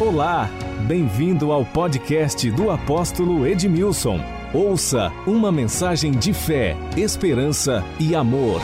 Olá, 0.00 0.48
bem-vindo 0.86 1.50
ao 1.50 1.66
podcast 1.66 2.48
do 2.52 2.70
apóstolo 2.70 3.44
Edmilson. 3.44 4.20
Ouça 4.54 5.10
uma 5.26 5.50
mensagem 5.50 6.12
de 6.12 6.32
fé, 6.32 6.76
esperança 6.96 7.82
e 7.98 8.14
amor. 8.14 8.60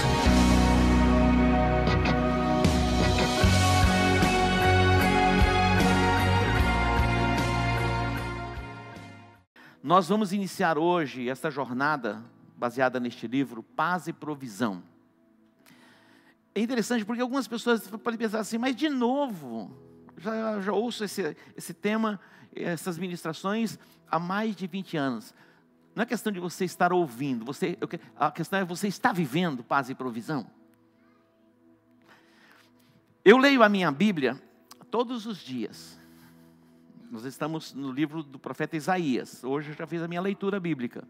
Nós 9.83 10.09
vamos 10.09 10.33
iniciar 10.33 10.79
hoje 10.79 11.29
esta 11.29 11.51
jornada 11.51 12.23
baseada 12.57 13.01
neste 13.01 13.27
livro, 13.27 13.61
Paz 13.61 14.07
e 14.07 14.13
Provisão. 14.13 14.85
É 16.55 16.61
interessante 16.61 17.05
porque 17.05 17.23
algumas 17.23 17.49
pessoas 17.49 17.89
podem 17.89 18.17
pensar 18.17 18.39
assim, 18.39 18.57
mas 18.57 18.77
de 18.77 18.89
novo, 18.89 19.83
já, 20.19 20.61
já 20.61 20.73
ouço 20.73 21.05
esse, 21.05 21.37
esse 21.57 21.75
tema, 21.75 22.21
essas 22.55 22.99
ministrações 22.99 23.79
há 24.11 24.19
mais 24.19 24.55
de 24.55 24.67
20 24.67 24.97
anos. 24.97 25.35
Não 25.95 26.03
é 26.03 26.07
questão 26.07 26.33
de 26.33 26.41
você 26.41 26.65
estar 26.65 26.93
ouvindo, 26.93 27.45
você, 27.45 27.79
a 28.17 28.31
questão 28.31 28.59
é 28.59 28.65
você 28.65 28.89
estar 28.89 29.13
vivendo 29.13 29.63
paz 29.63 29.89
e 29.89 29.95
provisão. 29.95 30.47
Eu 33.25 33.39
leio 33.39 33.63
a 33.63 33.69
minha 33.69 33.91
Bíblia 33.91 34.41
todos 34.91 35.25
os 35.25 35.39
dias. 35.39 35.99
Nós 37.11 37.25
estamos 37.25 37.73
no 37.73 37.93
livro 37.93 38.23
do 38.23 38.39
profeta 38.39 38.77
Isaías. 38.77 39.45
Hoje 39.45 39.71
eu 39.71 39.75
já 39.75 39.87
fiz 39.87 40.03
a 40.03 40.09
minha 40.09 40.21
leitura 40.21 40.59
bíblica. 40.59 41.07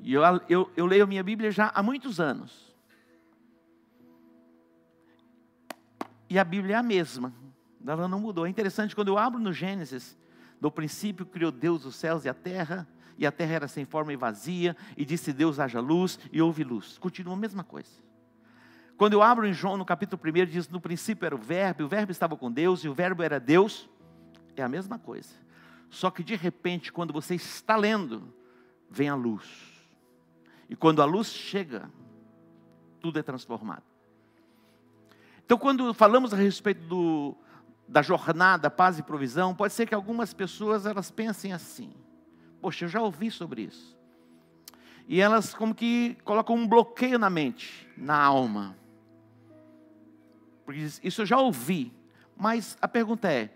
E 0.00 0.12
eu, 0.12 0.22
eu, 0.48 0.70
eu 0.76 0.86
leio 0.86 1.04
a 1.04 1.06
minha 1.06 1.22
Bíblia 1.22 1.50
já 1.50 1.70
há 1.74 1.82
muitos 1.82 2.20
anos. 2.20 2.73
E 6.28 6.38
a 6.38 6.44
Bíblia 6.44 6.76
é 6.76 6.78
a 6.78 6.82
mesma. 6.82 7.32
Ela 7.86 8.08
não 8.08 8.18
mudou. 8.18 8.46
É 8.46 8.48
interessante, 8.48 8.94
quando 8.94 9.08
eu 9.08 9.18
abro 9.18 9.38
no 9.38 9.52
Gênesis, 9.52 10.16
no 10.60 10.70
princípio 10.70 11.26
criou 11.26 11.52
Deus 11.52 11.84
os 11.84 11.96
céus 11.96 12.24
e 12.24 12.28
a 12.28 12.34
terra, 12.34 12.88
e 13.18 13.26
a 13.26 13.32
terra 13.32 13.54
era 13.54 13.68
sem 13.68 13.84
forma 13.84 14.12
e 14.12 14.16
vazia, 14.16 14.76
e 14.96 15.04
disse 15.04 15.32
Deus 15.32 15.60
haja 15.60 15.80
luz, 15.80 16.18
e 16.32 16.40
houve 16.40 16.64
luz. 16.64 16.98
Continua 16.98 17.34
a 17.34 17.36
mesma 17.36 17.62
coisa. 17.62 18.02
Quando 18.96 19.12
eu 19.12 19.22
abro 19.22 19.46
em 19.46 19.52
João, 19.52 19.76
no 19.76 19.84
capítulo 19.84 20.20
1, 20.24 20.46
diz: 20.46 20.68
No 20.68 20.80
princípio 20.80 21.26
era 21.26 21.34
o 21.34 21.38
Verbo, 21.38 21.82
e 21.82 21.84
o 21.84 21.88
Verbo 21.88 22.12
estava 22.12 22.36
com 22.36 22.50
Deus, 22.50 22.84
e 22.84 22.88
o 22.88 22.94
Verbo 22.94 23.22
era 23.22 23.38
Deus. 23.38 23.88
É 24.56 24.62
a 24.62 24.68
mesma 24.68 24.98
coisa. 24.98 25.34
Só 25.90 26.10
que 26.10 26.22
de 26.22 26.34
repente, 26.34 26.92
quando 26.92 27.12
você 27.12 27.34
está 27.34 27.76
lendo, 27.76 28.32
vem 28.88 29.08
a 29.08 29.14
luz. 29.14 29.44
E 30.68 30.76
quando 30.76 31.02
a 31.02 31.04
luz 31.04 31.28
chega, 31.28 31.90
tudo 33.00 33.18
é 33.18 33.22
transformado. 33.22 33.93
Então, 35.44 35.58
quando 35.58 35.92
falamos 35.92 36.32
a 36.32 36.36
respeito 36.36 36.82
do, 36.86 37.36
da 37.86 38.00
jornada 38.00 38.70
paz 38.70 38.98
e 38.98 39.02
provisão, 39.02 39.54
pode 39.54 39.74
ser 39.74 39.86
que 39.86 39.94
algumas 39.94 40.32
pessoas 40.32 40.86
elas 40.86 41.10
pensem 41.10 41.52
assim: 41.52 41.92
poxa, 42.60 42.86
eu 42.86 42.88
já 42.88 43.02
ouvi 43.02 43.30
sobre 43.30 43.62
isso. 43.62 43.94
E 45.06 45.20
elas 45.20 45.54
como 45.54 45.74
que 45.74 46.16
colocam 46.24 46.56
um 46.56 46.66
bloqueio 46.66 47.18
na 47.18 47.28
mente, 47.28 47.86
na 47.96 48.16
alma. 48.16 48.74
Porque 50.64 50.80
isso 51.02 51.22
eu 51.22 51.26
já 51.26 51.38
ouvi. 51.38 51.92
Mas 52.34 52.78
a 52.80 52.88
pergunta 52.88 53.30
é: 53.30 53.54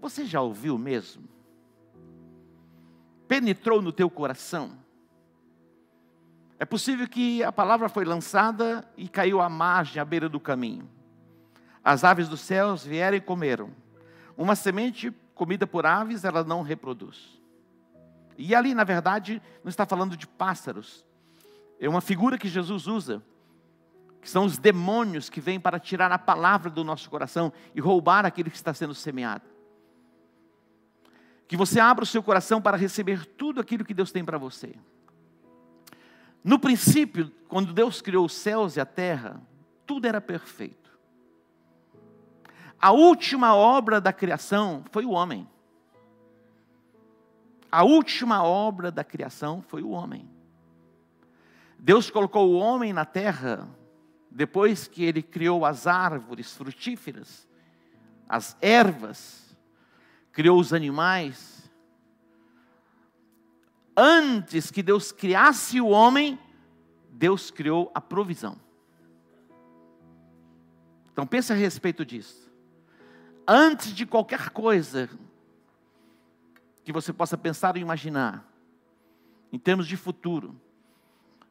você 0.00 0.24
já 0.24 0.40
ouviu 0.40 0.76
mesmo? 0.76 1.22
Penetrou 3.28 3.80
no 3.80 3.92
teu 3.92 4.10
coração? 4.10 4.76
É 6.58 6.64
possível 6.64 7.06
que 7.06 7.44
a 7.44 7.52
palavra 7.52 7.88
foi 7.88 8.04
lançada 8.04 8.84
e 8.96 9.08
caiu 9.08 9.40
à 9.40 9.48
margem, 9.48 10.02
à 10.02 10.04
beira 10.04 10.28
do 10.28 10.40
caminho. 10.40 10.97
As 11.88 12.04
aves 12.04 12.28
dos 12.28 12.40
céus 12.40 12.84
vieram 12.84 13.16
e 13.16 13.20
comeram. 13.20 13.70
Uma 14.36 14.54
semente 14.54 15.10
comida 15.34 15.66
por 15.66 15.86
aves, 15.86 16.22
ela 16.22 16.44
não 16.44 16.60
reproduz. 16.60 17.40
E 18.36 18.54
ali, 18.54 18.74
na 18.74 18.84
verdade, 18.84 19.40
não 19.64 19.70
está 19.70 19.86
falando 19.86 20.14
de 20.14 20.26
pássaros. 20.26 21.02
É 21.80 21.88
uma 21.88 22.02
figura 22.02 22.36
que 22.36 22.46
Jesus 22.46 22.86
usa, 22.86 23.22
que 24.20 24.28
são 24.28 24.44
os 24.44 24.58
demônios 24.58 25.30
que 25.30 25.40
vêm 25.40 25.58
para 25.58 25.80
tirar 25.80 26.12
a 26.12 26.18
palavra 26.18 26.68
do 26.68 26.84
nosso 26.84 27.08
coração 27.08 27.50
e 27.74 27.80
roubar 27.80 28.26
aquilo 28.26 28.50
que 28.50 28.56
está 28.56 28.74
sendo 28.74 28.92
semeado. 28.92 29.48
Que 31.46 31.56
você 31.56 31.80
abra 31.80 32.04
o 32.04 32.06
seu 32.06 32.22
coração 32.22 32.60
para 32.60 32.76
receber 32.76 33.24
tudo 33.24 33.62
aquilo 33.62 33.82
que 33.82 33.94
Deus 33.94 34.12
tem 34.12 34.22
para 34.22 34.36
você. 34.36 34.74
No 36.44 36.58
princípio, 36.58 37.32
quando 37.48 37.72
Deus 37.72 38.02
criou 38.02 38.26
os 38.26 38.34
céus 38.34 38.76
e 38.76 38.80
a 38.80 38.84
terra, 38.84 39.40
tudo 39.86 40.06
era 40.06 40.20
perfeito. 40.20 40.87
A 42.80 42.92
última 42.92 43.56
obra 43.56 44.00
da 44.00 44.12
criação 44.12 44.84
foi 44.92 45.04
o 45.04 45.10
homem. 45.10 45.48
A 47.70 47.82
última 47.82 48.42
obra 48.44 48.90
da 48.90 49.02
criação 49.02 49.60
foi 49.60 49.82
o 49.82 49.90
homem. 49.90 50.28
Deus 51.78 52.08
colocou 52.08 52.48
o 52.48 52.58
homem 52.58 52.92
na 52.92 53.04
terra 53.04 53.68
depois 54.30 54.86
que 54.86 55.02
ele 55.02 55.22
criou 55.22 55.64
as 55.64 55.86
árvores 55.86 56.56
frutíferas, 56.56 57.48
as 58.28 58.56
ervas, 58.60 59.56
criou 60.30 60.58
os 60.58 60.72
animais. 60.72 61.68
Antes 63.96 64.70
que 64.70 64.82
Deus 64.82 65.10
criasse 65.10 65.80
o 65.80 65.88
homem, 65.88 66.38
Deus 67.10 67.50
criou 67.50 67.90
a 67.92 68.00
provisão. 68.00 68.56
Então 71.10 71.26
pense 71.26 71.52
a 71.52 71.56
respeito 71.56 72.04
disso 72.04 72.47
antes 73.48 73.94
de 73.94 74.04
qualquer 74.04 74.50
coisa 74.50 75.08
que 76.84 76.92
você 76.92 77.14
possa 77.14 77.38
pensar 77.38 77.74
ou 77.74 77.80
imaginar, 77.80 78.46
em 79.50 79.58
termos 79.58 79.88
de 79.88 79.96
futuro, 79.96 80.54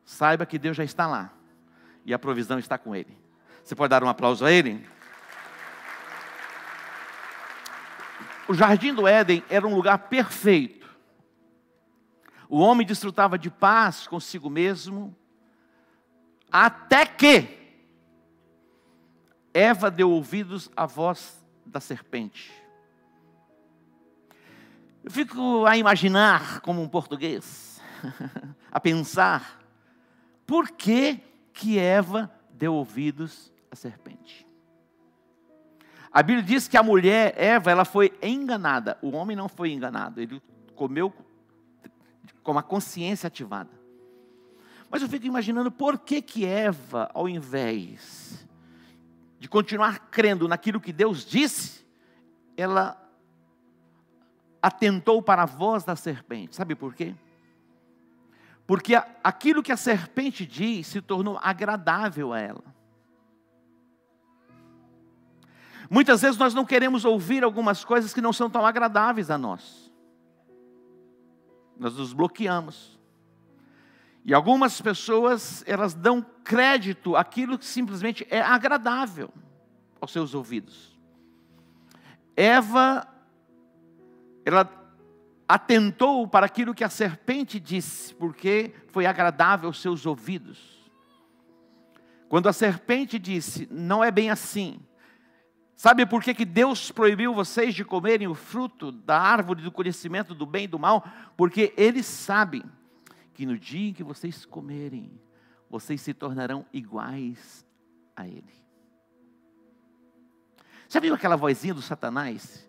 saiba 0.05 0.45
que 0.45 0.59
Deus 0.59 0.77
já 0.77 0.83
está 0.83 1.07
lá 1.07 1.33
e 2.05 2.13
a 2.13 2.19
provisão 2.19 2.59
está 2.59 2.77
com 2.77 2.95
Ele. 2.95 3.17
Você 3.63 3.75
pode 3.75 3.89
dar 3.89 4.03
um 4.03 4.07
aplauso 4.07 4.45
a 4.45 4.51
Ele? 4.51 4.87
O 8.47 8.53
jardim 8.53 8.93
do 8.93 9.07
Éden 9.07 9.43
era 9.49 9.67
um 9.67 9.75
lugar 9.75 9.97
perfeito. 9.97 10.87
O 12.47 12.59
homem 12.59 12.85
desfrutava 12.85 13.37
de 13.37 13.49
paz 13.49 14.07
consigo 14.07 14.49
mesmo, 14.49 15.13
até 16.49 17.05
que 17.05 17.57
Eva 19.53 19.91
deu 19.91 20.11
ouvidos 20.11 20.71
à 20.77 20.85
voz 20.85 21.45
da 21.67 21.79
serpente. 21.79 22.51
Eu 25.03 25.11
fico 25.11 25.66
a 25.66 25.78
imaginar, 25.78 26.61
como 26.61 26.81
um 26.81 26.89
português, 26.89 27.81
a 28.72 28.79
pensar, 28.79 29.61
por 30.45 30.72
que 30.72 31.19
que 31.53 31.77
Eva 31.79 32.31
deu 32.51 32.73
ouvidos 32.73 33.53
à 33.72 33.75
serpente? 33.75 34.47
A 36.11 36.23
Bíblia 36.23 36.44
diz 36.44 36.67
que 36.67 36.77
a 36.77 36.83
mulher, 36.83 37.33
Eva, 37.38 37.69
ela 37.69 37.85
foi 37.85 38.17
enganada. 38.23 38.97
O 39.01 39.11
homem 39.11 39.35
não 39.35 39.47
foi 39.47 39.72
enganado, 39.72 40.19
ele 40.19 40.41
comeu 40.75 41.13
com 42.41 42.57
a 42.57 42.63
consciência 42.63 43.27
ativada. 43.27 43.69
Mas 44.89 45.01
eu 45.01 45.09
fico 45.09 45.25
imaginando 45.25 45.69
por 45.69 46.00
que 46.00 46.22
que 46.22 46.45
Eva, 46.45 47.09
ao 47.13 47.27
invés 47.27 48.46
de 49.39 49.47
continuar 49.47 50.09
crendo 50.09 50.47
naquilo 50.47 50.81
que 50.81 50.91
Deus 50.91 51.25
disse, 51.25 51.85
ela 52.55 53.01
atentou 54.61 55.21
para 55.21 55.43
a 55.43 55.45
voz 55.45 55.83
da 55.83 55.95
serpente. 55.95 56.55
Sabe 56.55 56.75
por 56.75 56.93
quê? 56.93 57.15
Porque 58.65 58.95
aquilo 59.23 59.63
que 59.63 59.71
a 59.71 59.77
serpente 59.77 60.45
diz 60.45 60.87
se 60.87 61.01
tornou 61.01 61.39
agradável 61.41 62.33
a 62.33 62.39
ela. 62.39 62.77
Muitas 65.89 66.21
vezes 66.21 66.38
nós 66.38 66.53
não 66.53 66.65
queremos 66.65 67.06
ouvir 67.06 67.44
algumas 67.44 67.85
coisas 67.85 68.13
que 68.13 68.19
não 68.19 68.33
são 68.33 68.50
tão 68.50 68.65
agradáveis 68.65 69.31
a 69.31 69.38
nós. 69.38 69.89
Nós 71.79 71.95
nos 71.95 72.12
bloqueamos. 72.12 72.96
E 74.27 74.33
algumas 74.33 74.81
pessoas, 74.81 75.63
elas 75.65 75.94
dão 75.94 76.21
crédito 76.44 77.15
àquilo 77.15 77.57
que 77.57 77.65
simplesmente 77.65 78.27
é 78.29 78.41
agradável 78.41 79.33
aos 80.01 80.12
seus 80.12 80.35
ouvidos. 80.35 81.00
Eva, 82.35 83.07
ela 84.45 84.69
atentou 85.47 86.27
para 86.27 86.45
aquilo 86.45 86.75
que 86.75 86.83
a 86.83 86.89
serpente 86.89 87.57
disse, 87.57 88.13
porque 88.15 88.74
foi 88.89 89.06
agradável 89.06 89.69
aos 89.69 89.81
seus 89.81 90.06
ouvidos. 90.06 90.91
Quando 92.27 92.50
a 92.50 92.53
serpente 92.53 93.18
disse, 93.18 93.65
não 93.71 94.03
é 94.03 94.12
bem 94.12 94.29
assim. 94.29 94.77
Sabe 95.74 96.06
por 96.06 96.21
que, 96.21 96.33
que 96.33 96.44
Deus 96.44 96.91
proibiu 96.91 97.33
vocês 97.33 97.74
de 97.74 97.85
comerem 97.85 98.27
o 98.27 98.35
fruto 98.35 98.91
da 98.91 99.18
árvore 99.18 99.62
do 99.62 99.71
conhecimento 99.71 100.35
do 100.35 100.45
bem 100.45 100.65
e 100.65 100.68
do 100.68 100.77
mal? 100.77 101.07
Porque 101.38 101.74
Ele 101.77 102.03
sabe 102.03 102.65
que 103.38 103.45
no 103.45 103.56
dia 103.56 103.89
em 103.89 103.94
que 103.94 104.04
vocês 104.04 104.45
comerem, 104.45 105.22
vocês 105.69 106.01
se 106.01 106.12
tornarão 106.12 106.66
iguais 106.74 107.63
a 108.16 108.28
Ele. 108.28 108.51
Já 110.89 111.00
viu 111.00 111.13
aquela 111.13 111.36
vozinha 111.36 111.72
do 111.72 111.81
Satanás? 111.84 112.68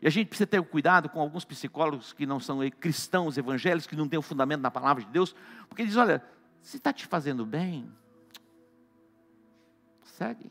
E 0.00 0.06
a 0.08 0.10
gente 0.10 0.26
precisa 0.26 0.48
ter 0.48 0.60
cuidado 0.64 1.08
com 1.08 1.20
alguns 1.20 1.44
psicólogos 1.44 2.12
que 2.12 2.26
não 2.26 2.40
são 2.40 2.68
cristãos 2.68 3.38
evangélicos, 3.38 3.86
que 3.86 3.94
não 3.94 4.08
têm 4.08 4.18
o 4.18 4.22
fundamento 4.22 4.60
na 4.60 4.72
palavra 4.72 5.04
de 5.04 5.08
Deus, 5.08 5.36
porque 5.68 5.82
eles 5.82 5.94
olha, 5.94 6.20
se 6.60 6.78
está 6.78 6.92
te 6.92 7.06
fazendo 7.06 7.46
bem, 7.46 7.88
segue 10.02 10.50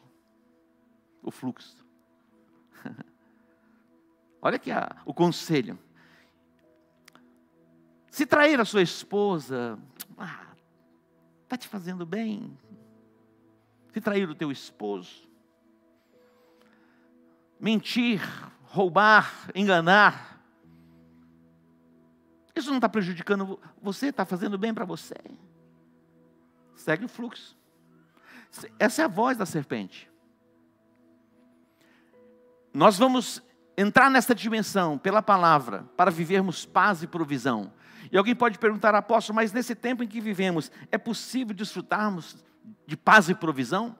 o 1.21 1.29
fluxo. 1.29 1.85
olha 4.41 4.55
aqui 4.55 4.71
a, 4.71 4.95
o 5.05 5.13
conselho. 5.13 5.77
Se 8.11 8.25
trair 8.25 8.59
a 8.59 8.65
sua 8.65 8.81
esposa, 8.81 9.79
está 10.09 10.23
ah, 10.23 10.45
tá 11.47 11.57
te 11.57 11.65
fazendo 11.65 12.05
bem. 12.05 12.57
Se 13.93 14.01
trair 14.01 14.29
o 14.29 14.35
teu 14.35 14.51
esposo, 14.51 15.29
mentir, 17.57 18.21
roubar, 18.63 19.49
enganar. 19.55 20.43
Isso 22.53 22.69
não 22.69 22.77
está 22.79 22.89
prejudicando 22.89 23.57
você, 23.81 24.07
está 24.07 24.25
fazendo 24.25 24.57
bem 24.57 24.73
para 24.73 24.83
você. 24.83 25.15
Segue 26.75 27.05
o 27.05 27.09
fluxo. 27.09 27.57
Essa 28.77 29.03
é 29.03 29.05
a 29.05 29.07
voz 29.07 29.37
da 29.37 29.45
serpente. 29.45 30.11
Nós 32.73 32.97
vamos 32.97 33.41
entrar 33.77 34.11
nessa 34.11 34.35
dimensão 34.35 34.97
pela 34.97 35.21
palavra 35.21 35.83
para 35.95 36.11
vivermos 36.11 36.65
paz 36.65 37.01
e 37.03 37.07
provisão. 37.07 37.71
E 38.11 38.17
alguém 38.17 38.35
pode 38.35 38.59
perguntar, 38.59 38.93
apóstolo, 38.93 39.35
mas 39.37 39.53
nesse 39.53 39.73
tempo 39.73 40.03
em 40.03 40.07
que 40.07 40.19
vivemos, 40.19 40.71
é 40.91 40.97
possível 40.97 41.55
desfrutarmos 41.55 42.35
de 42.85 42.97
paz 42.97 43.29
e 43.29 43.33
provisão? 43.33 43.95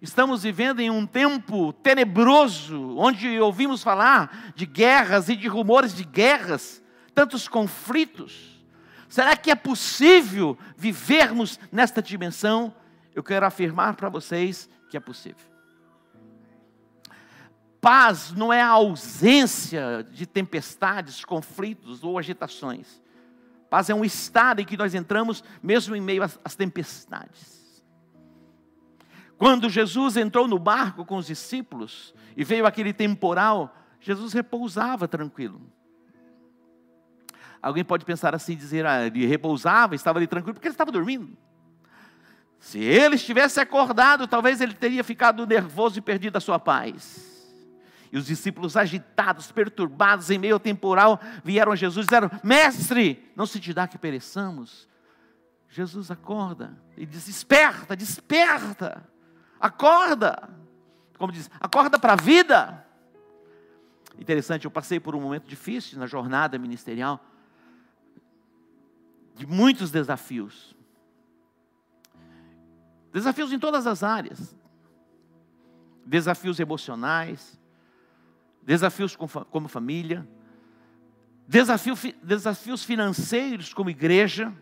Estamos 0.00 0.42
vivendo 0.42 0.80
em 0.80 0.90
um 0.90 1.06
tempo 1.06 1.72
tenebroso, 1.74 2.96
onde 2.98 3.38
ouvimos 3.38 3.82
falar 3.82 4.52
de 4.56 4.66
guerras 4.66 5.28
e 5.28 5.36
de 5.36 5.46
rumores 5.46 5.94
de 5.94 6.02
guerras, 6.02 6.82
tantos 7.14 7.46
conflitos. 7.46 8.60
Será 9.08 9.36
que 9.36 9.50
é 9.50 9.54
possível 9.54 10.56
vivermos 10.76 11.60
nesta 11.70 12.02
dimensão? 12.02 12.74
Eu 13.14 13.22
quero 13.22 13.44
afirmar 13.44 13.94
para 13.94 14.08
vocês 14.08 14.68
que 14.88 14.96
é 14.96 15.00
possível. 15.00 15.52
Paz 17.80 18.32
não 18.32 18.52
é 18.52 18.62
a 18.62 18.68
ausência 18.68 20.06
de 20.10 20.24
tempestades, 20.24 21.24
conflitos 21.24 22.02
ou 22.02 22.18
agitações. 22.18 23.01
Paz 23.72 23.88
é 23.88 23.94
um 23.94 24.04
estado 24.04 24.60
em 24.60 24.66
que 24.66 24.76
nós 24.76 24.94
entramos 24.94 25.42
mesmo 25.62 25.96
em 25.96 26.00
meio 26.02 26.22
às 26.22 26.54
tempestades. 26.54 27.82
Quando 29.38 29.70
Jesus 29.70 30.18
entrou 30.18 30.46
no 30.46 30.58
barco 30.58 31.06
com 31.06 31.16
os 31.16 31.26
discípulos 31.26 32.14
e 32.36 32.44
veio 32.44 32.66
aquele 32.66 32.92
temporal, 32.92 33.74
Jesus 33.98 34.34
repousava 34.34 35.08
tranquilo. 35.08 35.58
Alguém 37.62 37.82
pode 37.82 38.04
pensar 38.04 38.34
assim, 38.34 38.54
dizer, 38.54 38.84
ah, 38.84 39.06
ele 39.06 39.24
repousava, 39.24 39.94
estava 39.94 40.18
ali 40.18 40.26
tranquilo, 40.26 40.52
porque 40.52 40.68
ele 40.68 40.74
estava 40.74 40.92
dormindo. 40.92 41.34
Se 42.60 42.78
ele 42.78 43.14
estivesse 43.14 43.58
acordado, 43.58 44.28
talvez 44.28 44.60
ele 44.60 44.74
teria 44.74 45.02
ficado 45.02 45.46
nervoso 45.46 45.98
e 45.98 46.02
perdido 46.02 46.36
a 46.36 46.40
sua 46.40 46.58
paz. 46.58 47.31
E 48.12 48.18
os 48.18 48.26
discípulos 48.26 48.76
agitados, 48.76 49.50
perturbados, 49.50 50.28
em 50.28 50.38
meio 50.38 50.54
ao 50.54 50.60
temporal, 50.60 51.18
vieram 51.42 51.72
a 51.72 51.76
Jesus 51.76 52.04
e 52.04 52.08
disseram: 52.08 52.30
Mestre, 52.44 53.32
não 53.34 53.46
se 53.46 53.58
te 53.58 53.72
dá 53.72 53.88
que 53.88 53.96
pereçamos. 53.96 54.86
Jesus 55.70 56.10
acorda 56.10 56.76
e 56.94 57.06
diz: 57.06 57.24
Desperta, 57.24 57.96
desperta. 57.96 59.08
Acorda! 59.58 60.50
Como 61.16 61.32
diz, 61.32 61.50
acorda 61.58 61.98
para 61.98 62.12
a 62.12 62.16
vida. 62.16 62.86
Interessante, 64.18 64.66
eu 64.66 64.70
passei 64.70 65.00
por 65.00 65.14
um 65.14 65.20
momento 65.20 65.48
difícil 65.48 65.98
na 65.98 66.06
jornada 66.06 66.58
ministerial, 66.58 67.18
de 69.34 69.46
muitos 69.46 69.90
desafios. 69.90 70.76
Desafios 73.10 73.52
em 73.52 73.58
todas 73.58 73.86
as 73.86 74.02
áreas. 74.02 74.54
Desafios 76.04 76.60
emocionais, 76.60 77.58
desafios 78.62 79.16
como 79.16 79.68
família, 79.68 80.26
desafio, 81.46 81.94
desafios 82.22 82.84
financeiros 82.84 83.74
como 83.74 83.90
igreja, 83.90 84.52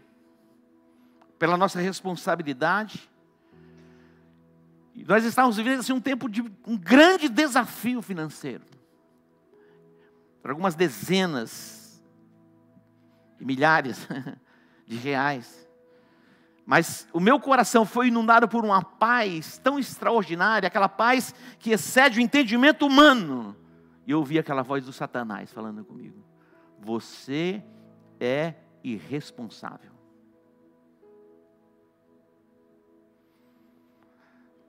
pela 1.38 1.56
nossa 1.56 1.81
responsabilidade. 1.81 3.11
E 4.94 5.05
nós 5.05 5.25
estávamos 5.25 5.56
vivendo 5.56 5.81
assim, 5.81 5.93
um 5.93 6.00
tempo 6.00 6.29
de 6.29 6.43
um 6.67 6.76
grande 6.76 7.29
desafio 7.29 8.02
financeiro. 8.02 8.64
Por 10.43 10.50
algumas 10.50 10.75
dezenas 10.75 12.03
e 13.41 13.44
milhares 13.44 14.06
de 14.87 14.96
reais. 14.96 15.69
Mas 16.67 17.08
o 17.12 17.19
meu 17.19 17.41
coração 17.41 17.87
foi 17.87 18.08
inundado 18.08 18.46
por 18.46 18.64
uma 18.64 18.82
paz 18.82 19.58
tão 19.58 19.79
extraordinária, 19.79 20.67
aquela 20.67 20.88
paz 20.88 21.35
que 21.58 21.70
excede 21.70 22.19
o 22.19 22.23
entendimento 22.23 22.87
humano. 22.87 23.56
E 24.06 24.12
eu 24.12 24.19
ouvi 24.19 24.38
aquela 24.38 24.62
voz 24.62 24.85
do 24.85 24.93
Satanás 24.93 25.52
falando 25.52 25.85
comigo: 25.85 26.25
Você 26.79 27.62
é 28.19 28.55
irresponsável. 28.82 29.91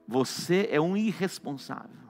Você 0.08 0.68
é 0.70 0.80
um 0.82 0.98
irresponsável. 0.98 2.02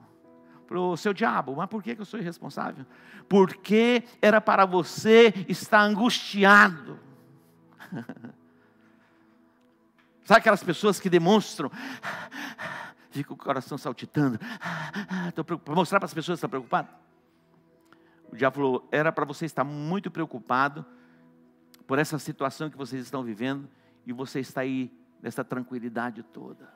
Para 0.66 0.96
seu 0.96 1.12
diabo, 1.12 1.54
mas 1.54 1.68
por 1.68 1.82
que 1.82 1.94
eu 1.98 2.04
sou 2.04 2.18
irresponsável? 2.18 2.84
Porque 3.28 4.02
era 4.20 4.40
para 4.40 4.64
você 4.64 5.32
estar 5.48 5.82
angustiado. 5.82 6.98
Sabe 10.24 10.40
aquelas 10.40 10.62
pessoas 10.62 10.98
que 10.98 11.10
demonstram, 11.10 11.70
fica 13.10 13.32
o 13.32 13.36
coração 13.36 13.76
saltitando, 13.76 14.38
para 15.64 15.74
mostrar 15.74 16.00
para 16.00 16.06
as 16.06 16.14
pessoas 16.14 16.36
que 16.36 16.46
estão 16.46 16.50
preocupadas? 16.50 16.90
O 18.32 18.36
diabo 18.36 18.56
falou: 18.56 18.88
era 18.90 19.12
para 19.12 19.26
você 19.26 19.44
estar 19.44 19.62
muito 19.62 20.10
preocupado 20.10 20.84
por 21.86 21.98
essa 21.98 22.18
situação 22.18 22.70
que 22.70 22.76
vocês 22.76 23.04
estão 23.04 23.22
vivendo 23.22 23.68
e 24.06 24.12
você 24.12 24.40
está 24.40 24.62
aí 24.62 24.90
nessa 25.20 25.44
tranquilidade 25.44 26.22
toda. 26.22 26.72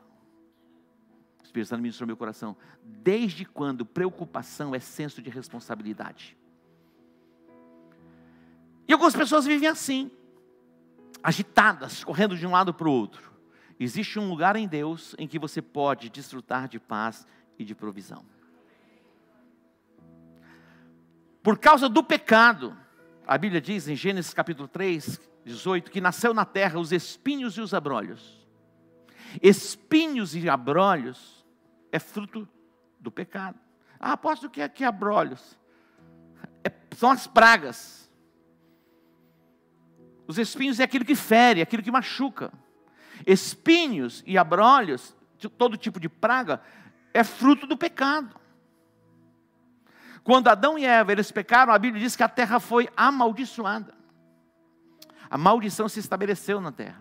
Espírito 1.42 1.68
Santo 1.68 1.80
ministrou 1.80 2.06
meu 2.06 2.16
coração. 2.16 2.54
Desde 2.84 3.46
quando 3.46 3.86
preocupação 3.86 4.74
é 4.74 4.80
senso 4.80 5.22
de 5.22 5.30
responsabilidade? 5.30 6.36
E 8.86 8.92
algumas 8.92 9.16
pessoas 9.16 9.46
vivem 9.46 9.68
assim, 9.68 10.10
agitadas, 11.22 12.04
correndo 12.04 12.36
de 12.36 12.46
um 12.46 12.52
lado 12.52 12.74
para 12.74 12.86
o 12.86 12.92
outro. 12.92 13.32
Existe 13.80 14.18
um 14.18 14.28
lugar 14.28 14.56
em 14.56 14.68
Deus 14.68 15.14
em 15.18 15.26
que 15.26 15.38
você 15.38 15.62
pode 15.62 16.08
desfrutar 16.10 16.68
de 16.68 16.78
paz 16.78 17.26
e 17.58 17.64
de 17.64 17.74
provisão. 17.74 18.24
Por 21.46 21.56
causa 21.56 21.88
do 21.88 22.02
pecado, 22.02 22.76
a 23.24 23.38
Bíblia 23.38 23.60
diz 23.60 23.86
em 23.86 23.94
Gênesis 23.94 24.34
capítulo 24.34 24.66
3, 24.66 25.20
18, 25.44 25.92
que 25.92 26.00
nasceu 26.00 26.34
na 26.34 26.44
terra 26.44 26.80
os 26.80 26.90
espinhos 26.90 27.56
e 27.56 27.60
os 27.60 27.72
abrolhos. 27.72 28.44
Espinhos 29.40 30.34
e 30.34 30.48
abrolhos 30.48 31.46
é 31.92 32.00
fruto 32.00 32.48
do 32.98 33.12
pecado. 33.12 33.56
Ah, 34.00 34.14
aposto 34.14 34.50
que 34.50 34.60
é, 34.60 34.68
que 34.68 34.82
é 34.82 34.88
abrolhos. 34.88 35.56
É, 36.64 36.72
são 36.96 37.12
as 37.12 37.28
pragas. 37.28 38.10
Os 40.26 40.38
espinhos 40.38 40.80
é 40.80 40.82
aquilo 40.82 41.04
que 41.04 41.14
fere, 41.14 41.62
aquilo 41.62 41.80
que 41.80 41.92
machuca. 41.92 42.52
Espinhos 43.24 44.20
e 44.26 44.36
abrolhos, 44.36 45.14
todo 45.56 45.76
tipo 45.76 46.00
de 46.00 46.08
praga, 46.08 46.60
é 47.14 47.22
fruto 47.22 47.68
do 47.68 47.76
pecado. 47.76 48.34
Quando 50.26 50.48
Adão 50.48 50.76
e 50.76 50.84
Eva 50.84 51.12
eles 51.12 51.30
pecaram, 51.30 51.72
a 51.72 51.78
Bíblia 51.78 52.02
diz 52.02 52.16
que 52.16 52.22
a 52.24 52.28
terra 52.28 52.58
foi 52.58 52.88
amaldiçoada. 52.96 53.94
A 55.30 55.38
maldição 55.38 55.88
se 55.88 56.00
estabeleceu 56.00 56.60
na 56.60 56.72
terra. 56.72 57.00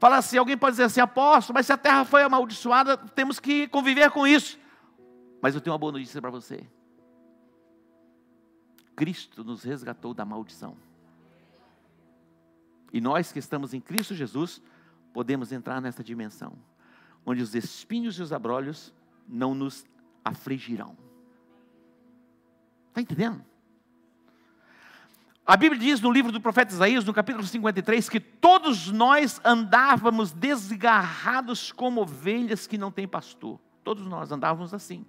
Fala 0.00 0.16
assim, 0.16 0.36
alguém 0.36 0.58
pode 0.58 0.72
dizer 0.72 0.82
assim, 0.82 1.00
apóstolo, 1.00 1.54
mas 1.54 1.66
se 1.66 1.72
a 1.72 1.78
terra 1.78 2.04
foi 2.04 2.24
amaldiçoada, 2.24 2.96
temos 2.96 3.38
que 3.38 3.68
conviver 3.68 4.10
com 4.10 4.26
isso. 4.26 4.58
Mas 5.40 5.54
eu 5.54 5.60
tenho 5.60 5.72
uma 5.72 5.78
boa 5.78 5.92
notícia 5.92 6.20
para 6.20 6.28
você. 6.28 6.66
Cristo 8.96 9.44
nos 9.44 9.62
resgatou 9.62 10.12
da 10.12 10.24
maldição. 10.24 10.76
E 12.92 13.00
nós 13.00 13.30
que 13.30 13.38
estamos 13.38 13.72
em 13.72 13.80
Cristo 13.80 14.16
Jesus, 14.16 14.60
podemos 15.12 15.52
entrar 15.52 15.80
nessa 15.80 16.02
dimensão, 16.02 16.54
onde 17.24 17.40
os 17.40 17.54
espinhos 17.54 18.18
e 18.18 18.22
os 18.22 18.32
abrolhos 18.32 18.92
não 19.28 19.54
nos 19.54 19.86
afligirão. 20.24 21.05
Está 22.96 23.02
entendendo? 23.02 23.44
A 25.44 25.54
Bíblia 25.54 25.78
diz 25.78 26.00
no 26.00 26.10
livro 26.10 26.32
do 26.32 26.40
profeta 26.40 26.72
Isaías, 26.72 27.04
no 27.04 27.12
capítulo 27.12 27.46
53, 27.46 28.08
que 28.08 28.18
todos 28.18 28.90
nós 28.90 29.38
andávamos 29.44 30.32
desgarrados 30.32 31.70
como 31.70 32.00
ovelhas 32.00 32.66
que 32.66 32.78
não 32.78 32.90
têm 32.90 33.06
pastor. 33.06 33.60
Todos 33.84 34.06
nós 34.06 34.32
andávamos 34.32 34.72
assim. 34.72 35.04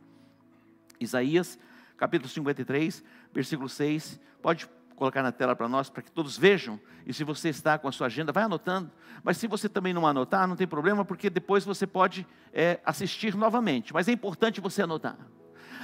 Isaías, 1.00 1.58
capítulo 1.96 2.30
53, 2.30 3.02
versículo 3.34 3.70
6. 3.70 4.20
Pode 4.42 4.68
colocar 4.98 5.24
na 5.24 5.32
tela 5.32 5.56
para 5.56 5.70
nós, 5.70 5.90
para 5.90 6.04
que 6.04 6.12
todos 6.12 6.38
vejam. 6.38 6.78
E 7.06 7.14
se 7.14 7.24
você 7.24 7.48
está 7.48 7.78
com 7.80 7.88
a 7.88 7.92
sua 7.94 8.08
agenda, 8.08 8.34
vai 8.34 8.44
anotando. 8.44 8.92
Mas 9.24 9.38
se 9.38 9.48
você 9.48 9.70
também 9.70 9.94
não 9.94 10.06
anotar, 10.06 10.46
não 10.46 10.58
tem 10.58 10.68
problema, 10.68 11.06
porque 11.06 11.30
depois 11.30 11.64
você 11.64 11.88
pode 11.88 12.28
é, 12.52 12.82
assistir 12.84 13.34
novamente. 13.34 13.94
Mas 13.94 14.10
é 14.10 14.12
importante 14.12 14.60
você 14.60 14.82
anotar. 14.82 15.18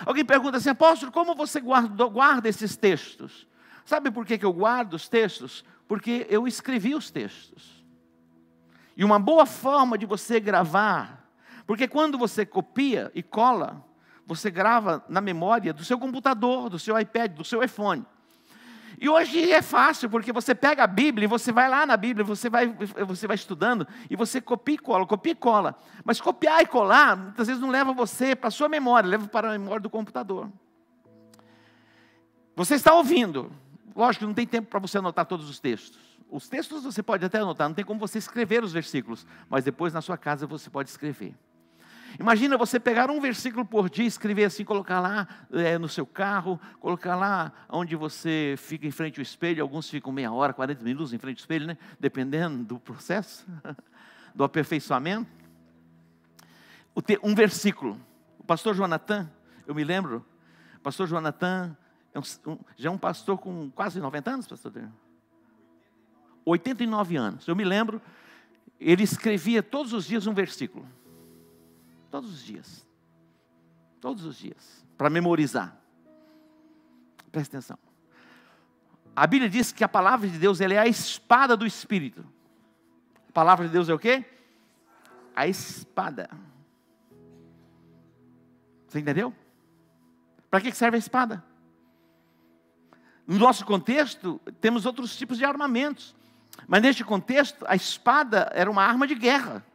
Alguém 0.05 0.25
pergunta 0.25 0.57
assim, 0.57 0.69
apóstolo, 0.69 1.11
como 1.11 1.35
você 1.35 1.59
guarda, 1.59 2.05
guarda 2.05 2.49
esses 2.49 2.75
textos? 2.75 3.47
Sabe 3.85 4.11
por 4.11 4.25
que, 4.25 4.37
que 4.37 4.45
eu 4.45 4.53
guardo 4.53 4.93
os 4.93 5.07
textos? 5.07 5.63
Porque 5.87 6.25
eu 6.29 6.47
escrevi 6.47 6.95
os 6.95 7.11
textos. 7.11 7.83
E 8.95 9.03
uma 9.03 9.19
boa 9.19 9.45
forma 9.45 9.97
de 9.97 10.05
você 10.05 10.39
gravar, 10.39 11.27
porque 11.65 11.87
quando 11.87 12.17
você 12.17 12.45
copia 12.45 13.11
e 13.15 13.23
cola, 13.23 13.83
você 14.25 14.49
grava 14.51 15.03
na 15.09 15.19
memória 15.19 15.73
do 15.73 15.83
seu 15.83 15.97
computador, 15.97 16.69
do 16.69 16.79
seu 16.79 16.97
iPad, 16.99 17.33
do 17.33 17.43
seu 17.43 17.63
iPhone. 17.63 18.05
E 19.03 19.09
hoje 19.09 19.51
é 19.51 19.61
fácil, 19.61 20.09
porque 20.09 20.31
você 20.31 20.55
pega 20.55 20.81
a 20.85 20.87
Bíblia 20.87 21.25
e 21.25 21.27
você 21.27 21.51
vai 21.51 21.67
lá 21.67 21.85
na 21.85 21.97
Bíblia, 21.97 22.23
você 22.23 22.49
vai, 22.49 22.73
você 23.05 23.27
vai 23.27 23.35
estudando 23.35 23.85
e 24.09 24.15
você 24.15 24.39
copia 24.39 24.75
e 24.75 24.77
cola, 24.77 25.05
copia 25.05 25.33
e 25.33 25.35
cola. 25.35 25.77
Mas 26.05 26.21
copiar 26.21 26.61
e 26.61 26.65
colar, 26.65 27.17
muitas 27.17 27.47
vezes 27.47 27.61
não 27.61 27.69
leva 27.69 27.91
você 27.91 28.33
para 28.33 28.47
a 28.47 28.51
sua 28.51 28.69
memória, 28.69 29.09
leva 29.09 29.27
para 29.27 29.49
a 29.49 29.51
memória 29.59 29.81
do 29.81 29.89
computador. 29.89 30.49
Você 32.55 32.75
está 32.75 32.93
ouvindo. 32.93 33.51
Lógico, 33.93 34.25
não 34.25 34.33
tem 34.33 34.47
tempo 34.47 34.69
para 34.69 34.79
você 34.79 34.97
anotar 34.97 35.25
todos 35.25 35.49
os 35.49 35.59
textos. 35.59 35.99
Os 36.31 36.47
textos 36.47 36.85
você 36.85 37.03
pode 37.03 37.25
até 37.25 37.39
anotar, 37.39 37.67
não 37.67 37.75
tem 37.75 37.83
como 37.83 37.99
você 37.99 38.19
escrever 38.19 38.63
os 38.63 38.71
versículos, 38.71 39.27
mas 39.49 39.65
depois 39.65 39.91
na 39.91 39.99
sua 39.99 40.17
casa 40.17 40.47
você 40.47 40.69
pode 40.69 40.89
escrever. 40.89 41.35
Imagina 42.19 42.57
você 42.57 42.79
pegar 42.79 43.09
um 43.09 43.19
versículo 43.19 43.65
por 43.65 43.89
dia, 43.89 44.05
escrever 44.05 44.45
assim, 44.45 44.63
colocar 44.63 44.99
lá 44.99 45.27
é, 45.51 45.77
no 45.77 45.89
seu 45.89 46.05
carro, 46.05 46.59
colocar 46.79 47.15
lá 47.15 47.51
onde 47.69 47.95
você 47.95 48.55
fica 48.57 48.85
em 48.85 48.91
frente 48.91 49.19
ao 49.19 49.23
espelho. 49.23 49.63
Alguns 49.63 49.89
ficam 49.89 50.11
meia 50.11 50.31
hora, 50.31 50.53
40 50.53 50.83
minutos 50.83 51.13
em 51.13 51.17
frente 51.17 51.37
ao 51.37 51.41
espelho, 51.41 51.65
né? 51.65 51.77
Dependendo 51.99 52.63
do 52.63 52.79
processo, 52.79 53.45
do 54.33 54.43
aperfeiçoamento. 54.43 55.29
Um 57.23 57.33
versículo. 57.33 57.99
O 58.37 58.43
pastor 58.43 58.75
Jonathan, 58.75 59.29
eu 59.65 59.73
me 59.73 59.83
lembro, 59.83 60.23
o 60.77 60.81
pastor 60.81 61.07
Jonathan 61.07 61.75
é 62.13 62.19
um, 62.19 62.23
já 62.77 62.89
é 62.89 62.91
um 62.91 62.97
pastor 62.97 63.39
com 63.39 63.71
quase 63.71 63.99
90 63.99 64.31
anos, 64.31 64.47
pastor? 64.47 64.71
89 66.45 67.15
anos. 67.15 67.47
Eu 67.47 67.55
me 67.55 67.63
lembro, 67.63 68.01
ele 68.79 69.01
escrevia 69.01 69.63
todos 69.63 69.93
os 69.93 70.05
dias 70.05 70.27
um 70.27 70.33
versículo. 70.33 70.85
Todos 72.13 72.31
os 72.31 72.43
dias. 72.43 72.87
Todos 73.99 74.23
os 74.23 74.37
dias. 74.37 74.85
Para 74.95 75.09
memorizar. 75.09 75.75
Presta 77.31 77.57
atenção. 77.57 77.79
A 79.15 79.25
Bíblia 79.25 79.49
diz 79.49 79.71
que 79.71 79.83
a 79.83 79.89
palavra 79.89 80.29
de 80.29 80.37
Deus 80.37 80.61
é 80.61 80.77
a 80.77 80.85
espada 80.85 81.57
do 81.57 81.65
Espírito. 81.65 82.23
A 83.29 83.31
palavra 83.31 83.65
de 83.65 83.73
Deus 83.73 83.89
é 83.89 83.95
o 83.95 83.97
quê? 83.97 84.23
A 85.35 85.47
espada. 85.47 86.29
Você 88.87 88.99
entendeu? 88.99 89.33
Para 90.51 90.61
que 90.61 90.71
serve 90.71 90.97
a 90.97 90.99
espada? 90.99 91.43
No 93.25 93.39
nosso 93.39 93.65
contexto, 93.65 94.39
temos 94.61 94.85
outros 94.85 95.17
tipos 95.17 95.39
de 95.39 95.45
armamentos. 95.45 96.15
Mas 96.67 96.83
neste 96.83 97.03
contexto, 97.03 97.65
a 97.67 97.75
espada 97.75 98.51
era 98.53 98.69
uma 98.69 98.83
arma 98.83 99.07
de 99.07 99.15
guerra. 99.15 99.65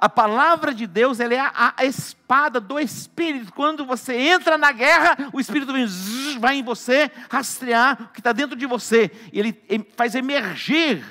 A 0.00 0.08
palavra 0.08 0.72
de 0.72 0.86
Deus 0.86 1.18
ela 1.18 1.34
é 1.34 1.40
a, 1.40 1.74
a, 1.76 1.84
espada 1.84 2.60
do 2.60 2.78
Espírito. 2.78 3.52
Quando 3.52 3.84
você 3.84 4.14
entra 4.16 4.56
na 4.56 4.70
guerra, 4.70 5.16
o 5.32 5.40
Espírito 5.40 5.72
vem, 5.72 5.86
zzz, 5.86 6.36
vai 6.36 6.56
em 6.56 6.62
você 6.62 7.10
rastrear 7.28 8.02
o 8.02 8.08
que 8.08 8.20
está 8.20 8.32
dentro 8.32 8.54
de 8.54 8.64
você. 8.64 9.10
E 9.32 9.40
ele 9.40 9.90
faz 9.96 10.14
emergir 10.14 11.04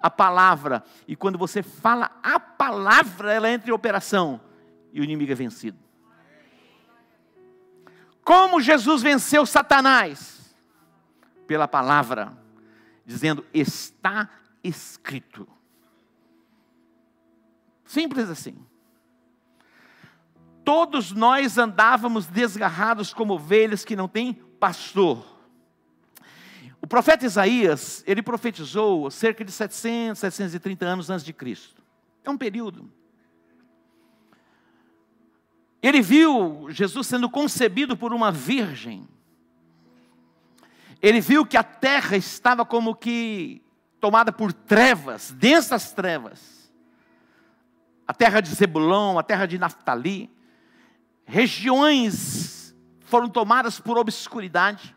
a 0.00 0.10
palavra. 0.10 0.82
E 1.06 1.14
quando 1.14 1.38
você 1.38 1.62
fala 1.62 2.10
a 2.20 2.40
palavra, 2.40 3.32
ela 3.32 3.48
entra 3.48 3.70
em 3.70 3.74
operação. 3.74 4.40
E 4.92 5.00
o 5.00 5.04
inimigo 5.04 5.30
é 5.30 5.36
vencido. 5.36 5.78
Como 8.24 8.60
Jesus 8.60 9.02
venceu 9.02 9.46
Satanás? 9.46 10.52
Pela 11.46 11.68
palavra, 11.68 12.36
dizendo: 13.06 13.46
está 13.54 14.28
escrito. 14.64 15.48
Simples 17.88 18.28
assim. 18.28 18.54
Todos 20.62 21.10
nós 21.10 21.56
andávamos 21.56 22.26
desgarrados 22.26 23.14
como 23.14 23.32
ovelhas 23.32 23.82
que 23.82 23.96
não 23.96 24.06
têm 24.06 24.34
pastor. 24.34 25.24
O 26.82 26.86
profeta 26.86 27.24
Isaías, 27.24 28.04
ele 28.06 28.20
profetizou 28.20 29.10
cerca 29.10 29.42
de 29.42 29.50
700, 29.50 30.20
730 30.20 30.84
anos 30.84 31.08
antes 31.08 31.24
de 31.24 31.32
Cristo. 31.32 31.82
É 32.22 32.28
um 32.28 32.36
período. 32.36 32.92
Ele 35.82 36.02
viu 36.02 36.66
Jesus 36.68 37.06
sendo 37.06 37.30
concebido 37.30 37.96
por 37.96 38.12
uma 38.12 38.30
virgem. 38.30 39.08
Ele 41.00 41.22
viu 41.22 41.46
que 41.46 41.56
a 41.56 41.64
terra 41.64 42.18
estava 42.18 42.66
como 42.66 42.94
que 42.94 43.62
tomada 43.98 44.30
por 44.30 44.52
trevas, 44.52 45.30
densas 45.30 45.90
trevas 45.90 46.57
a 48.08 48.14
terra 48.14 48.40
de 48.40 48.48
Zebulão, 48.48 49.18
a 49.18 49.22
terra 49.22 49.44
de 49.44 49.58
Naftali, 49.58 50.34
regiões 51.26 52.74
foram 53.02 53.28
tomadas 53.28 53.78
por 53.78 53.98
obscuridade, 53.98 54.96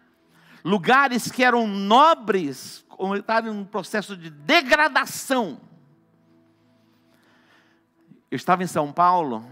lugares 0.64 1.30
que 1.30 1.44
eram 1.44 1.68
nobres 1.68 2.86
em 3.44 3.50
um 3.50 3.66
processo 3.66 4.16
de 4.16 4.30
degradação. 4.30 5.60
Eu 8.30 8.38
estava 8.38 8.64
em 8.64 8.68
São 8.68 8.94
Paulo, 8.94 9.46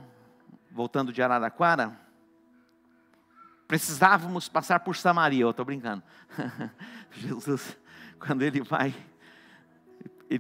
voltando 0.71 1.11
de 1.11 1.21
Araraquara, 1.21 1.99
precisávamos 3.67 4.47
passar 4.47 4.79
por 4.79 4.95
Samaria, 4.95 5.41
eu 5.41 5.49
estou 5.49 5.65
brincando. 5.65 6.01
Jesus, 7.11 7.77
quando 8.19 8.41
ele 8.41 8.61
vai, 8.61 8.95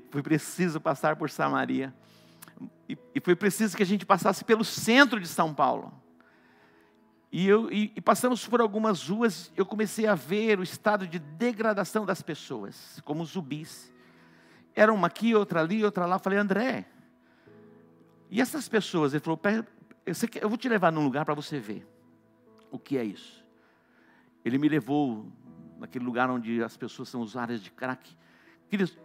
foi 0.09 0.23
preciso 0.23 0.79
passar 0.79 1.17
por 1.17 1.29
Samaria. 1.29 1.93
E, 2.87 2.97
e 3.15 3.19
foi 3.19 3.35
preciso 3.35 3.75
que 3.75 3.83
a 3.83 3.85
gente 3.85 4.05
passasse 4.05 4.43
pelo 4.43 4.63
centro 4.63 5.19
de 5.19 5.27
São 5.27 5.53
Paulo. 5.53 5.93
E, 7.31 7.47
eu, 7.47 7.71
e, 7.71 7.91
e, 7.95 8.01
passamos 8.01 8.47
por 8.47 8.59
algumas 8.59 9.07
ruas, 9.07 9.51
eu 9.55 9.65
comecei 9.65 10.07
a 10.07 10.15
ver 10.15 10.59
o 10.59 10.63
estado 10.63 11.07
de 11.07 11.19
degradação 11.19 12.05
das 12.05 12.21
pessoas, 12.21 12.99
como 13.05 13.23
zumbis. 13.23 13.93
Era 14.75 14.91
uma 14.91 15.07
aqui, 15.07 15.35
outra 15.35 15.61
ali, 15.61 15.85
outra 15.85 16.05
lá. 16.05 16.15
Eu 16.15 16.19
falei, 16.19 16.39
André, 16.39 16.87
e 18.31 18.41
essas 18.41 18.67
pessoas? 18.67 19.13
Ele 19.13 19.23
falou, 19.23 19.39
eu 20.41 20.49
vou 20.49 20.57
te 20.57 20.67
levar 20.67 20.91
num 20.91 21.03
lugar 21.03 21.23
para 21.23 21.35
você 21.35 21.59
ver 21.59 21.87
o 22.71 22.79
que 22.79 22.97
é 22.97 23.03
isso. 23.03 23.45
Ele 24.43 24.57
me 24.57 24.67
levou 24.67 25.31
naquele 25.79 26.05
lugar 26.05 26.29
onde 26.29 26.63
as 26.63 26.75
pessoas 26.75 27.09
são 27.09 27.21
usuárias 27.21 27.61
de 27.61 27.71
crack. 27.71 28.15
Queridos, 28.69 28.97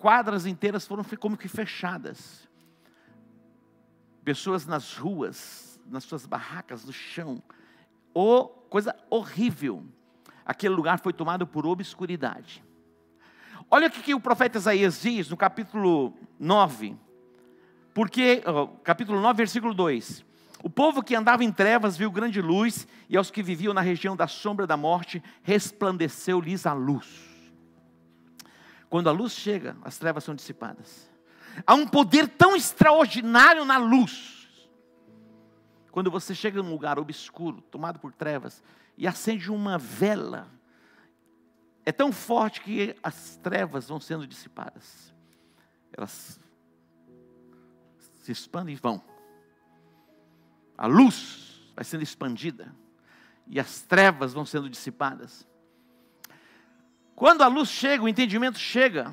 quadras 0.00 0.46
inteiras 0.46 0.86
foram 0.86 1.04
como 1.04 1.36
que 1.36 1.46
fechadas. 1.46 2.48
Pessoas 4.24 4.66
nas 4.66 4.96
ruas, 4.96 5.78
nas 5.86 6.04
suas 6.04 6.24
barracas, 6.24 6.84
no 6.84 6.92
chão. 6.92 7.42
Oh, 8.14 8.46
coisa 8.46 8.96
horrível. 9.10 9.84
Aquele 10.44 10.74
lugar 10.74 10.98
foi 10.98 11.12
tomado 11.12 11.46
por 11.46 11.66
obscuridade. 11.66 12.64
Olha 13.70 13.88
o 13.88 13.90
que 13.90 14.14
o 14.14 14.20
profeta 14.20 14.58
Isaías 14.58 15.02
diz 15.02 15.28
no 15.28 15.36
capítulo 15.36 16.14
9. 16.38 16.96
Porque, 17.92 18.42
capítulo 18.82 19.20
9, 19.20 19.36
versículo 19.36 19.74
2. 19.74 20.24
O 20.62 20.70
povo 20.70 21.02
que 21.02 21.14
andava 21.14 21.44
em 21.44 21.52
trevas 21.52 21.96
viu 21.96 22.10
grande 22.10 22.40
luz, 22.40 22.88
e 23.08 23.16
aos 23.16 23.30
que 23.30 23.42
viviam 23.42 23.74
na 23.74 23.80
região 23.80 24.16
da 24.16 24.26
sombra 24.26 24.66
da 24.66 24.76
morte, 24.76 25.22
resplandeceu-lhes 25.42 26.66
a 26.66 26.72
luz. 26.72 27.29
Quando 28.90 29.08
a 29.08 29.12
luz 29.12 29.32
chega, 29.32 29.76
as 29.82 29.96
trevas 29.96 30.24
são 30.24 30.34
dissipadas. 30.34 31.08
Há 31.64 31.74
um 31.74 31.86
poder 31.86 32.28
tão 32.28 32.56
extraordinário 32.56 33.64
na 33.64 33.78
luz. 33.78 34.48
Quando 35.92 36.10
você 36.10 36.34
chega 36.34 36.62
num 36.62 36.72
lugar 36.72 36.98
obscuro, 36.98 37.60
tomado 37.62 38.00
por 38.00 38.12
trevas, 38.12 38.62
e 38.98 39.06
acende 39.06 39.50
uma 39.50 39.78
vela, 39.78 40.48
é 41.86 41.92
tão 41.92 42.12
forte 42.12 42.60
que 42.60 42.96
as 43.02 43.36
trevas 43.36 43.88
vão 43.88 44.00
sendo 44.00 44.26
dissipadas. 44.26 45.14
Elas 45.92 46.40
se 48.22 48.32
expandem 48.32 48.74
e 48.74 48.78
vão. 48.78 49.02
A 50.76 50.86
luz 50.86 51.72
vai 51.74 51.84
sendo 51.84 52.02
expandida 52.02 52.74
e 53.46 53.58
as 53.58 53.82
trevas 53.82 54.32
vão 54.32 54.44
sendo 54.44 54.68
dissipadas. 54.68 55.48
Quando 57.20 57.42
a 57.42 57.48
luz 57.48 57.68
chega, 57.68 58.02
o 58.02 58.08
entendimento 58.08 58.58
chega, 58.58 59.12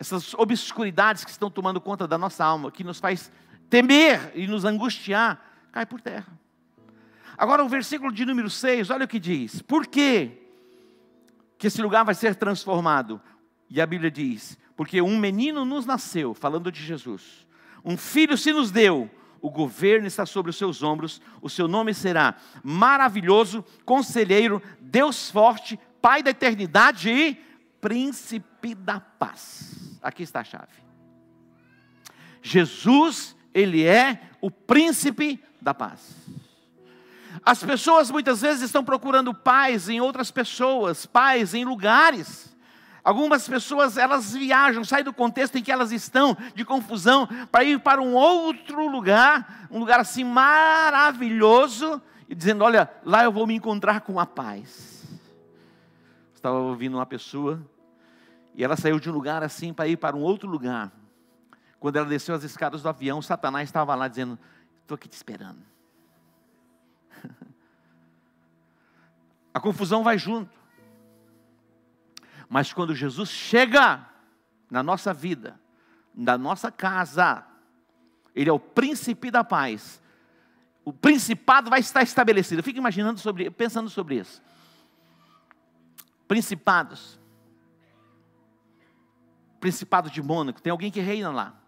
essas 0.00 0.34
obscuridades 0.34 1.24
que 1.24 1.30
estão 1.30 1.48
tomando 1.48 1.80
conta 1.80 2.04
da 2.04 2.18
nossa 2.18 2.44
alma, 2.44 2.72
que 2.72 2.82
nos 2.82 2.98
faz 2.98 3.30
temer 3.68 4.32
e 4.34 4.48
nos 4.48 4.64
angustiar, 4.64 5.40
cai 5.70 5.86
por 5.86 6.00
terra. 6.00 6.26
Agora 7.38 7.64
o 7.64 7.68
versículo 7.68 8.12
de 8.12 8.24
número 8.26 8.50
6, 8.50 8.90
olha 8.90 9.04
o 9.04 9.08
que 9.08 9.20
diz. 9.20 9.62
Por 9.62 9.86
quê 9.86 10.32
que 11.56 11.68
esse 11.68 11.80
lugar 11.80 12.04
vai 12.04 12.16
ser 12.16 12.34
transformado? 12.34 13.20
E 13.68 13.80
a 13.80 13.86
Bíblia 13.86 14.10
diz: 14.10 14.58
porque 14.76 15.00
um 15.00 15.16
menino 15.16 15.64
nos 15.64 15.86
nasceu, 15.86 16.34
falando 16.34 16.72
de 16.72 16.84
Jesus, 16.84 17.46
um 17.84 17.96
filho 17.96 18.36
se 18.36 18.52
nos 18.52 18.72
deu, 18.72 19.08
o 19.40 19.48
governo 19.48 20.08
está 20.08 20.26
sobre 20.26 20.50
os 20.50 20.56
seus 20.56 20.82
ombros, 20.82 21.22
o 21.40 21.48
seu 21.48 21.68
nome 21.68 21.94
será 21.94 22.34
maravilhoso, 22.64 23.64
conselheiro, 23.84 24.60
Deus 24.80 25.30
forte, 25.30 25.78
Pai 26.00 26.22
da 26.22 26.30
eternidade 26.30 27.10
e 27.10 27.34
príncipe 27.80 28.74
da 28.74 29.00
paz. 29.00 29.98
Aqui 30.02 30.22
está 30.22 30.40
a 30.40 30.44
chave. 30.44 30.80
Jesus, 32.42 33.36
ele 33.52 33.84
é 33.84 34.20
o 34.40 34.50
príncipe 34.50 35.42
da 35.60 35.74
paz. 35.74 36.16
As 37.44 37.62
pessoas 37.62 38.10
muitas 38.10 38.40
vezes 38.40 38.62
estão 38.62 38.84
procurando 38.84 39.32
paz 39.32 39.88
em 39.88 40.00
outras 40.00 40.30
pessoas, 40.30 41.06
paz 41.06 41.54
em 41.54 41.64
lugares. 41.64 42.54
Algumas 43.02 43.48
pessoas 43.48 43.96
elas 43.96 44.34
viajam, 44.34 44.84
saem 44.84 45.04
do 45.04 45.12
contexto 45.12 45.56
em 45.56 45.62
que 45.62 45.72
elas 45.72 45.90
estão 45.90 46.36
de 46.54 46.64
confusão 46.64 47.26
para 47.50 47.64
ir 47.64 47.80
para 47.80 48.02
um 48.02 48.14
outro 48.14 48.86
lugar, 48.88 49.68
um 49.70 49.78
lugar 49.78 50.00
assim 50.00 50.24
maravilhoso 50.24 52.00
e 52.28 52.34
dizendo, 52.34 52.62
olha, 52.62 52.90
lá 53.04 53.24
eu 53.24 53.32
vou 53.32 53.46
me 53.46 53.54
encontrar 53.54 54.02
com 54.02 54.20
a 54.20 54.26
paz. 54.26 54.99
Estava 56.40 56.56
ouvindo 56.56 56.96
uma 56.96 57.04
pessoa 57.04 57.62
e 58.54 58.64
ela 58.64 58.74
saiu 58.74 58.98
de 58.98 59.10
um 59.10 59.12
lugar 59.12 59.42
assim 59.42 59.74
para 59.74 59.86
ir 59.86 59.98
para 59.98 60.16
um 60.16 60.22
outro 60.22 60.48
lugar. 60.48 60.90
Quando 61.78 61.96
ela 61.96 62.06
desceu 62.06 62.34
as 62.34 62.42
escadas 62.42 62.80
do 62.80 62.88
avião, 62.88 63.20
Satanás 63.20 63.68
estava 63.68 63.94
lá 63.94 64.08
dizendo: 64.08 64.38
Estou 64.80 64.94
aqui 64.94 65.06
te 65.06 65.12
esperando. 65.12 65.60
A 69.52 69.60
confusão 69.60 70.02
vai 70.02 70.16
junto. 70.16 70.58
Mas 72.48 72.72
quando 72.72 72.94
Jesus 72.94 73.28
chega 73.28 74.08
na 74.70 74.82
nossa 74.82 75.12
vida, 75.12 75.60
na 76.14 76.38
nossa 76.38 76.72
casa, 76.72 77.44
Ele 78.34 78.48
é 78.48 78.52
o 78.52 78.58
príncipe 78.58 79.30
da 79.30 79.44
paz. 79.44 80.00
O 80.86 80.90
principado 80.90 81.68
vai 81.68 81.80
estar 81.80 82.02
estabelecido. 82.02 82.62
Fica 82.62 82.78
imaginando 82.78 83.20
sobre, 83.20 83.50
pensando 83.50 83.90
sobre 83.90 84.14
isso. 84.14 84.40
Principados. 86.30 87.18
Principado 89.58 90.08
de 90.08 90.22
Mônaco, 90.22 90.62
tem 90.62 90.70
alguém 90.70 90.88
que 90.88 91.00
reina 91.00 91.32
lá 91.32 91.60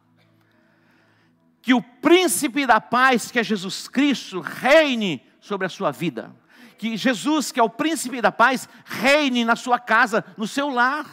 que 1.62 1.72
o 1.72 1.80
príncipe 1.80 2.66
da 2.66 2.80
paz, 2.80 3.30
que 3.30 3.38
é 3.38 3.44
Jesus 3.44 3.86
Cristo, 3.86 4.40
reine 4.40 5.24
sobre 5.40 5.64
a 5.64 5.70
sua 5.70 5.92
vida. 5.92 6.34
Que 6.76 6.96
Jesus, 6.96 7.52
que 7.52 7.60
é 7.60 7.62
o 7.62 7.70
príncipe 7.70 8.20
da 8.20 8.32
paz, 8.32 8.68
reine 8.84 9.44
na 9.44 9.54
sua 9.54 9.78
casa, 9.78 10.24
no 10.36 10.46
seu 10.48 10.68
lar. 10.68 11.06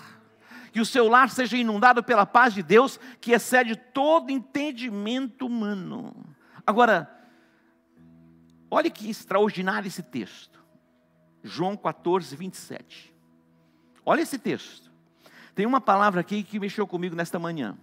Que 0.71 0.81
o 0.81 0.85
seu 0.85 1.07
lar 1.07 1.29
seja 1.29 1.55
inundado 1.55 2.03
pela 2.03 2.25
paz 2.25 2.55
de 2.55 2.63
Deus, 2.63 2.99
que 3.21 3.31
excede 3.31 3.75
todo 3.75 4.31
entendimento 4.31 5.45
humano. 5.45 6.15
Agora, 6.65 7.07
olhe 8.71 8.89
que 8.89 9.07
extraordinário 9.07 9.87
esse 9.87 10.01
texto. 10.01 10.59
João 11.43 11.77
14, 11.77 12.35
27. 12.35 13.08
Olha 14.05 14.21
esse 14.21 14.37
texto. 14.37 14.89
Tem 15.55 15.65
uma 15.65 15.81
palavra 15.81 16.21
aqui 16.21 16.43
que 16.43 16.59
mexeu 16.59 16.87
comigo 16.87 17.15
nesta 17.15 17.37
manhã. 17.37 17.77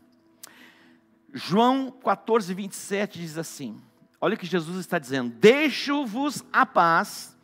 João 1.33 1.91
14, 1.91 2.55
27 2.55 3.19
diz 3.19 3.37
assim: 3.37 3.81
Olha 4.21 4.35
o 4.35 4.39
que 4.39 4.47
Jesus 4.47 4.79
está 4.79 4.99
dizendo: 4.99 5.35
Deixo-vos 5.39 6.43
a 6.53 6.65
paz, 6.65 7.37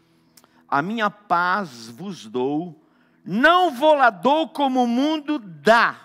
a 0.66 0.80
minha 0.80 1.11
paz 1.11 1.88
vos 1.88 2.26
dou, 2.26 2.82
não 3.24 3.70
vou 3.70 3.94
lá 3.94 4.11
dou 4.11 4.48
como 4.48 4.82
o 4.82 4.87
mundo 4.87 5.38
dá. 5.38 6.00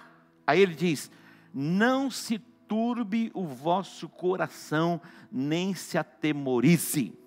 Aí 0.45 0.60
ele 0.60 0.75
diz: 0.75 1.10
Não 1.53 2.12
se 2.12 2.39
turbe 2.67 3.32
o 3.34 3.45
vosso 3.45 4.10
coração, 4.10 5.01
nem 5.32 5.73
se 5.73 5.97
atemorize. 5.97 7.17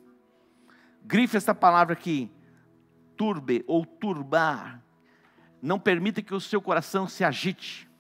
Grife 1.03 1.37
essa 1.37 1.55
palavra 1.55 1.95
aqui, 1.95 2.31
turbe 3.17 3.65
ou 3.67 3.87
turbar. 3.87 4.83
Não 5.63 5.79
permita 5.79 6.23
que 6.23 6.35
o 6.35 6.41
seu 6.41 6.61
coração 6.61 7.07
se 7.09 7.25
agite 7.25 7.91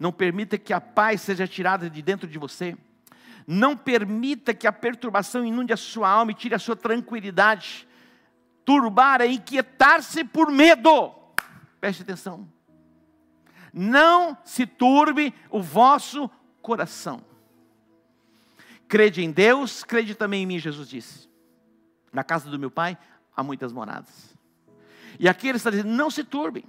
não 0.00 0.10
permita 0.10 0.56
que 0.56 0.72
a 0.72 0.80
paz 0.80 1.20
seja 1.20 1.46
tirada 1.46 1.90
de 1.90 2.00
dentro 2.00 2.26
de 2.26 2.38
você. 2.38 2.74
Não 3.46 3.76
permita 3.76 4.54
que 4.54 4.66
a 4.66 4.72
perturbação 4.72 5.44
inunde 5.44 5.74
a 5.74 5.76
sua 5.76 6.08
alma 6.08 6.30
e 6.30 6.34
tire 6.34 6.54
a 6.54 6.58
sua 6.58 6.74
tranquilidade. 6.74 7.86
Turbar 8.64 9.20
é 9.20 9.26
inquietar-se 9.26 10.24
por 10.24 10.50
medo. 10.50 11.12
Preste 11.78 12.02
atenção. 12.02 12.48
Não 13.74 14.38
se 14.42 14.66
turbe 14.66 15.34
o 15.50 15.60
vosso 15.60 16.30
coração. 16.62 17.22
Crede 18.88 19.22
em 19.22 19.30
Deus, 19.30 19.84
crede 19.84 20.14
também 20.14 20.44
em 20.44 20.46
mim, 20.46 20.58
Jesus 20.58 20.88
disse. 20.88 21.28
Na 22.10 22.24
casa 22.24 22.48
do 22.48 22.58
meu 22.58 22.70
pai 22.70 22.96
há 23.36 23.42
muitas 23.42 23.70
moradas. 23.70 24.29
E 25.20 25.28
aqui 25.28 25.48
ele 25.48 25.58
está 25.58 25.68
dizendo: 25.68 25.90
não 25.90 26.10
se 26.10 26.24
turbem. 26.24 26.64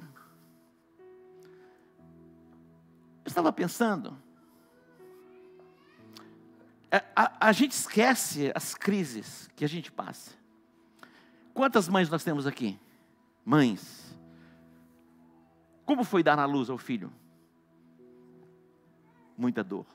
Eu 3.24 3.30
estava 3.30 3.54
pensando, 3.54 4.18
é, 6.92 6.98
a, 7.16 7.48
a, 7.48 7.52
gente 7.54 7.72
esquece 7.72 8.52
as 8.54 8.76
crises 8.76 9.50
que 9.56 9.64
a 9.64 9.70
gente 9.70 9.90
passa. 9.90 10.32
Quantas 11.54 11.88
mães 11.88 12.10
nós 12.10 12.26
temos 12.26 12.46
aqui? 12.46 12.78
Mães. 13.46 14.14
Como 15.86 16.04
foi 16.04 16.22
dar 16.22 16.36
na 16.36 16.46
luz 16.46 16.70
ao 16.70 16.78
filho? 16.78 17.14
Muita 19.38 19.64
dor. 19.64 19.86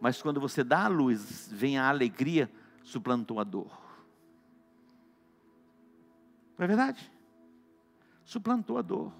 Mas 0.00 0.22
quando 0.22 0.40
você 0.40 0.64
dá 0.64 0.86
a 0.86 0.88
luz, 0.88 1.50
vem 1.52 1.76
a 1.76 1.86
alegria, 1.86 2.50
suplantou 2.82 3.38
a 3.38 3.44
dor. 3.44 3.78
Não 6.56 6.64
é 6.64 6.66
verdade? 6.66 7.15
Suplantou 8.26 8.76
a 8.76 8.82
dor. 8.82 9.12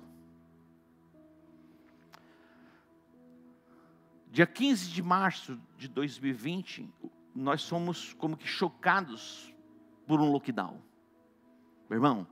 Dia 4.33 4.49
15 4.49 4.89
de 4.91 5.01
março 5.01 5.59
de 5.79 5.87
2020, 5.87 6.93
nós 7.33 7.63
somos 7.63 8.13
como 8.15 8.37
que 8.37 8.49
chocados 8.49 9.55
por 10.09 10.21
um 10.21 10.33
lockdown. 10.33 10.83
Meu 11.89 11.99
irmão, 11.99 12.27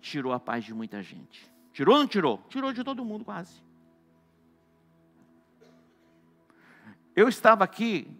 tirou 0.00 0.32
a 0.32 0.40
paz 0.40 0.64
de 0.64 0.72
muita 0.72 1.02
gente. 1.02 1.46
Tirou 1.74 1.94
ou 1.94 2.00
não 2.00 2.08
tirou? 2.08 2.42
Tirou 2.48 2.72
de 2.72 2.82
todo 2.82 3.04
mundo 3.04 3.22
quase. 3.26 3.62
Eu 7.14 7.28
estava 7.28 7.64
aqui 7.64 8.10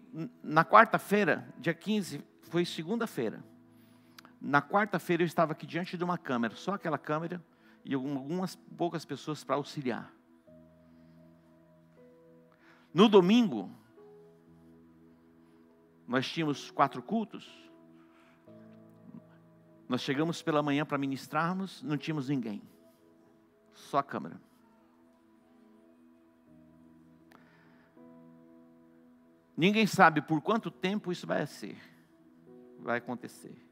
na 0.43 0.63
quarta-feira, 0.63 1.51
dia 1.57 1.73
15, 1.73 2.23
foi 2.43 2.65
segunda-feira. 2.65 3.43
Na 4.39 4.61
quarta-feira 4.61 5.23
eu 5.23 5.27
estava 5.27 5.53
aqui 5.53 5.65
diante 5.65 5.97
de 5.97 6.03
uma 6.03 6.19
câmera, 6.19 6.55
só 6.55 6.75
aquela 6.75 6.97
câmera 6.97 7.43
e 7.83 7.93
algumas 7.93 8.55
poucas 8.55 9.05
pessoas 9.05 9.43
para 9.43 9.55
auxiliar. 9.55 10.13
No 12.93 13.07
domingo, 13.07 13.69
nós 16.07 16.27
tínhamos 16.27 16.71
quatro 16.71 17.03
cultos. 17.03 17.47
Nós 19.87 20.01
chegamos 20.01 20.41
pela 20.41 20.61
manhã 20.61 20.85
para 20.85 20.97
ministrarmos, 20.97 21.81
não 21.83 21.97
tínhamos 21.97 22.29
ninguém, 22.29 22.61
só 23.73 23.99
a 23.99 24.03
câmera. 24.03 24.39
Ninguém 29.55 29.85
sabe 29.85 30.21
por 30.21 30.41
quanto 30.41 30.71
tempo 30.71 31.11
isso 31.11 31.27
vai 31.27 31.45
ser, 31.45 31.77
vai 32.79 32.97
acontecer. 32.99 33.68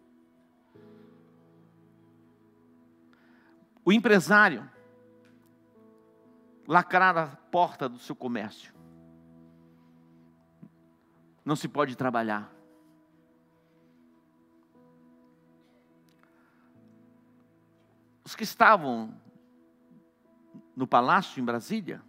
O 3.87 3.91
empresário 3.93 4.69
lacrar 6.67 7.17
a 7.17 7.27
porta 7.27 7.87
do 7.87 7.97
seu 7.97 8.13
comércio 8.13 8.73
não 11.45 11.55
se 11.55 11.69
pode 11.69 11.95
trabalhar. 11.95 12.53
Os 18.25 18.35
que 18.35 18.43
estavam 18.43 19.15
no 20.75 20.85
palácio 20.85 21.39
em 21.39 21.45
Brasília, 21.45 22.03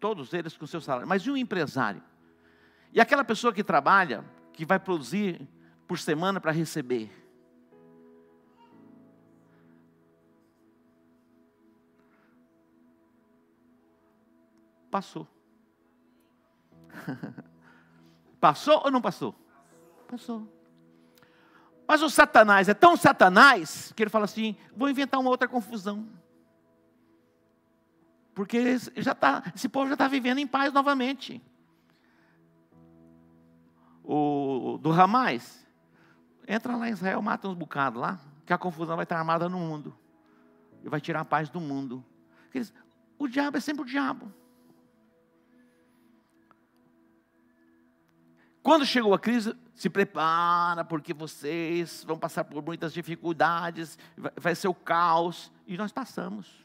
todos 0.00 0.32
eles 0.32 0.56
com 0.56 0.66
seu 0.66 0.80
salário, 0.80 1.06
mas 1.06 1.26
e 1.26 1.30
um 1.30 1.36
empresário? 1.36 2.02
E 2.90 3.02
aquela 3.02 3.22
pessoa 3.22 3.52
que 3.52 3.62
trabalha, 3.62 4.24
que 4.50 4.64
vai 4.64 4.80
produzir 4.80 5.46
por 5.86 5.98
semana 5.98 6.40
para 6.40 6.52
receber? 6.52 7.23
Passou. 14.94 15.26
Passou 18.38 18.82
ou 18.84 18.92
não 18.92 19.02
passou? 19.02 19.34
Passou. 20.06 20.48
Mas 21.84 22.00
o 22.00 22.08
Satanás 22.08 22.68
é 22.68 22.74
tão 22.74 22.96
Satanás 22.96 23.92
que 23.96 24.04
ele 24.04 24.10
fala 24.10 24.26
assim: 24.26 24.54
vou 24.76 24.88
inventar 24.88 25.18
uma 25.18 25.30
outra 25.30 25.48
confusão. 25.48 26.08
Porque 28.36 28.78
já 28.94 29.16
tá, 29.16 29.42
esse 29.56 29.68
povo 29.68 29.88
já 29.88 29.94
está 29.94 30.06
vivendo 30.06 30.38
em 30.38 30.46
paz 30.46 30.72
novamente. 30.72 31.42
O 34.04 34.78
do 34.80 34.92
Ramais, 34.92 35.66
entra 36.46 36.76
lá 36.76 36.88
em 36.88 36.92
Israel, 36.92 37.20
mata 37.20 37.48
uns 37.48 37.56
bocados 37.56 38.00
lá, 38.00 38.20
que 38.46 38.52
a 38.52 38.58
confusão 38.58 38.94
vai 38.94 39.02
estar 39.02 39.18
armada 39.18 39.48
no 39.48 39.58
mundo. 39.58 39.92
E 40.84 40.88
vai 40.88 41.00
tirar 41.00 41.22
a 41.22 41.24
paz 41.24 41.50
do 41.50 41.60
mundo. 41.60 42.04
O 43.18 43.26
diabo 43.26 43.56
é 43.56 43.60
sempre 43.60 43.82
o 43.82 43.84
diabo. 43.84 44.32
Quando 48.64 48.86
chegou 48.86 49.12
a 49.12 49.18
crise, 49.18 49.54
se 49.74 49.90
prepara, 49.90 50.86
porque 50.86 51.12
vocês 51.12 52.02
vão 52.02 52.18
passar 52.18 52.44
por 52.44 52.64
muitas 52.64 52.94
dificuldades, 52.94 53.98
vai 54.40 54.54
ser 54.54 54.68
o 54.68 54.74
caos. 54.74 55.52
E 55.66 55.76
nós 55.76 55.92
passamos. 55.92 56.64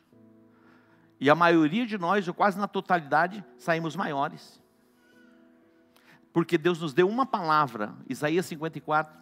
E 1.20 1.30
a 1.30 1.36
maioria 1.36 1.86
de 1.86 1.98
nós, 1.98 2.26
ou 2.26 2.34
quase 2.34 2.58
na 2.58 2.70
totalidade, 2.70 3.44
saímos 3.58 3.98
maiores. 3.98 4.64
Porque 6.32 6.58
Deus 6.58 6.80
nos 6.80 6.94
deu 6.94 7.06
uma 7.10 7.26
palavra, 7.26 7.94
Isaías 8.08 8.46
54, 8.46 9.14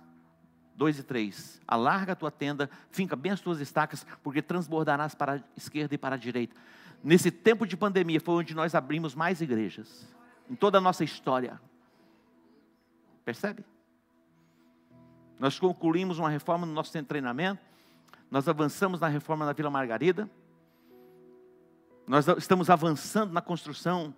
2 0.75 0.99
e 0.99 1.03
3. 1.03 1.61
Alarga 1.67 2.11
a 2.11 2.15
tua 2.15 2.29
tenda, 2.29 2.69
finca 2.91 3.15
bem 3.15 3.31
as 3.31 3.41
tuas 3.41 3.59
estacas, 3.59 4.05
porque 4.21 4.39
transbordarás 4.39 5.15
para 5.15 5.33
a 5.37 5.39
esquerda 5.55 5.95
e 5.95 5.97
para 5.97 6.13
a 6.13 6.19
direita. 6.19 6.55
Nesse 7.03 7.31
tempo 7.31 7.65
de 7.65 7.75
pandemia 7.75 8.21
foi 8.21 8.35
onde 8.35 8.53
nós 8.53 8.75
abrimos 8.75 9.15
mais 9.15 9.41
igrejas, 9.41 10.07
em 10.47 10.53
toda 10.53 10.77
a 10.77 10.81
nossa 10.81 11.03
história. 11.03 11.59
Percebe? 13.27 13.61
Nós 15.37 15.59
concluímos 15.59 16.17
uma 16.17 16.29
reforma 16.29 16.65
no 16.65 16.71
nosso 16.71 16.91
centro 16.91 17.07
de 17.07 17.09
treinamento, 17.09 17.61
nós 18.31 18.47
avançamos 18.47 19.01
na 19.01 19.09
reforma 19.09 19.45
na 19.45 19.51
Vila 19.51 19.69
Margarida, 19.69 20.31
nós 22.07 22.25
estamos 22.25 22.69
avançando 22.69 23.33
na 23.33 23.41
construção 23.41 24.15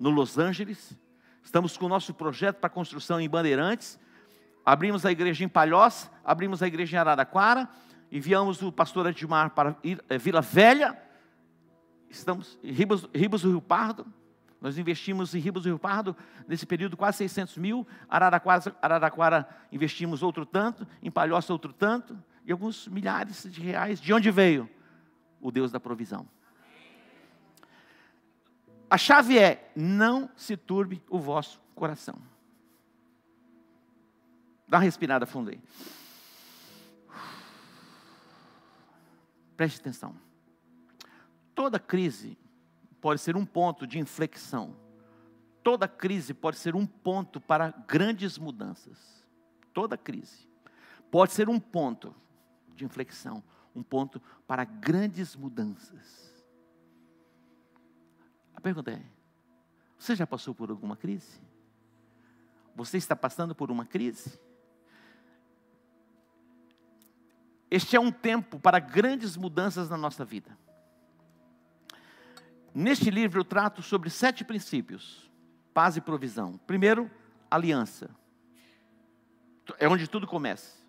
no 0.00 0.08
Los 0.08 0.38
Angeles, 0.38 0.98
estamos 1.42 1.76
com 1.76 1.84
o 1.84 1.88
nosso 1.90 2.14
projeto 2.14 2.56
para 2.56 2.70
construção 2.70 3.20
em 3.20 3.28
Bandeirantes, 3.28 4.00
abrimos 4.64 5.04
a 5.04 5.12
igreja 5.12 5.44
em 5.44 5.48
Palhoça, 5.48 6.10
abrimos 6.24 6.62
a 6.62 6.66
igreja 6.66 6.96
em 6.96 7.00
Araraquara, 7.00 7.68
enviamos 8.10 8.62
o 8.62 8.72
pastor 8.72 9.08
Edmar 9.08 9.50
para 9.50 9.76
eh, 10.08 10.16
Vila 10.16 10.40
Velha, 10.40 10.98
estamos 12.08 12.58
em 12.62 12.72
Ribas, 12.72 13.06
Ribas 13.14 13.42
do 13.42 13.50
Rio 13.50 13.60
Pardo, 13.60 14.06
nós 14.64 14.78
investimos 14.78 15.34
em 15.34 15.38
Ribas 15.38 15.64
do 15.64 15.68
Rio 15.68 15.78
Pardo, 15.78 16.16
nesse 16.48 16.64
período, 16.64 16.96
quase 16.96 17.18
600 17.18 17.58
mil. 17.58 17.86
Araraquara, 18.08 18.74
Araraquara 18.80 19.48
investimos 19.70 20.22
outro 20.22 20.46
tanto. 20.46 20.88
Em 21.02 21.10
Palhoça, 21.10 21.52
outro 21.52 21.70
tanto. 21.70 22.18
E 22.46 22.50
alguns 22.50 22.88
milhares 22.88 23.46
de 23.52 23.60
reais. 23.60 24.00
De 24.00 24.10
onde 24.10 24.30
veio? 24.30 24.66
O 25.38 25.50
Deus 25.52 25.70
da 25.70 25.78
provisão. 25.78 26.26
A 28.88 28.96
chave 28.96 29.38
é: 29.38 29.70
não 29.76 30.30
se 30.34 30.56
turbe 30.56 31.02
o 31.10 31.18
vosso 31.18 31.60
coração. 31.74 32.16
Dá 34.66 34.78
uma 34.78 34.84
respirada 34.84 35.26
fundo 35.26 35.50
aí. 35.50 35.60
Preste 39.58 39.78
atenção. 39.78 40.16
Toda 41.54 41.78
crise 41.78 42.38
pode 43.04 43.20
ser 43.20 43.36
um 43.36 43.44
ponto 43.44 43.86
de 43.86 43.98
inflexão. 43.98 44.74
Toda 45.62 45.86
crise 45.86 46.32
pode 46.32 46.56
ser 46.56 46.74
um 46.74 46.86
ponto 46.86 47.38
para 47.38 47.70
grandes 47.86 48.38
mudanças. 48.38 49.22
Toda 49.74 49.98
crise 49.98 50.48
pode 51.10 51.34
ser 51.34 51.46
um 51.50 51.60
ponto 51.60 52.16
de 52.74 52.82
inflexão, 52.82 53.44
um 53.76 53.82
ponto 53.82 54.22
para 54.46 54.64
grandes 54.64 55.36
mudanças. 55.36 56.42
A 58.56 58.60
pergunta 58.62 58.90
é: 58.90 59.04
você 59.98 60.16
já 60.16 60.26
passou 60.26 60.54
por 60.54 60.70
alguma 60.70 60.96
crise? 60.96 61.42
Você 62.74 62.96
está 62.96 63.14
passando 63.14 63.54
por 63.54 63.70
uma 63.70 63.84
crise? 63.84 64.40
Este 67.70 67.96
é 67.96 68.00
um 68.00 68.10
tempo 68.10 68.58
para 68.58 68.78
grandes 68.78 69.36
mudanças 69.36 69.90
na 69.90 69.98
nossa 69.98 70.24
vida. 70.24 70.63
Neste 72.74 73.08
livro 73.08 73.40
eu 73.40 73.44
trato 73.44 73.80
sobre 73.80 74.10
sete 74.10 74.44
princípios: 74.44 75.30
paz 75.72 75.96
e 75.96 76.00
provisão. 76.00 76.58
Primeiro, 76.66 77.08
aliança. 77.48 78.10
É 79.78 79.88
onde 79.88 80.08
tudo 80.08 80.26
começa. 80.26 80.82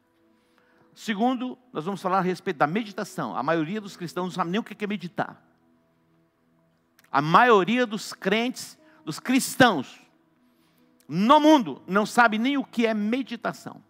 Segundo, 0.95 1.57
nós 1.71 1.85
vamos 1.85 2.01
falar 2.01 2.19
a 2.19 2.21
respeito 2.21 2.57
da 2.57 2.65
meditação. 2.65 3.35
A 3.35 3.43
maioria 3.43 3.79
dos 3.79 3.95
cristãos 3.95 4.25
não 4.25 4.31
sabe 4.31 4.49
nem 4.49 4.59
o 4.59 4.63
que 4.63 4.83
é 4.83 4.87
meditar. 4.87 5.41
A 7.11 7.21
maioria 7.21 7.85
dos 7.85 8.13
crentes, 8.13 8.77
dos 9.05 9.19
cristãos 9.19 10.01
no 11.07 11.39
mundo, 11.39 11.81
não 11.85 12.05
sabe 12.05 12.39
nem 12.39 12.57
o 12.57 12.63
que 12.63 12.87
é 12.87 12.93
meditação. 12.93 13.83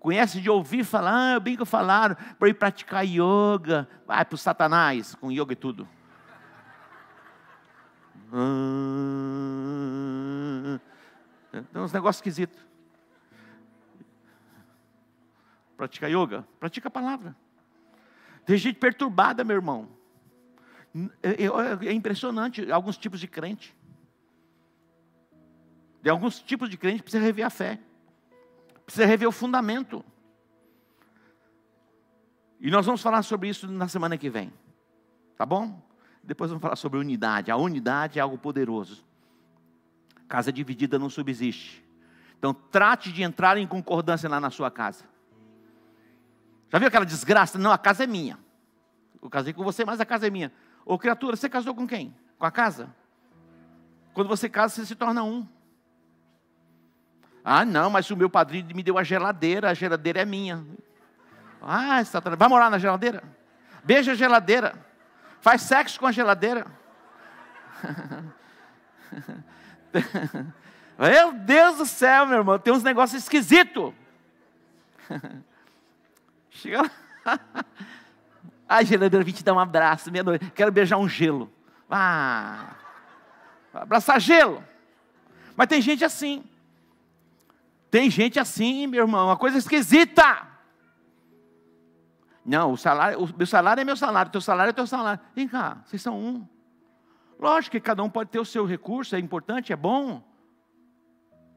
Conhece 0.00 0.40
de 0.40 0.50
ouvir 0.50 0.84
falar, 0.84 1.36
ah, 1.36 1.40
bem 1.40 1.56
que 1.56 1.64
falaram, 1.64 2.16
para 2.38 2.48
ir 2.48 2.54
praticar 2.54 3.04
yoga, 3.04 3.88
vai 4.06 4.24
para 4.24 4.34
o 4.34 4.38
satanás 4.38 5.14
com 5.14 5.30
yoga 5.30 5.52
e 5.52 5.56
tudo. 5.56 5.88
Tem 11.72 11.82
uns 11.82 11.92
negócios 11.92 12.16
esquisitos. 12.16 12.58
Pratica 15.76 16.08
yoga? 16.08 16.46
Pratica 16.58 16.88
a 16.88 16.90
palavra. 16.90 17.36
Tem 18.44 18.56
gente 18.56 18.78
perturbada, 18.78 19.44
meu 19.44 19.56
irmão. 19.56 19.88
É, 21.22 21.44
é, 21.44 21.86
é 21.88 21.92
impressionante 21.92 22.70
alguns 22.70 22.98
tipos 22.98 23.20
de 23.20 23.28
crente. 23.28 23.76
De 26.02 26.10
alguns 26.10 26.40
tipos 26.40 26.68
de 26.68 26.76
crente 26.76 27.02
precisa 27.02 27.22
rever 27.22 27.46
a 27.46 27.50
fé. 27.50 27.78
Precisa 28.84 29.06
rever 29.06 29.28
o 29.28 29.32
fundamento. 29.32 30.04
E 32.60 32.70
nós 32.70 32.84
vamos 32.84 33.00
falar 33.00 33.22
sobre 33.22 33.48
isso 33.48 33.68
na 33.68 33.86
semana 33.86 34.18
que 34.18 34.28
vem. 34.28 34.52
Tá 35.36 35.46
bom? 35.46 35.80
Depois 36.28 36.50
vamos 36.50 36.60
falar 36.60 36.76
sobre 36.76 36.98
unidade. 36.98 37.50
A 37.50 37.56
unidade 37.56 38.18
é 38.18 38.22
algo 38.22 38.36
poderoso. 38.36 39.02
Casa 40.28 40.52
dividida 40.52 40.98
não 40.98 41.08
subsiste. 41.08 41.82
Então 42.38 42.52
trate 42.52 43.10
de 43.10 43.22
entrar 43.22 43.56
em 43.56 43.66
concordância 43.66 44.28
lá 44.28 44.38
na 44.38 44.50
sua 44.50 44.70
casa. 44.70 45.06
Já 46.68 46.78
viu 46.78 46.86
aquela 46.86 47.06
desgraça? 47.06 47.58
Não, 47.58 47.72
a 47.72 47.78
casa 47.78 48.04
é 48.04 48.06
minha. 48.06 48.38
Eu 49.22 49.30
casei 49.30 49.54
com 49.54 49.64
você, 49.64 49.86
mas 49.86 50.02
a 50.02 50.04
casa 50.04 50.26
é 50.26 50.30
minha. 50.30 50.52
Ô 50.84 50.98
criatura, 50.98 51.34
você 51.34 51.48
casou 51.48 51.74
com 51.74 51.86
quem? 51.86 52.14
Com 52.38 52.44
a 52.44 52.50
casa? 52.50 52.94
Quando 54.12 54.28
você 54.28 54.50
casa, 54.50 54.74
você 54.74 54.84
se 54.84 54.94
torna 54.94 55.22
um. 55.24 55.48
Ah, 57.42 57.64
não, 57.64 57.88
mas 57.88 58.10
o 58.10 58.16
meu 58.18 58.28
padrinho 58.28 58.66
me 58.76 58.82
deu 58.82 58.98
a 58.98 59.02
geladeira, 59.02 59.70
a 59.70 59.74
geladeira 59.74 60.20
é 60.20 60.26
minha. 60.26 60.62
Ah, 61.62 62.04
Satanás, 62.04 62.38
vai 62.38 62.48
morar 62.48 62.70
na 62.70 62.78
geladeira? 62.78 63.22
Beija 63.82 64.12
a 64.12 64.14
geladeira. 64.14 64.87
Faz 65.40 65.62
sexo 65.62 65.98
com 65.98 66.06
a 66.06 66.12
geladeira. 66.12 66.66
Meu 70.98 71.32
Deus 71.32 71.76
do 71.78 71.86
céu, 71.86 72.26
meu 72.26 72.38
irmão, 72.38 72.58
tem 72.58 72.72
uns 72.72 72.82
negócios 72.82 73.22
esquisitos. 73.22 73.94
Chega 76.50 76.82
lá. 76.82 76.90
Ai, 78.68 78.84
geladeira, 78.84 79.24
vim 79.24 79.32
te 79.32 79.44
dar 79.44 79.54
um 79.54 79.60
abraço, 79.60 80.10
minha 80.10 80.24
noite. 80.24 80.50
Quero 80.54 80.72
beijar 80.72 80.98
um 80.98 81.08
gelo. 81.08 81.50
Ah, 81.88 82.74
abraçar 83.72 84.20
gelo. 84.20 84.62
Mas 85.56 85.68
tem 85.68 85.80
gente 85.80 86.04
assim. 86.04 86.44
Tem 87.90 88.10
gente 88.10 88.38
assim, 88.38 88.86
meu 88.86 89.04
irmão, 89.04 89.28
uma 89.28 89.36
coisa 89.36 89.56
esquisita. 89.56 90.47
Não, 92.48 92.72
o 92.72 92.78
salário, 92.78 93.22
o 93.22 93.36
meu 93.36 93.46
salário 93.46 93.82
é 93.82 93.84
meu 93.84 93.94
salário, 93.94 94.32
teu 94.32 94.40
salário 94.40 94.70
é 94.70 94.72
teu 94.72 94.86
salário. 94.86 95.20
Vem 95.34 95.46
cá, 95.46 95.82
vocês 95.84 96.00
são 96.00 96.18
um. 96.18 96.48
Lógico 97.38 97.72
que 97.72 97.80
cada 97.80 98.02
um 98.02 98.08
pode 98.08 98.30
ter 98.30 98.40
o 98.40 98.44
seu 98.44 98.64
recurso, 98.64 99.14
é 99.14 99.18
importante, 99.18 99.70
é 99.70 99.76
bom. 99.76 100.26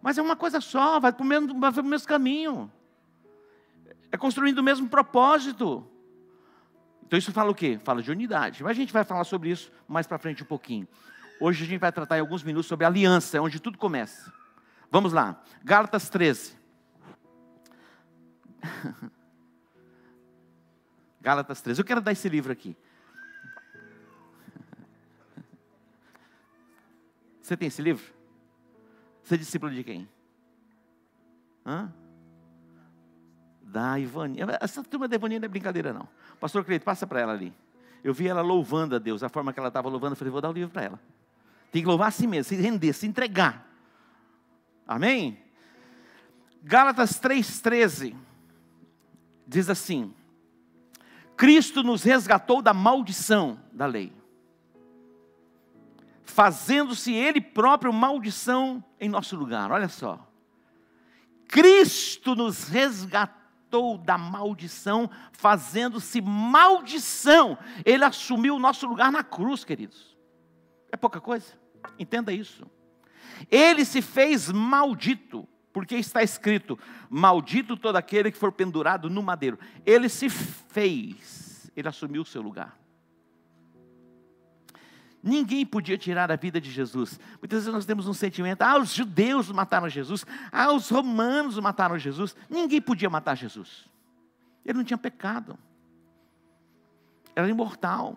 Mas 0.02 0.18
é 0.18 0.22
uma 0.22 0.36
coisa 0.36 0.60
só, 0.60 1.00
vai 1.00 1.14
para 1.14 1.24
o 1.24 1.26
mesmo, 1.26 1.58
mesmo 1.86 2.08
caminho. 2.10 2.70
É 4.12 4.18
construindo 4.18 4.58
o 4.58 4.64
mesmo 4.64 4.90
propósito. 4.90 5.88
Então 7.06 7.18
isso 7.18 7.32
fala 7.32 7.52
o 7.52 7.56
quê? 7.56 7.80
Fala 7.82 8.04
de 8.04 8.12
unidade. 8.12 8.62
Mas 8.62 8.72
a 8.72 8.74
gente 8.74 8.92
vai 8.92 9.06
falar 9.06 9.24
sobre 9.24 9.50
isso 9.50 9.72
mais 9.88 10.06
para 10.06 10.18
frente 10.18 10.44
um 10.44 10.46
pouquinho. 10.46 10.86
Hoje 11.40 11.64
a 11.64 11.68
gente 11.68 11.80
vai 11.80 11.94
tratar 11.94 12.18
em 12.18 12.20
alguns 12.20 12.44
minutos 12.44 12.68
sobre 12.68 12.86
aliança, 12.86 13.38
é 13.38 13.40
onde 13.40 13.62
tudo 13.62 13.78
começa. 13.78 14.30
Vamos 14.92 15.14
lá. 15.14 15.42
Gálatas 15.64 16.10
13. 16.10 16.60
Gálatas 21.22 21.62
3. 21.62 21.80
Eu 21.80 21.86
quero 21.86 22.02
dar 22.02 22.12
esse 22.12 22.28
livro 22.28 22.52
aqui. 22.52 22.76
Você 27.42 27.56
tem 27.56 27.68
esse 27.68 27.82
livro? 27.82 28.04
Você 29.24 29.36
é 29.36 29.38
discípulo 29.38 29.72
de 29.72 29.84
quem? 29.84 30.10
Hã? 31.66 31.94
Da 33.62 34.00
Ivani. 34.00 34.40
Essa 34.60 34.84
turma 34.84 35.08
da 35.08 35.16
Ivani 35.16 35.40
não 35.40 35.46
é 35.46 35.50
brincadeira, 35.50 35.94
não. 35.94 36.10
Pastor 36.40 36.66
Cleito, 36.66 36.84
passa 36.84 37.06
para 37.06 37.22
ela 37.22 37.34
ali. 37.34 37.54
Eu 38.04 38.14
vi 38.14 38.28
ela 38.28 38.42
louvando 38.42 38.96
a 38.96 39.00
Deus, 39.00 39.22
a 39.22 39.30
forma 39.30 39.54
que 39.54 39.60
ela 39.60 39.68
estava 39.68 39.88
louvando, 39.88 40.14
eu 40.14 40.18
falei, 40.18 40.32
vou 40.32 40.42
dar 40.42 40.50
o 40.50 40.54
livro 40.54 40.72
para 40.72 40.84
ela. 40.84 41.00
Tem 41.72 41.82
que 41.82 41.88
louvar 41.88 42.08
assim 42.08 42.28
mesmo, 42.28 42.50
se 42.50 42.56
render, 42.56 42.94
se 42.94 43.06
entregar. 43.06 43.66
Amém? 44.88 45.38
Gálatas 46.64 47.22
3,13 47.22 48.16
diz 49.48 49.70
assim: 49.70 50.14
Cristo 51.42 51.82
nos 51.82 52.04
resgatou 52.04 52.62
da 52.62 52.72
maldição 52.72 53.60
da 53.74 53.88
lei, 53.88 54.14
fazendo-se 56.24 57.12
Ele 57.12 57.42
próprio 57.42 57.92
maldição 57.92 58.84
em 59.00 59.10
nosso 59.10 59.36
lugar. 59.36 59.72
Olha 59.72 59.90
só. 59.90 60.32
Cristo 61.48 62.36
nos 62.36 62.70
resgatou 62.70 63.98
da 63.98 64.20
maldição, 64.20 65.10
fazendo-se 65.32 66.22
maldição. 66.22 67.58
Ele 67.84 68.04
assumiu 68.04 68.58
o 68.58 68.60
nosso 68.60 68.86
lugar 68.86 69.12
na 69.12 69.24
cruz, 69.24 69.64
queridos. 69.64 70.16
É 70.92 70.96
pouca 70.96 71.20
coisa? 71.20 71.60
Entenda 71.98 72.32
isso. 72.32 72.70
Ele 73.50 73.84
se 73.84 74.04
fez 74.04 74.52
maldito, 74.52 75.50
porque 75.74 75.96
está 75.96 76.22
escrito: 76.24 76.78
Maldito 77.10 77.78
todo 77.78 77.96
aquele 77.96 78.32
que 78.32 78.38
for 78.38 78.52
pendurado 78.52 79.10
no 79.10 79.22
madeiro. 79.22 79.58
Ele 79.86 80.10
se 80.10 80.30
fez, 80.30 81.72
ele 81.76 81.88
assumiu 81.88 82.22
o 82.22 82.26
seu 82.26 82.42
lugar. 82.42 82.78
Ninguém 85.24 85.66
podia 85.66 85.98
tirar 85.98 86.32
a 86.32 86.36
vida 86.36 86.60
de 86.60 86.72
Jesus. 86.72 87.20
Muitas 87.40 87.60
vezes 87.60 87.74
nós 87.74 87.86
temos 87.86 88.08
um 88.08 88.14
sentimento: 88.14 88.64
ah, 88.64 88.78
os 88.78 88.94
judeus 88.94 89.52
mataram 89.52 89.88
Jesus, 89.88 90.26
ah, 90.52 90.72
os 90.72 90.90
romanos 90.90 91.60
mataram 91.60 91.98
Jesus. 91.98 92.36
Ninguém 92.50 92.82
podia 92.82 93.10
matar 93.10 93.36
Jesus. 93.36 93.86
Ele 94.66 94.78
não 94.78 94.84
tinha 94.84 94.98
pecado, 94.98 95.58
era 97.36 97.48
imortal. 97.48 98.16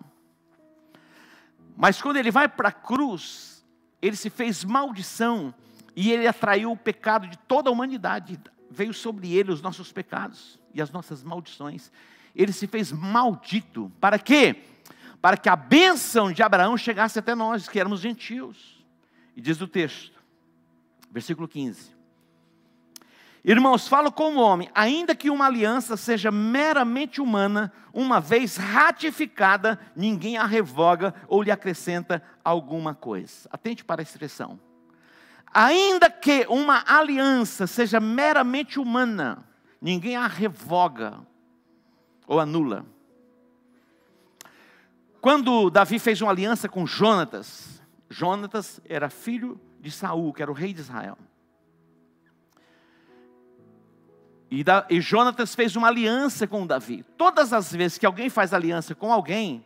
Mas 1.77 2.01
quando 2.01 2.17
ele 2.17 2.31
vai 2.31 2.47
para 2.47 2.69
a 2.69 2.71
cruz, 2.71 3.65
ele 4.01 4.15
se 4.15 4.29
fez 4.29 4.63
maldição 4.63 5.53
e 5.95 6.11
ele 6.11 6.27
atraiu 6.27 6.71
o 6.71 6.77
pecado 6.77 7.27
de 7.27 7.37
toda 7.37 7.69
a 7.69 7.73
humanidade. 7.73 8.39
Veio 8.69 8.93
sobre 8.93 9.33
ele 9.33 9.51
os 9.51 9.61
nossos 9.61 9.91
pecados 9.91 10.59
e 10.73 10.81
as 10.81 10.91
nossas 10.91 11.23
maldições. 11.23 11.91
Ele 12.35 12.51
se 12.51 12.67
fez 12.67 12.91
maldito. 12.91 13.91
Para 13.99 14.19
quê? 14.19 14.61
para 15.25 15.37
que 15.37 15.49
a 15.49 15.55
bênção 15.55 16.31
de 16.31 16.43
Abraão 16.43 16.77
chegasse 16.77 17.17
até 17.17 17.33
nós, 17.33 17.67
que 17.67 17.79
éramos 17.79 17.99
gentios. 17.99 18.85
E 19.35 19.41
diz 19.41 19.59
o 19.59 19.67
texto, 19.67 20.21
versículo 21.09 21.47
15: 21.47 21.89
Irmãos, 23.43 23.87
falo 23.87 24.11
como 24.11 24.39
homem, 24.39 24.69
ainda 24.75 25.15
que 25.15 25.31
uma 25.31 25.47
aliança 25.47 25.97
seja 25.97 26.29
meramente 26.29 27.19
humana, 27.19 27.73
uma 27.91 28.21
vez 28.21 28.55
ratificada, 28.55 29.79
ninguém 29.95 30.37
a 30.37 30.45
revoga 30.45 31.11
ou 31.27 31.41
lhe 31.41 31.49
acrescenta 31.49 32.21
alguma 32.43 32.93
coisa. 32.93 33.49
Atente 33.51 33.83
para 33.83 34.01
a 34.01 34.03
expressão. 34.03 34.59
Ainda 35.57 36.09
que 36.09 36.45
uma 36.49 36.83
aliança 36.85 37.65
seja 37.65 37.97
meramente 37.97 38.77
humana, 38.77 39.47
ninguém 39.79 40.17
a 40.17 40.27
revoga 40.27 41.25
ou 42.27 42.41
anula. 42.41 42.85
Quando 45.21 45.69
Davi 45.69 45.97
fez 45.97 46.21
uma 46.21 46.29
aliança 46.29 46.67
com 46.67 46.85
Jonatas, 46.85 47.81
Jonatas 48.09 48.81
era 48.83 49.09
filho 49.09 49.57
de 49.79 49.89
Saul, 49.91 50.33
que 50.33 50.41
era 50.41 50.51
o 50.51 50.53
rei 50.53 50.73
de 50.73 50.81
Israel. 50.81 51.17
E, 54.51 54.61
da, 54.61 54.85
e 54.89 54.99
Jonatas 54.99 55.55
fez 55.55 55.77
uma 55.77 55.87
aliança 55.87 56.45
com 56.45 56.67
Davi. 56.67 57.05
Todas 57.17 57.53
as 57.53 57.71
vezes 57.71 57.97
que 57.97 58.05
alguém 58.05 58.29
faz 58.29 58.53
aliança 58.53 58.93
com 58.93 59.09
alguém, 59.09 59.65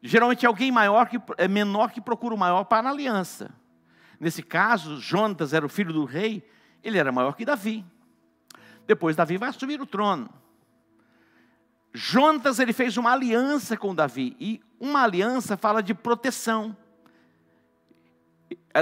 geralmente 0.00 0.46
é 0.46 0.48
alguém 0.48 0.70
maior 0.70 1.08
que, 1.08 1.20
é 1.38 1.48
menor 1.48 1.90
que 1.90 2.00
procura 2.00 2.36
o 2.36 2.38
maior 2.38 2.62
para 2.62 2.88
a 2.88 2.92
aliança. 2.92 3.63
Nesse 4.18 4.42
caso, 4.42 5.00
Jonatas 5.00 5.52
era 5.52 5.64
o 5.64 5.68
filho 5.68 5.92
do 5.92 6.04
rei, 6.04 6.46
ele 6.82 6.98
era 6.98 7.10
maior 7.10 7.34
que 7.34 7.44
Davi. 7.44 7.84
Depois 8.86 9.16
Davi 9.16 9.36
vai 9.36 9.48
assumir 9.48 9.80
o 9.80 9.86
trono. 9.86 10.28
Jonatas 11.92 12.58
ele 12.58 12.72
fez 12.72 12.96
uma 12.96 13.12
aliança 13.12 13.76
com 13.76 13.94
Davi 13.94 14.36
e 14.40 14.60
uma 14.80 15.02
aliança 15.02 15.56
fala 15.56 15.82
de 15.82 15.94
proteção. 15.94 16.76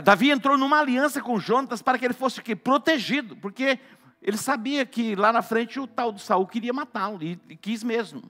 Davi 0.02 0.30
entrou 0.30 0.56
numa 0.56 0.78
aliança 0.78 1.20
com 1.20 1.38
Jonatas 1.38 1.82
para 1.82 1.98
que 1.98 2.04
ele 2.06 2.14
fosse 2.14 2.40
protegido, 2.56 3.36
porque 3.36 3.78
ele 4.22 4.38
sabia 4.38 4.86
que 4.86 5.14
lá 5.14 5.32
na 5.32 5.42
frente 5.42 5.78
o 5.78 5.86
tal 5.86 6.12
do 6.12 6.20
Saul 6.20 6.46
queria 6.46 6.72
matá-lo 6.72 7.22
e, 7.22 7.38
e, 7.48 7.56
quis 7.56 7.82
mesmo. 7.82 8.22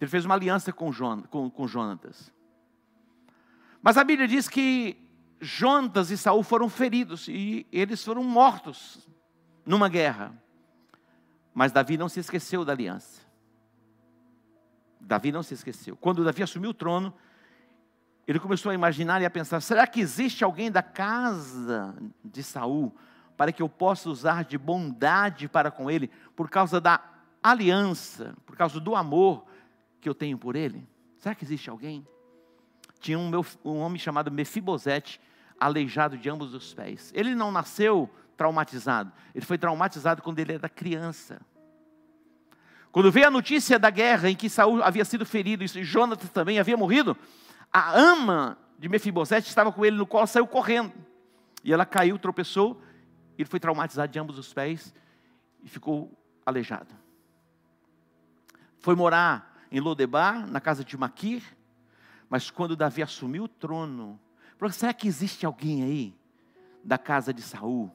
Ele 0.00 0.10
fez 0.10 0.24
uma 0.24 0.34
aliança 0.34 0.72
com, 0.72 0.90
Jon, 0.90 1.22
com, 1.22 1.50
com 1.50 1.66
Jonatas. 1.68 2.32
Mas 3.82 3.98
a 3.98 4.04
Bíblia 4.04 4.26
diz 4.26 4.48
que 4.48 4.96
Jonatas 5.44 6.12
e 6.12 6.16
Saul 6.16 6.44
foram 6.44 6.68
feridos 6.68 7.26
e 7.26 7.66
eles 7.72 8.04
foram 8.04 8.22
mortos 8.22 9.08
numa 9.66 9.88
guerra. 9.88 10.32
Mas 11.52 11.72
Davi 11.72 11.98
não 11.98 12.08
se 12.08 12.20
esqueceu 12.20 12.64
da 12.64 12.72
aliança. 12.72 13.20
Davi 15.00 15.32
não 15.32 15.42
se 15.42 15.52
esqueceu. 15.52 15.96
Quando 15.96 16.24
Davi 16.24 16.44
assumiu 16.44 16.70
o 16.70 16.74
trono, 16.74 17.12
ele 18.24 18.38
começou 18.38 18.70
a 18.70 18.74
imaginar 18.74 19.20
e 19.20 19.24
a 19.24 19.30
pensar: 19.30 19.60
será 19.60 19.84
que 19.84 20.00
existe 20.00 20.44
alguém 20.44 20.70
da 20.70 20.80
casa 20.80 21.96
de 22.24 22.40
Saul 22.44 22.94
para 23.36 23.50
que 23.50 23.60
eu 23.60 23.68
possa 23.68 24.08
usar 24.08 24.44
de 24.44 24.56
bondade 24.56 25.48
para 25.48 25.72
com 25.72 25.90
ele, 25.90 26.08
por 26.36 26.48
causa 26.48 26.80
da 26.80 27.02
aliança, 27.42 28.36
por 28.46 28.56
causa 28.56 28.78
do 28.78 28.94
amor 28.94 29.44
que 30.00 30.08
eu 30.08 30.14
tenho 30.14 30.38
por 30.38 30.54
ele? 30.54 30.88
Será 31.18 31.34
que 31.34 31.44
existe 31.44 31.68
alguém? 31.68 32.06
Tinha 33.00 33.18
um, 33.18 33.28
meu, 33.28 33.44
um 33.64 33.78
homem 33.78 33.98
chamado 33.98 34.30
Mefibosete, 34.30 35.20
aleijado 35.64 36.16
de 36.16 36.28
ambos 36.28 36.54
os 36.54 36.74
pés. 36.74 37.12
Ele 37.14 37.34
não 37.34 37.52
nasceu 37.52 38.10
traumatizado, 38.36 39.12
ele 39.34 39.44
foi 39.44 39.58
traumatizado 39.58 40.22
quando 40.22 40.38
ele 40.38 40.54
era 40.54 40.68
criança. 40.68 41.40
Quando 42.90 43.10
veio 43.10 43.26
a 43.26 43.30
notícia 43.30 43.78
da 43.78 43.88
guerra 43.88 44.28
em 44.28 44.36
que 44.36 44.50
Saul 44.50 44.82
havia 44.82 45.04
sido 45.04 45.24
ferido 45.24 45.64
e 45.64 45.66
Jonatas 45.82 46.28
também 46.30 46.58
havia 46.58 46.76
morrido, 46.76 47.16
a 47.72 47.98
ama 47.98 48.58
de 48.78 48.88
Mefibosete 48.88 49.48
estava 49.48 49.72
com 49.72 49.84
ele 49.84 49.96
no 49.96 50.06
colo, 50.06 50.26
saiu 50.26 50.46
correndo. 50.46 50.92
E 51.64 51.72
ela 51.72 51.86
caiu, 51.86 52.18
tropeçou, 52.18 52.82
ele 53.38 53.48
foi 53.48 53.58
traumatizado 53.58 54.12
de 54.12 54.18
ambos 54.18 54.38
os 54.38 54.52
pés 54.52 54.94
e 55.62 55.68
ficou 55.68 56.12
aleijado. 56.44 56.94
Foi 58.80 58.94
morar 58.94 59.64
em 59.70 59.80
Lodebar, 59.80 60.46
na 60.46 60.60
casa 60.60 60.84
de 60.84 60.96
Maquir, 60.98 61.42
mas 62.28 62.50
quando 62.50 62.76
Davi 62.76 63.02
assumiu 63.02 63.44
o 63.44 63.48
trono, 63.48 64.20
falou: 64.62 64.72
será 64.72 64.94
que 64.94 65.08
existe 65.08 65.44
alguém 65.44 65.82
aí 65.82 66.14
da 66.84 66.96
casa 66.96 67.32
de 67.32 67.42
Saul? 67.42 67.90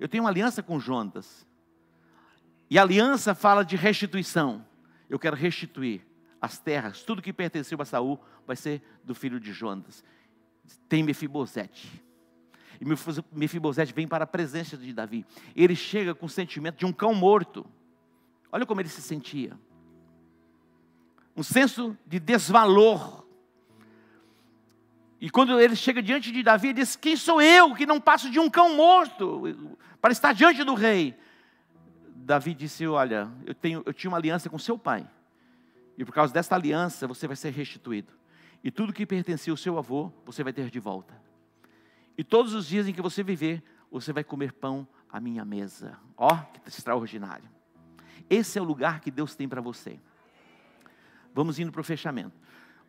Eu 0.00 0.08
tenho 0.08 0.24
uma 0.24 0.30
aliança 0.30 0.62
com 0.62 0.80
Jonatas. 0.80 1.46
E 2.70 2.78
a 2.78 2.82
aliança 2.82 3.34
fala 3.34 3.64
de 3.64 3.76
restituição. 3.76 4.64
Eu 5.08 5.18
quero 5.18 5.36
restituir 5.36 6.02
as 6.40 6.58
terras, 6.58 7.02
tudo 7.02 7.22
que 7.22 7.32
pertenceu 7.32 7.80
a 7.80 7.84
Saul 7.84 8.20
vai 8.46 8.56
ser 8.56 8.82
do 9.04 9.14
filho 9.14 9.38
de 9.38 9.52
Jonas. 9.52 10.04
Tem 10.88 11.02
Mefibosete. 11.02 12.02
E 12.80 12.84
Mefibosete 13.32 13.92
vem 13.92 14.06
para 14.06 14.24
a 14.24 14.26
presença 14.26 14.76
de 14.76 14.92
Davi. 14.92 15.24
Ele 15.54 15.74
chega 15.74 16.14
com 16.14 16.26
o 16.26 16.28
sentimento 16.28 16.78
de 16.78 16.86
um 16.86 16.92
cão 16.92 17.14
morto. 17.14 17.66
Olha 18.50 18.66
como 18.66 18.80
ele 18.80 18.88
se 18.88 19.00
sentia. 19.00 19.58
Um 21.36 21.42
senso 21.42 21.96
de 22.06 22.18
desvalor. 22.18 23.25
E 25.20 25.30
quando 25.30 25.58
ele 25.58 25.74
chega 25.74 26.02
diante 26.02 26.30
de 26.30 26.42
Davi, 26.42 26.68
ele 26.68 26.80
diz: 26.80 26.94
Quem 26.96 27.16
sou 27.16 27.40
eu 27.40 27.74
que 27.74 27.86
não 27.86 28.00
passo 28.00 28.30
de 28.30 28.38
um 28.38 28.50
cão 28.50 28.76
morto 28.76 29.78
para 30.00 30.12
estar 30.12 30.32
diante 30.32 30.62
do 30.62 30.74
rei? 30.74 31.18
Davi 32.14 32.54
disse: 32.54 32.86
Olha, 32.86 33.30
eu, 33.46 33.54
tenho, 33.54 33.82
eu 33.86 33.94
tinha 33.94 34.10
uma 34.10 34.18
aliança 34.18 34.50
com 34.50 34.58
seu 34.58 34.78
pai, 34.78 35.08
e 35.96 36.04
por 36.04 36.12
causa 36.12 36.32
desta 36.32 36.54
aliança 36.54 37.06
você 37.06 37.26
vai 37.26 37.36
ser 37.36 37.50
restituído, 37.50 38.12
e 38.62 38.70
tudo 38.70 38.92
que 38.92 39.06
pertencia 39.06 39.52
ao 39.52 39.56
seu 39.56 39.78
avô 39.78 40.12
você 40.24 40.44
vai 40.44 40.52
ter 40.52 40.68
de 40.70 40.80
volta. 40.80 41.14
E 42.18 42.24
todos 42.24 42.54
os 42.54 42.66
dias 42.66 42.88
em 42.88 42.92
que 42.92 43.02
você 43.02 43.22
viver, 43.22 43.62
você 43.90 44.12
vai 44.12 44.24
comer 44.24 44.52
pão 44.52 44.86
à 45.10 45.20
minha 45.20 45.44
mesa. 45.44 45.98
Ó, 46.16 46.32
oh, 46.32 46.52
que 46.52 46.68
extraordinário. 46.68 47.48
Esse 48.28 48.58
é 48.58 48.62
o 48.62 48.64
lugar 48.64 49.00
que 49.00 49.10
Deus 49.10 49.34
tem 49.34 49.48
para 49.48 49.60
você. 49.60 50.00
Vamos 51.34 51.58
indo 51.58 51.70
para 51.70 51.80
o 51.80 51.84
fechamento. 51.84 52.32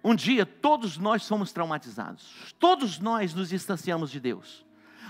Um 0.03 0.15
dia 0.15 0.45
todos 0.45 0.97
nós 0.97 1.23
somos 1.23 1.51
traumatizados, 1.51 2.53
todos 2.59 2.99
nós 2.99 3.33
nos 3.33 3.49
distanciamos 3.49 4.11
de 4.11 4.19
Deus. 4.19 4.65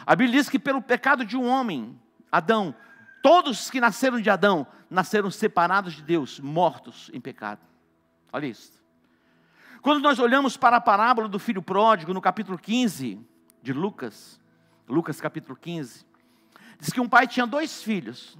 A 0.05 0.15
Bíblia 0.15 0.39
diz 0.39 0.49
que 0.49 0.57
pelo 0.57 0.81
pecado 0.81 1.25
de 1.25 1.35
um 1.35 1.45
homem, 1.45 1.99
Adão, 2.31 2.73
Todos 3.21 3.69
que 3.69 3.81
nasceram 3.81 4.21
de 4.21 4.29
Adão 4.29 4.65
nasceram 4.89 5.29
separados 5.29 5.95
de 5.95 6.01
Deus, 6.01 6.39
mortos 6.39 7.09
em 7.13 7.19
pecado. 7.19 7.59
Olha 8.31 8.45
isso. 8.45 8.71
Quando 9.81 10.01
nós 10.01 10.19
olhamos 10.19 10.57
para 10.57 10.77
a 10.77 10.81
parábola 10.81 11.27
do 11.27 11.39
filho 11.39 11.61
pródigo, 11.61 12.13
no 12.13 12.21
capítulo 12.21 12.57
15 12.57 13.19
de 13.61 13.73
Lucas, 13.73 14.39
Lucas 14.87 15.19
capítulo 15.19 15.57
15. 15.57 16.05
Diz 16.79 16.93
que 16.93 17.01
um 17.01 17.09
pai 17.09 17.27
tinha 17.27 17.45
dois 17.45 17.83
filhos. 17.83 18.37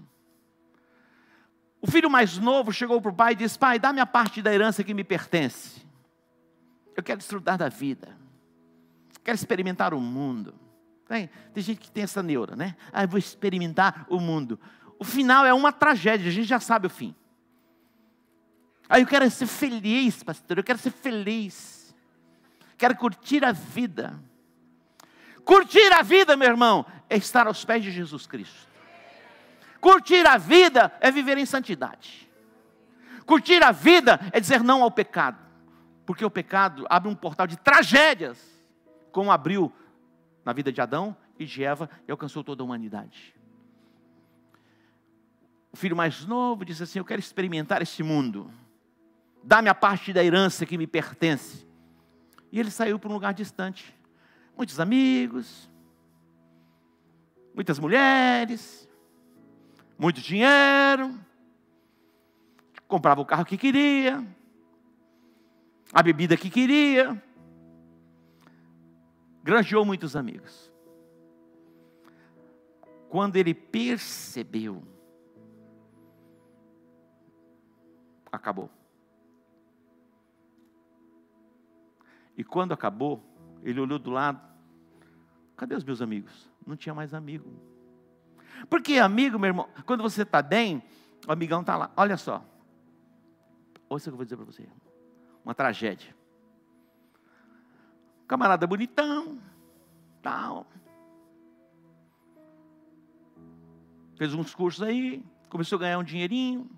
O 1.81 1.89
filho 1.89 2.10
mais 2.10 2.38
novo 2.38 2.71
chegou 2.71 3.01
para 3.01 3.12
o 3.12 3.15
pai 3.15 3.33
e 3.33 3.36
disse: 3.36 3.57
Pai, 3.57 3.79
dá-me 3.79 3.99
a 3.99 4.05
parte 4.05 4.41
da 4.41 4.53
herança 4.53 4.83
que 4.83 4.93
me 4.93 5.03
pertence. 5.03 5.86
Eu 6.97 7.03
quero 7.03 7.19
desfrutar 7.19 7.60
da 7.60 7.69
vida. 7.69 8.17
Quero 9.23 9.36
experimentar 9.36 9.93
o 9.93 10.01
mundo. 10.01 10.55
Tem, 11.07 11.29
tem 11.53 11.63
gente 11.63 11.79
que 11.79 11.91
tem 11.91 12.03
essa 12.03 12.23
neura, 12.23 12.55
né? 12.55 12.75
Ah, 12.91 13.03
eu 13.03 13.07
vou 13.07 13.19
experimentar 13.19 14.07
o 14.10 14.19
mundo. 14.19 14.60
O 14.97 15.03
final 15.03 15.45
é 15.45 15.53
uma 15.53 15.71
tragédia, 15.71 16.27
a 16.27 16.33
gente 16.33 16.47
já 16.47 16.60
sabe 16.60 16.88
o 16.88 16.89
fim. 16.89 17.15
Ah, 18.89 18.99
eu 18.99 19.05
quero 19.05 19.29
ser 19.29 19.45
feliz, 19.45 20.23
pastor, 20.23 20.57
eu 20.57 20.63
quero 20.63 20.79
ser 20.79 20.91
feliz. 20.91 21.95
Quero 22.77 22.95
curtir 22.95 23.45
a 23.45 23.51
vida. 23.51 24.19
Curtir 25.45 25.93
a 25.93 26.01
vida, 26.01 26.36
meu 26.36 26.49
irmão, 26.49 26.86
é 27.10 27.15
estar 27.15 27.47
aos 27.47 27.63
pés 27.63 27.83
de 27.83 27.91
Jesus 27.91 28.25
Cristo. 28.25 28.67
Curtir 29.79 30.25
a 30.25 30.38
vida 30.38 30.91
é 30.99 31.12
viver 31.12 31.38
em 31.38 31.45
santidade. 31.45 32.27
Curtir 33.25 33.62
a 33.62 33.71
vida 33.71 34.19
é 34.31 34.39
dizer 34.39 34.63
não 34.63 34.81
ao 34.81 34.89
pecado. 34.89 35.46
Porque 36.07 36.23
o 36.23 36.31
pecado 36.31 36.87
abre 36.89 37.09
um 37.09 37.15
portal 37.15 37.45
de 37.45 37.57
tragédias, 37.57 38.39
como 39.11 39.29
abriu 39.29 39.73
na 40.45 40.53
vida 40.53 40.71
de 40.71 40.79
Adão 40.79 41.13
e 41.37 41.43
de 41.43 41.65
Eva 41.65 41.89
e 42.07 42.11
alcançou 42.11 42.45
toda 42.45 42.63
a 42.63 42.65
humanidade. 42.65 43.35
O 45.69 45.75
filho 45.75 45.97
mais 45.97 46.25
novo 46.25 46.63
disse 46.63 46.81
assim: 46.81 46.97
Eu 46.97 47.03
quero 47.03 47.19
experimentar 47.19 47.81
esse 47.81 48.01
mundo. 48.03 48.49
Dá-me 49.43 49.67
a 49.67 49.75
parte 49.75 50.13
da 50.13 50.23
herança 50.23 50.65
que 50.65 50.77
me 50.77 50.87
pertence. 50.87 51.67
E 52.53 52.59
ele 52.59 52.71
saiu 52.71 52.97
para 52.97 53.09
um 53.09 53.13
lugar 53.13 53.33
distante 53.33 53.93
muitos 54.55 54.79
amigos, 54.79 55.69
muitas 57.53 57.77
mulheres, 57.79 58.87
muito 59.99 60.21
dinheiro, 60.21 61.19
comprava 62.87 63.19
o 63.19 63.25
carro 63.25 63.43
que 63.43 63.57
queria, 63.57 64.25
a 65.97 66.03
bebida 66.03 66.38
que 66.38 66.47
queria, 66.47 67.19
granjeou 69.43 69.83
muitos 69.83 70.15
amigos. 70.15 70.71
Quando 73.10 73.36
ele 73.36 73.51
percebeu, 73.51 74.83
acabou. 78.31 78.69
E 82.38 82.43
quando 82.43 82.73
acabou, 82.73 83.23
ele 83.63 83.79
olhou 83.79 83.97
do 83.97 84.12
lado. 84.12 84.39
Cadê 85.55 85.73
os 85.73 85.83
meus 85.83 85.99
amigos? 85.99 86.47
Não 86.63 86.75
tinha 86.75 86.93
mais 86.93 87.12
amigo. 87.12 87.51
Porque 88.69 88.99
amigo, 88.99 89.39
meu 89.39 89.47
irmão, 89.47 89.67
quando 89.83 90.03
você 90.03 90.21
está 90.21 90.43
bem, 90.43 90.83
o 91.27 91.31
amigão 91.31 91.62
está 91.62 91.75
lá. 91.75 91.91
Olha 91.97 92.17
só. 92.17 92.45
Ouça 93.89 94.12
o 94.12 94.12
que 94.12 94.13
eu 94.13 94.17
vou 94.17 94.25
dizer 94.25 94.36
para 94.36 94.45
você. 94.45 94.69
Uma 95.47 95.55
tragédia. 95.55 96.13
Camarada 98.27 98.67
bonitão, 98.67 99.39
tal. 100.21 100.67
Fez 104.17 104.33
uns 104.33 104.53
cursos 104.53 104.83
aí, 104.83 105.25
começou 105.47 105.77
a 105.77 105.79
ganhar 105.79 105.99
um 105.99 106.03
dinheirinho. 106.03 106.69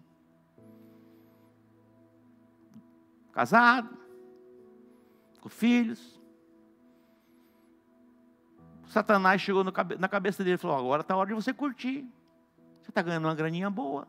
Casado, 3.31 3.97
com 5.41 5.49
filhos. 5.49 6.21
Satanás 8.85 9.41
chegou 9.41 9.63
na 9.63 10.07
cabeça 10.07 10.43
dele 10.43 10.57
e 10.57 10.59
falou: 10.59 10.77
agora 10.77 11.01
está 11.01 11.15
a 11.15 11.17
hora 11.17 11.29
de 11.29 11.33
você 11.33 11.51
curtir. 11.51 12.07
Você 12.83 12.91
está 12.91 13.01
ganhando 13.01 13.25
uma 13.25 13.33
graninha 13.33 13.71
boa. 13.71 14.07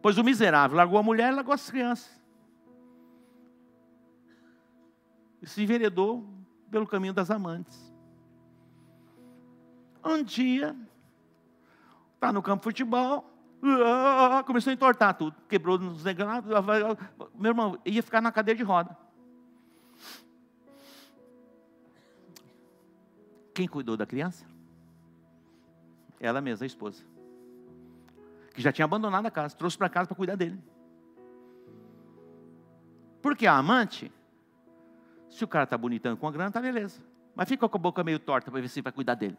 Pois 0.00 0.16
o 0.16 0.24
miserável 0.24 0.76
largou 0.76 0.98
a 0.98 1.02
mulher 1.02 1.32
e 1.32 1.36
largou 1.36 1.52
as 1.52 1.70
crianças. 1.70 2.18
E 5.42 5.46
se 5.46 5.62
enveredou 5.62 6.26
pelo 6.70 6.86
caminho 6.86 7.12
das 7.12 7.30
amantes. 7.30 7.92
Um 10.04 10.22
dia, 10.22 10.76
está 12.14 12.32
no 12.32 12.42
campo 12.42 12.60
de 12.60 12.64
futebol, 12.64 13.24
ah, 13.62 14.42
começou 14.46 14.70
a 14.70 14.74
entortar 14.74 15.14
tudo, 15.14 15.34
quebrou 15.48 15.78
nos 15.78 16.04
negócios. 16.04 16.44
Meu 17.34 17.50
irmão, 17.50 17.78
ia 17.84 18.02
ficar 18.02 18.20
na 18.20 18.30
cadeira 18.30 18.56
de 18.56 18.64
roda. 18.64 18.96
Quem 23.52 23.66
cuidou 23.66 23.96
da 23.96 24.06
criança? 24.06 24.46
Ela 26.20 26.40
mesma, 26.40 26.64
a 26.64 26.66
esposa. 26.66 27.04
Que 28.58 28.62
já 28.62 28.72
tinha 28.72 28.86
abandonado 28.86 29.24
a 29.24 29.30
casa, 29.30 29.54
trouxe 29.54 29.78
para 29.78 29.88
casa 29.88 30.08
para 30.08 30.16
cuidar 30.16 30.34
dele. 30.34 30.60
Porque 33.22 33.46
a 33.46 33.56
amante, 33.56 34.12
se 35.30 35.44
o 35.44 35.46
cara 35.46 35.62
está 35.62 35.78
bonitão 35.78 36.16
com 36.16 36.26
a 36.26 36.32
grana, 36.32 36.50
tá 36.50 36.60
beleza. 36.60 37.00
Mas 37.36 37.48
fica 37.48 37.68
com 37.68 37.76
a 37.76 37.80
boca 37.80 38.02
meio 38.02 38.18
torta 38.18 38.50
para 38.50 38.60
ver 38.60 38.68
se 38.68 38.82
vai 38.82 38.92
cuidar 38.92 39.14
dele. 39.14 39.38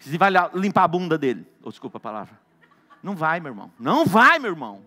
Se 0.00 0.18
vai 0.18 0.30
limpar 0.52 0.84
a 0.84 0.88
bunda 0.88 1.16
dele. 1.16 1.50
Oh, 1.62 1.70
desculpa 1.70 1.96
a 1.96 2.00
palavra. 2.00 2.38
Não 3.02 3.16
vai, 3.16 3.40
meu 3.40 3.50
irmão. 3.50 3.72
Não 3.80 4.04
vai, 4.04 4.38
meu 4.38 4.50
irmão. 4.50 4.84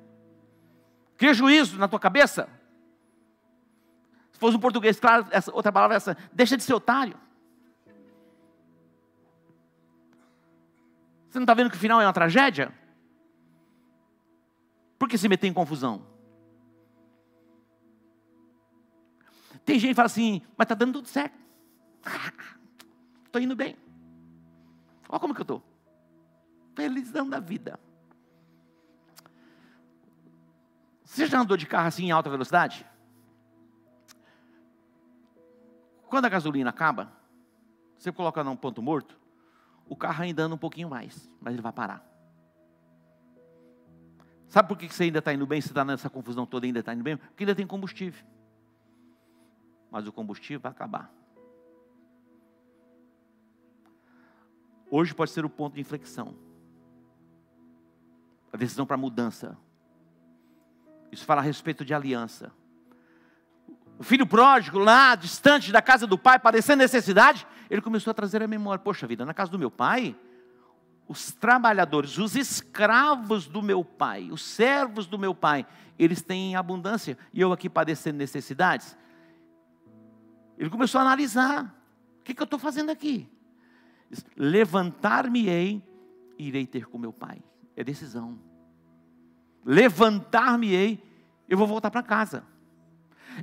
Que 1.17 1.33
juízo 1.33 1.79
na 1.79 1.87
tua 1.87 1.99
cabeça? 1.99 2.47
Se 4.31 4.37
fosse 4.37 4.55
um 4.55 4.59
português, 4.59 4.99
claro, 4.99 5.25
essa 5.31 5.51
outra 5.51 5.71
palavra 5.71 5.95
é 5.95 5.97
essa, 5.97 6.15
deixa 6.31 6.55
de 6.55 6.61
ser 6.61 6.75
otário. 6.75 7.17
Você 11.29 11.39
não 11.39 11.43
está 11.43 11.53
vendo 11.53 11.69
que 11.69 11.75
o 11.75 11.79
final 11.79 12.01
é 12.01 12.05
uma 12.05 12.13
tragédia? 12.13 12.73
Por 14.97 15.07
que 15.07 15.17
se 15.17 15.29
meter 15.29 15.47
em 15.47 15.53
confusão? 15.53 16.05
Tem 19.63 19.77
gente 19.77 19.89
que 19.89 19.95
fala 19.95 20.05
assim, 20.05 20.41
mas 20.57 20.65
está 20.65 20.75
dando 20.75 20.93
tudo 20.93 21.07
certo. 21.07 21.37
Estou 23.25 23.41
indo 23.41 23.55
bem. 23.55 23.77
Olha 25.09 25.19
como 25.19 25.33
que 25.33 25.41
eu 25.41 25.43
estou. 25.43 25.63
Felizão 26.75 27.29
da 27.29 27.39
vida. 27.39 27.79
Você 31.03 31.25
já 31.25 31.39
andou 31.39 31.57
de 31.57 31.65
carro 31.65 31.87
assim 31.87 32.05
em 32.05 32.11
alta 32.11 32.29
velocidade? 32.29 32.85
Quando 36.07 36.25
a 36.25 36.29
gasolina 36.29 36.69
acaba, 36.69 37.11
você 37.97 38.11
coloca 38.11 38.43
num 38.43 38.55
ponto 38.55 38.81
morto, 38.81 39.16
o 39.89 39.95
carro 39.95 40.23
ainda 40.23 40.43
anda 40.43 40.56
um 40.56 40.58
pouquinho 40.58 40.89
mais, 40.89 41.30
mas 41.39 41.54
ele 41.54 41.62
vai 41.62 41.71
parar. 41.71 42.06
Sabe 44.47 44.67
por 44.67 44.78
que 44.78 44.88
você 44.88 45.04
ainda 45.04 45.19
está 45.19 45.34
indo 45.34 45.45
bem? 45.45 45.60
Você 45.60 45.69
está 45.69 45.84
nessa 45.84 46.10
confusão 46.10 46.45
toda 46.45 46.65
ainda 46.65 46.80
está 46.80 46.93
indo 46.93 47.04
bem? 47.04 47.17
Porque 47.17 47.43
ainda 47.43 47.56
tem 47.56 47.67
combustível. 47.67 48.26
Mas 49.91 50.08
o 50.08 50.12
combustível 50.12 50.60
vai 50.60 50.71
acabar. 50.71 51.12
Hoje 54.89 55.13
pode 55.13 55.32
ser 55.32 55.43
o 55.43 55.50
ponto 55.50 55.73
de 55.76 55.82
inflexão. 55.82 56.36
A 58.52 58.58
decisão 58.58 58.86
para 58.86 58.95
mudança. 58.95 59.58
Isso 61.12 61.26
fala 61.26 61.41
a 61.41 61.43
respeito 61.43 61.84
de 61.84 61.93
aliança 61.93 62.52
o 63.99 64.03
filho 64.03 64.27
pródigo 64.27 64.77
lá, 64.77 65.15
distante 65.15 65.71
da 65.71 65.81
casa 65.81 66.05
do 66.05 66.17
pai, 66.17 66.38
padecendo 66.38 66.79
necessidade, 66.79 67.47
ele 67.69 67.81
começou 67.81 68.12
a 68.12 68.13
trazer 68.13 68.43
a 68.43 68.47
memória: 68.47 68.81
poxa 68.81 69.07
vida, 69.07 69.25
na 69.25 69.33
casa 69.33 69.51
do 69.51 69.60
meu 69.60 69.71
pai, 69.71 70.15
os 71.08 71.31
trabalhadores, 71.31 72.17
os 72.17 72.35
escravos 72.35 73.48
do 73.48 73.62
meu 73.62 73.83
pai, 73.83 74.29
os 74.31 74.43
servos 74.43 75.08
do 75.08 75.17
meu 75.17 75.33
pai, 75.33 75.65
eles 75.98 76.21
têm 76.21 76.56
abundância 76.56 77.17
e 77.33 77.41
eu 77.41 77.52
aqui 77.52 77.69
padecendo 77.69 78.17
necessidades. 78.17 78.95
Ele 80.58 80.69
começou 80.69 81.00
a 81.00 81.02
analisar: 81.02 81.65
o 82.19 82.23
que, 82.23 82.33
que 82.33 82.41
eu 82.41 82.45
estou 82.45 82.60
fazendo 82.60 82.91
aqui? 82.91 83.27
Levantar-me-ei 84.35 85.83
e 86.37 86.48
irei 86.48 86.65
ter 86.67 86.85
com 86.85 86.98
meu 86.98 87.12
pai. 87.12 87.43
É 87.75 87.83
decisão. 87.83 88.39
Levantar-me-ei, 89.65 91.04
eu 91.50 91.58
vou 91.58 91.67
voltar 91.67 91.91
para 91.91 92.04
casa. 92.04 92.43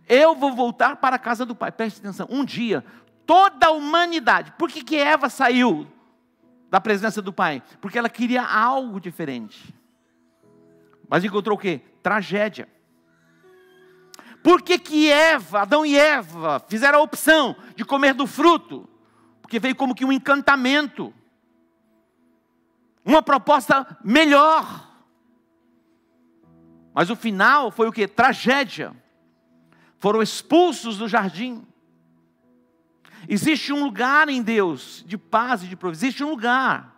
Eu 0.09 0.35
vou 0.35 0.55
voltar 0.55 0.97
para 0.97 1.17
a 1.17 1.19
casa 1.19 1.45
do 1.45 1.55
Pai. 1.55 1.71
Preste 1.73 2.01
atenção. 2.01 2.27
Um 2.31 2.45
dia, 2.45 2.85
toda 3.27 3.67
a 3.67 3.71
humanidade. 3.71 4.53
Por 4.59 4.71
que, 4.71 4.83
que 4.83 4.97
Eva 4.97 5.29
saiu 5.29 5.87
da 6.71 6.81
presença 6.81 7.23
do 7.23 7.33
Pai? 7.33 7.63
Porque 7.81 7.99
ela 7.99 8.09
queria 8.09 8.43
algo 8.43 9.01
diferente. 9.01 9.75
Mas 11.09 11.25
encontrou 11.25 11.57
o 11.57 11.61
quê? 11.61 11.81
Tragédia. 12.03 12.69
Por 14.43 14.61
que, 14.61 14.79
que 14.79 15.11
Eva, 15.11 15.63
Adão 15.63 15.87
e 15.87 15.97
Eva, 15.97 16.63
fizeram 16.69 16.99
a 16.99 17.03
opção 17.03 17.57
de 17.75 17.85
comer 17.85 18.13
do 18.13 18.27
fruto? 18.27 18.89
Porque 19.41 19.59
veio 19.59 19.75
como 19.75 19.95
que 19.95 20.05
um 20.05 20.13
encantamento. 20.13 21.15
Uma 23.05 23.23
proposta 23.23 23.99
melhor. 24.05 24.91
Mas 26.93 27.11
o 27.11 27.17
final 27.17 27.71
foi 27.71 27.89
o 27.89 27.93
que? 27.93 28.07
Tragédia. 28.07 28.95
Foram 30.05 30.21
expulsos 30.21 30.99
do 30.99 31.09
jardim. 31.09 31.67
Existe 33.27 33.73
um 33.73 33.83
lugar 33.83 34.29
em 34.29 34.43
Deus 34.43 35.03
de 35.07 35.17
paz 35.17 35.63
e 35.63 35.67
de 35.67 35.75
provisão. 35.75 36.07
Existe 36.07 36.23
um 36.23 36.29
lugar. 36.29 36.95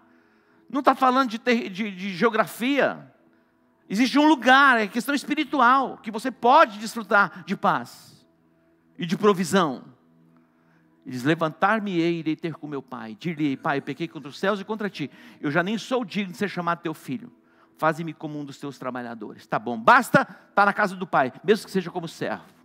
Não 0.68 0.80
está 0.80 0.92
falando 0.92 1.30
de, 1.30 1.38
ter, 1.38 1.70
de, 1.70 1.88
de 1.92 2.16
geografia. 2.16 3.14
Existe 3.88 4.18
um 4.18 4.26
lugar, 4.26 4.80
é 4.80 4.88
questão 4.88 5.14
espiritual, 5.14 5.98
que 5.98 6.10
você 6.10 6.32
pode 6.32 6.80
desfrutar 6.80 7.44
de 7.46 7.56
paz 7.56 8.26
e 8.98 9.06
de 9.06 9.16
provisão. 9.16 9.84
Diz: 11.06 11.22
Levantar-me-ei 11.22 12.18
irei 12.18 12.34
ter 12.34 12.54
com 12.54 12.66
meu 12.66 12.82
pai. 12.82 13.14
Dir-lhe, 13.14 13.56
pai, 13.56 13.80
pequei 13.80 14.08
contra 14.08 14.30
os 14.30 14.36
céus 14.36 14.58
e 14.58 14.64
contra 14.64 14.90
ti. 14.90 15.08
Eu 15.40 15.52
já 15.52 15.62
nem 15.62 15.78
sou 15.78 16.04
digno 16.04 16.32
de 16.32 16.38
ser 16.38 16.48
chamado 16.48 16.80
teu 16.80 16.92
filho. 16.92 17.32
Faze-me 17.78 18.12
como 18.12 18.36
um 18.36 18.44
dos 18.44 18.58
teus 18.58 18.78
trabalhadores. 18.78 19.46
Tá 19.46 19.60
bom, 19.60 19.78
basta 19.78 20.22
estar 20.22 20.48
tá 20.56 20.66
na 20.66 20.72
casa 20.72 20.96
do 20.96 21.06
pai, 21.06 21.32
mesmo 21.44 21.66
que 21.66 21.70
seja 21.70 21.88
como 21.88 22.08
servo. 22.08 22.55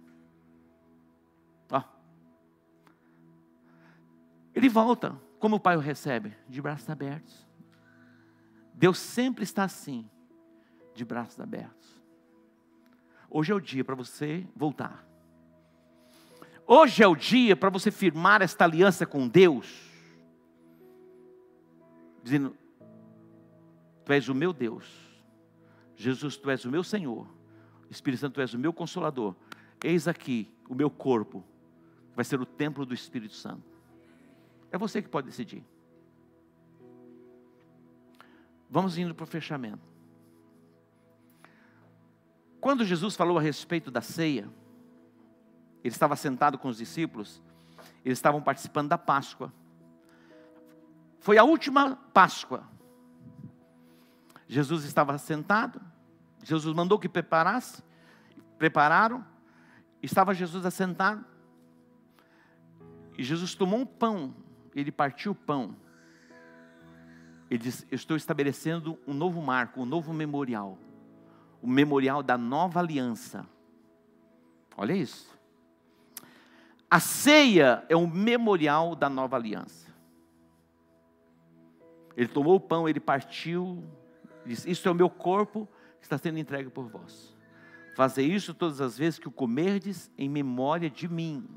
Ele 4.62 4.70
volta. 4.70 5.20
Como 5.40 5.56
o 5.56 5.60
pai 5.60 5.76
o 5.76 5.80
recebe? 5.80 6.38
De 6.48 6.62
braços 6.62 6.88
abertos. 6.88 7.48
Deus 8.76 9.00
sempre 9.00 9.44
está 9.44 9.64
assim, 9.64 10.08
de 10.94 11.04
braços 11.04 11.40
abertos. 11.40 12.00
Hoje 13.28 13.52
é 13.52 13.56
o 13.56 13.60
dia 13.60 13.84
para 13.84 13.96
você 13.96 14.48
voltar. 14.56 15.04
Hoje 16.68 17.02
é 17.02 17.08
o 17.08 17.16
dia 17.16 17.56
para 17.56 17.72
você 17.72 17.90
firmar 17.90 18.44
esta 18.44 18.64
aliança 18.64 19.04
com 19.04 19.28
Deus, 19.28 19.68
dizendo: 22.22 22.56
Tu 24.06 24.14
és 24.14 24.30
o 24.30 24.36
meu 24.36 24.54
Deus, 24.54 24.86
Jesus, 25.96 26.38
Tu 26.38 26.52
és 26.52 26.66
o 26.66 26.70
meu 26.70 26.84
Senhor, 26.84 27.28
Espírito 27.90 28.20
Santo, 28.20 28.36
Tu 28.36 28.42
és 28.42 28.54
o 28.54 28.60
meu 28.60 28.72
consolador. 28.72 29.36
Eis 29.84 30.08
aqui 30.08 30.54
o 30.70 30.76
meu 30.76 30.90
corpo, 30.92 31.44
vai 32.16 32.24
ser 32.24 32.40
o 32.40 32.46
templo 32.46 32.86
do 32.86 32.94
Espírito 32.94 33.34
Santo. 33.34 33.71
É 34.72 34.78
você 34.78 35.02
que 35.02 35.10
pode 35.10 35.28
decidir. 35.28 35.64
Vamos 38.70 38.98
indo 38.98 39.14
para 39.14 39.24
o 39.24 39.28
fechamento. 39.28 39.92
Quando 42.62 42.86
Jesus 42.86 43.16
falou 43.16 43.38
a 43.38 43.42
respeito 43.42 43.92
da 43.92 44.02
ceia, 44.02 44.48
ele 45.84 45.94
estava 45.94 46.16
sentado 46.16 46.58
com 46.58 46.70
os 46.70 46.78
discípulos, 46.78 47.42
eles 48.06 48.18
estavam 48.18 48.42
participando 48.42 48.88
da 48.88 48.98
Páscoa. 48.98 49.52
Foi 51.20 51.38
a 51.38 51.44
última 51.44 51.96
Páscoa. 52.14 52.64
Jesus 54.48 54.84
estava 54.86 55.18
sentado, 55.18 55.82
Jesus 56.44 56.76
mandou 56.76 57.00
que 57.00 57.10
preparasse, 57.10 57.84
prepararam, 58.58 59.26
estava 60.02 60.34
Jesus 60.34 60.66
assentado, 60.66 61.26
e 63.18 63.24
Jesus 63.24 63.56
tomou 63.56 63.80
um 63.80 63.86
pão, 63.86 64.36
ele 64.80 64.92
partiu 64.92 65.34
o 65.34 65.36
pão, 65.36 65.76
ele 67.50 67.64
disse: 67.64 67.86
Estou 67.92 68.16
estabelecendo 68.16 68.98
um 69.06 69.14
novo 69.14 69.42
marco, 69.42 69.82
um 69.82 69.86
novo 69.86 70.14
memorial, 70.14 70.78
o 71.62 71.68
memorial 71.68 72.24
da 72.24 72.38
nova 72.38 72.80
aliança. 72.80 73.46
Olha 74.78 74.94
isso. 74.94 75.30
A 76.90 77.00
ceia 77.00 77.86
é 77.88 77.96
um 77.96 78.08
memorial 78.08 78.96
da 78.96 79.10
nova 79.10 79.36
aliança. 79.36 79.92
Ele 82.16 82.28
tomou 82.28 82.56
o 82.56 82.60
pão, 82.60 82.88
ele 82.88 83.00
partiu, 83.00 83.84
disse: 84.46 84.70
Isso 84.70 84.88
é 84.88 84.92
o 84.92 84.96
meu 84.96 85.10
corpo 85.10 85.68
que 86.00 86.06
está 86.06 86.18
sendo 86.18 86.40
entregue 86.40 86.70
por 86.70 86.88
vós. 86.88 87.36
Fazer 87.96 88.24
isso 88.24 88.54
todas 88.54 88.80
as 88.80 88.98
vezes 88.98 89.20
que 89.20 89.28
o 89.28 89.32
comerdes 89.32 90.10
em 90.18 90.30
memória 90.30 90.90
de 90.90 91.08
mim. 91.08 91.48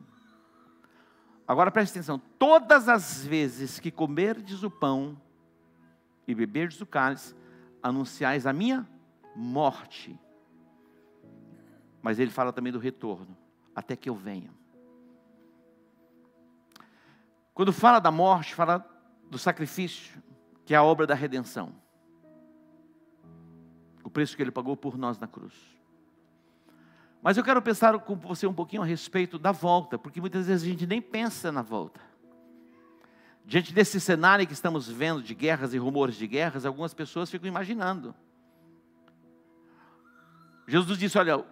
Agora 1.47 1.71
preste 1.71 1.93
atenção: 1.93 2.19
todas 2.39 2.89
as 2.89 3.25
vezes 3.25 3.79
que 3.79 3.91
comerdes 3.91 4.63
o 4.63 4.71
pão 4.71 5.21
e 6.27 6.35
beberdes 6.35 6.81
o 6.81 6.87
cálice, 6.87 7.35
anunciais 7.83 8.47
a 8.47 8.53
minha 8.53 8.89
morte. 9.37 10.19
Mas 12.01 12.19
ele 12.19 12.31
fala 12.31 12.53
também 12.53 12.73
do 12.73 12.79
retorno, 12.79 13.37
até 13.75 13.95
que 13.95 14.09
eu 14.09 14.15
venha. 14.15 14.51
Quando 17.53 17.73
fala 17.73 18.01
da 18.01 18.11
morte, 18.11 18.55
fala 18.55 18.85
do 19.31 19.39
sacrifício, 19.39 20.23
que 20.65 20.75
é 20.75 20.77
a 20.77 20.83
obra 20.83 21.07
da 21.07 21.15
redenção. 21.15 21.75
O 24.03 24.11
preço 24.11 24.37
que 24.37 24.43
ele 24.43 24.51
pagou 24.51 24.77
por 24.77 24.99
nós 24.99 25.19
na 25.19 25.27
cruz. 25.27 25.74
Mas 27.25 27.39
eu 27.39 27.43
quero 27.43 27.63
pensar 27.63 27.99
com 28.01 28.17
você 28.17 28.47
um 28.47 28.53
pouquinho 28.53 28.83
a 28.83 28.85
respeito 28.85 29.39
da 29.39 29.51
volta, 29.51 29.99
porque 29.99 30.21
muitas 30.21 30.47
vezes 30.47 30.63
a 30.63 30.71
gente 30.71 30.87
nem 30.87 31.01
pensa 31.01 31.51
na 31.51 31.63
volta. 31.63 31.99
Diante 33.47 33.73
desse 33.73 33.99
cenário 33.99 34.47
que 34.47 34.53
estamos 34.53 34.91
vendo 34.91 35.23
de 35.23 35.35
guerras 35.35 35.73
e 35.73 35.79
rumores 35.79 36.17
de 36.17 36.27
guerras, 36.27 36.67
algumas 36.67 36.93
pessoas 36.93 37.31
ficam 37.31 37.49
imaginando. 37.49 38.15
Jesus 40.69 40.99
disse: 40.99 41.17
Olha, 41.17 41.43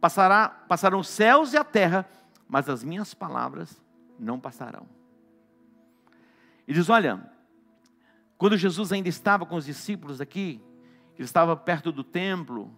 passará, 0.00 0.48
passarão 0.48 1.00
os 1.00 1.08
céus 1.08 1.54
e 1.54 1.56
a 1.56 1.64
terra, 1.64 2.08
mas 2.48 2.68
as 2.68 2.84
minhas 2.84 3.12
palavras 3.12 3.82
não 4.16 4.38
passarão. 4.38 4.88
E 6.68 6.72
diz: 6.72 6.88
Olha, 6.88 7.28
quando 8.38 8.56
Jesus 8.56 8.92
ainda 8.92 9.08
estava 9.08 9.44
com 9.44 9.56
os 9.56 9.64
discípulos 9.64 10.20
aqui, 10.20 10.62
ele 11.16 11.24
estava 11.24 11.56
perto 11.56 11.90
do 11.90 12.04
templo, 12.04 12.72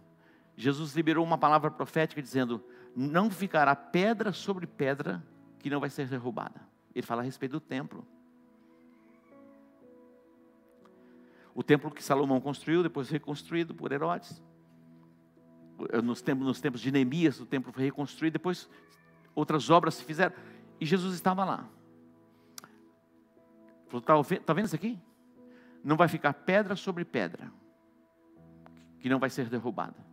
Jesus 0.57 0.95
liberou 0.95 1.25
uma 1.25 1.39
palavra 1.39 1.71
profética 1.71 2.21
dizendo: 2.21 2.63
Não 2.95 3.31
ficará 3.31 3.75
pedra 3.75 4.33
sobre 4.33 4.67
pedra 4.67 5.23
que 5.59 5.71
não 5.71 5.81
vai 5.81 5.91
ser 5.91 6.09
derrubada. 6.09 6.61
Ele 6.95 7.07
fala 7.07 7.23
a 7.23 7.25
respeito 7.25 7.53
do 7.53 7.61
templo. 7.61 8.07
O 11.55 11.63
templo 11.63 11.91
que 11.91 12.03
Salomão 12.03 12.41
construiu, 12.41 12.83
depois 12.83 13.09
reconstruído 13.09 13.75
por 13.75 13.93
Herodes. 13.93 14.43
Nos 16.03 16.23
tempos, 16.23 16.47
nos 16.47 16.61
tempos 16.61 16.81
de 16.81 16.91
Neemias, 16.91 17.41
o 17.41 17.47
templo 17.47 17.73
foi 17.73 17.85
reconstruído, 17.85 18.35
depois 18.35 18.69
outras 19.35 19.69
obras 19.69 19.95
se 19.95 20.05
fizeram. 20.05 20.35
E 20.81 20.87
Jesus 20.87 21.15
estava 21.15 21.45
lá. 21.45 21.69
Falou, 23.89 24.23
está 24.23 24.37
tá 24.41 24.53
vendo 24.53 24.67
isso 24.67 24.77
aqui? 24.77 24.99
Não 25.85 25.97
vai 25.97 26.09
ficar 26.09 26.33
pedra 26.33 26.77
sobre 26.77 27.05
pedra, 27.05 27.53
que 28.99 29.09
não 29.09 29.19
vai 29.19 29.29
ser 29.29 29.49
derrubada. 29.49 30.12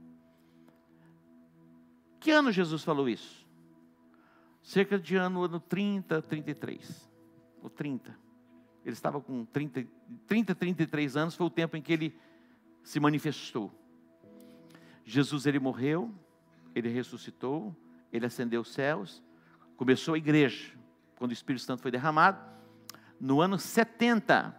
Que 2.20 2.32
ano 2.32 2.52
Jesus 2.52 2.84
falou 2.84 3.08
isso? 3.08 3.48
Cerca 4.62 5.00
de 5.00 5.16
ano, 5.16 5.44
ano 5.44 5.60
30, 5.60 6.22
33. 6.22 7.10
Ou 7.62 7.70
30. 7.70 8.18
Ele 8.86 8.94
estava 8.94 9.22
com 9.22 9.46
30, 9.46 9.88
30, 10.28 10.56
33 10.56 11.18
anos, 11.18 11.36
foi 11.36 11.48
o 11.48 11.50
tempo 11.50 11.78
em 11.78 11.82
que 11.82 11.94
ele 11.94 12.20
se 12.84 13.00
manifestou. 13.00 13.72
Jesus, 15.04 15.46
ele 15.46 15.60
morreu, 15.60 16.14
ele 16.76 16.90
ressuscitou, 16.90 17.76
ele 18.12 18.26
ascendeu 18.26 18.62
os 18.62 18.72
céus, 18.72 19.24
começou 19.76 20.14
a 20.14 20.18
igreja, 20.18 20.74
quando 21.18 21.32
o 21.32 21.34
Espírito 21.34 21.64
Santo 21.64 21.82
foi 21.82 21.92
derramado, 21.92 22.40
no 23.20 23.42
ano 23.42 23.58
70, 23.58 24.56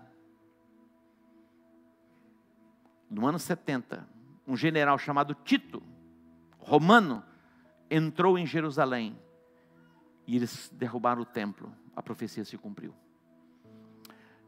no 3.10 3.26
ano 3.26 3.38
70, 3.38 4.06
um 4.46 4.56
general 4.56 4.98
chamado 4.98 5.34
Tito, 5.34 5.82
romano, 6.58 7.24
entrou 7.90 8.38
em 8.38 8.46
Jerusalém 8.46 9.18
e 10.26 10.36
eles 10.36 10.70
derrubaram 10.72 11.22
o 11.22 11.26
templo. 11.26 11.74
A 11.94 12.02
profecia 12.02 12.44
se 12.44 12.56
cumpriu. 12.56 12.94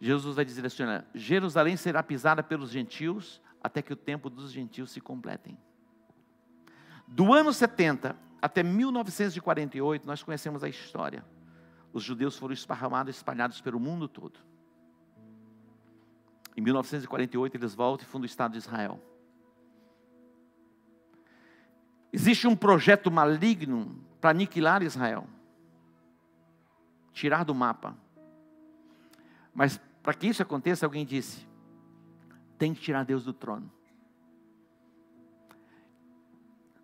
Jesus 0.00 0.36
vai 0.36 0.44
dizer 0.44 0.64
assim: 0.64 0.84
Jerusalém 1.14 1.76
será 1.76 2.02
pisada 2.02 2.42
pelos 2.42 2.70
gentios 2.70 3.40
até 3.62 3.82
que 3.82 3.92
o 3.92 3.96
tempo 3.96 4.30
dos 4.30 4.52
gentios 4.52 4.90
se 4.90 5.00
completem. 5.00 5.58
Do 7.06 7.32
ano 7.32 7.52
70 7.52 8.16
até 8.40 8.62
1948, 8.62 10.06
nós 10.06 10.22
conhecemos 10.22 10.64
a 10.64 10.68
história 10.68 11.24
os 11.92 12.02
judeus 12.02 12.36
foram 12.38 12.54
esparramados, 12.54 13.14
espalhados 13.14 13.60
pelo 13.60 13.78
mundo 13.78 14.08
todo. 14.08 14.40
Em 16.56 16.60
1948, 16.60 17.56
eles 17.56 17.74
voltam 17.74 18.06
e 18.06 18.08
fundam 18.08 18.24
o 18.24 18.26
Estado 18.26 18.52
de 18.52 18.58
Israel. 18.58 19.00
Existe 22.12 22.46
um 22.46 22.54
projeto 22.54 23.10
maligno 23.10 23.96
para 24.20 24.30
aniquilar 24.30 24.82
Israel, 24.82 25.26
tirar 27.12 27.44
do 27.44 27.54
mapa. 27.54 27.96
Mas 29.54 29.80
para 30.02 30.14
que 30.14 30.26
isso 30.26 30.42
aconteça, 30.42 30.84
alguém 30.84 31.06
disse: 31.06 31.46
tem 32.58 32.74
que 32.74 32.80
tirar 32.80 33.04
Deus 33.04 33.24
do 33.24 33.32
trono. 33.32 33.70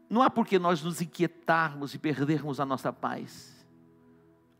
Não 0.09 0.23
há 0.23 0.31
por 0.31 0.47
que 0.47 0.59
nós 0.59 0.83
nos 0.83 1.03
inquietarmos 1.03 1.93
e 1.93 1.99
perdermos 1.99 2.59
a 2.59 2.65
nossa 2.65 2.93
paz 2.93 3.59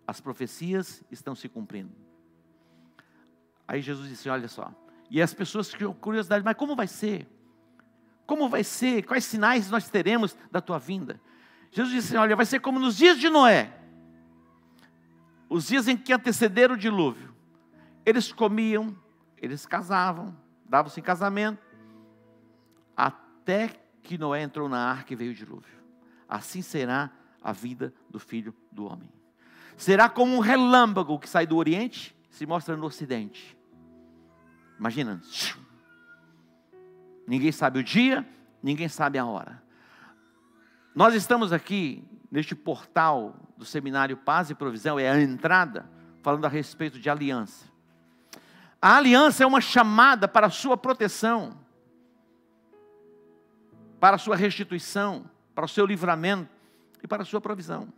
as 0.09 0.23
profecias 0.23 1.05
estão 1.11 1.35
se 1.35 1.51
cumprindo. 1.51 1.93
Aí 3.67 3.83
Jesus 3.83 4.09
disse: 4.09 4.31
Olha 4.31 4.49
só. 4.49 4.73
E 5.11 5.21
as 5.21 5.35
pessoas 5.35 5.69
tinham 5.69 5.93
curiosidade, 5.93 6.43
mas 6.43 6.57
como 6.57 6.75
vai 6.75 6.87
ser? 6.87 7.29
Como 8.29 8.47
vai 8.47 8.63
ser? 8.63 9.07
Quais 9.07 9.25
sinais 9.25 9.71
nós 9.71 9.89
teremos 9.89 10.37
da 10.53 10.61
tua 10.61 10.79
vinda? 10.79 11.19
Jesus 11.73 11.95
disse: 11.95 12.15
Olha, 12.15 12.37
vai 12.37 12.45
ser 12.45 12.61
como 12.61 12.79
nos 12.79 12.95
dias 12.95 13.19
de 13.19 13.31
Noé, 13.31 13.73
os 15.49 15.69
dias 15.69 15.89
em 15.89 15.97
que 15.97 16.13
antecederam 16.13 16.75
o 16.75 16.79
dilúvio. 16.79 17.35
Eles 18.05 18.31
comiam, 18.31 18.95
eles 19.39 19.65
casavam, 19.65 20.37
davam-se 20.69 21.01
em 21.01 21.03
casamento, 21.03 21.59
até 22.95 23.71
que 24.03 24.19
Noé 24.19 24.43
entrou 24.43 24.69
na 24.69 24.79
arca 24.79 25.15
e 25.15 25.17
veio 25.17 25.31
o 25.31 25.35
dilúvio. 25.35 25.79
Assim 26.29 26.61
será 26.61 27.11
a 27.43 27.51
vida 27.51 27.95
do 28.11 28.19
filho 28.19 28.55
do 28.71 28.85
homem. 28.85 29.11
Será 29.75 30.07
como 30.07 30.37
um 30.37 30.41
relâmpago 30.41 31.19
que 31.19 31.29
sai 31.31 31.47
do 31.47 31.57
Oriente 31.57 32.15
e 32.31 32.35
se 32.35 32.45
mostra 32.45 32.77
no 32.77 32.85
Ocidente. 32.85 33.57
Imagina. 34.79 35.19
Ninguém 37.29 37.53
sabe 37.53 37.79
o 37.79 37.85
dia, 37.85 38.27
ninguém 38.63 38.89
sabe 38.89 39.19
a 39.19 39.27
hora. 39.27 39.63
Nós 40.95 41.15
estamos 41.15 41.53
aqui 41.53 42.03
neste 42.31 42.55
portal 42.55 43.37
do 43.55 43.67
seminário 43.67 44.17
Paz 44.17 44.49
e 44.49 44.55
Provisão, 44.55 44.99
é 44.99 45.11
a 45.11 45.21
entrada, 45.21 45.89
falando 46.23 46.47
a 46.47 46.49
respeito 46.49 46.99
de 46.99 47.11
aliança. 47.11 47.67
A 48.81 48.97
aliança 48.97 49.45
é 49.45 49.47
uma 49.47 49.61
chamada 49.61 50.27
para 50.27 50.47
a 50.47 50.51
sua 50.51 50.75
proteção, 50.75 51.59
para 54.01 54.17
a 54.17 54.19
sua 54.19 54.35
restituição, 54.35 55.31
para 55.55 55.67
o 55.67 55.69
seu 55.69 55.85
livramento 55.85 56.51
e 57.03 57.07
para 57.07 57.25
a 57.25 57.27
sua 57.27 57.43
provisão. 57.43 57.93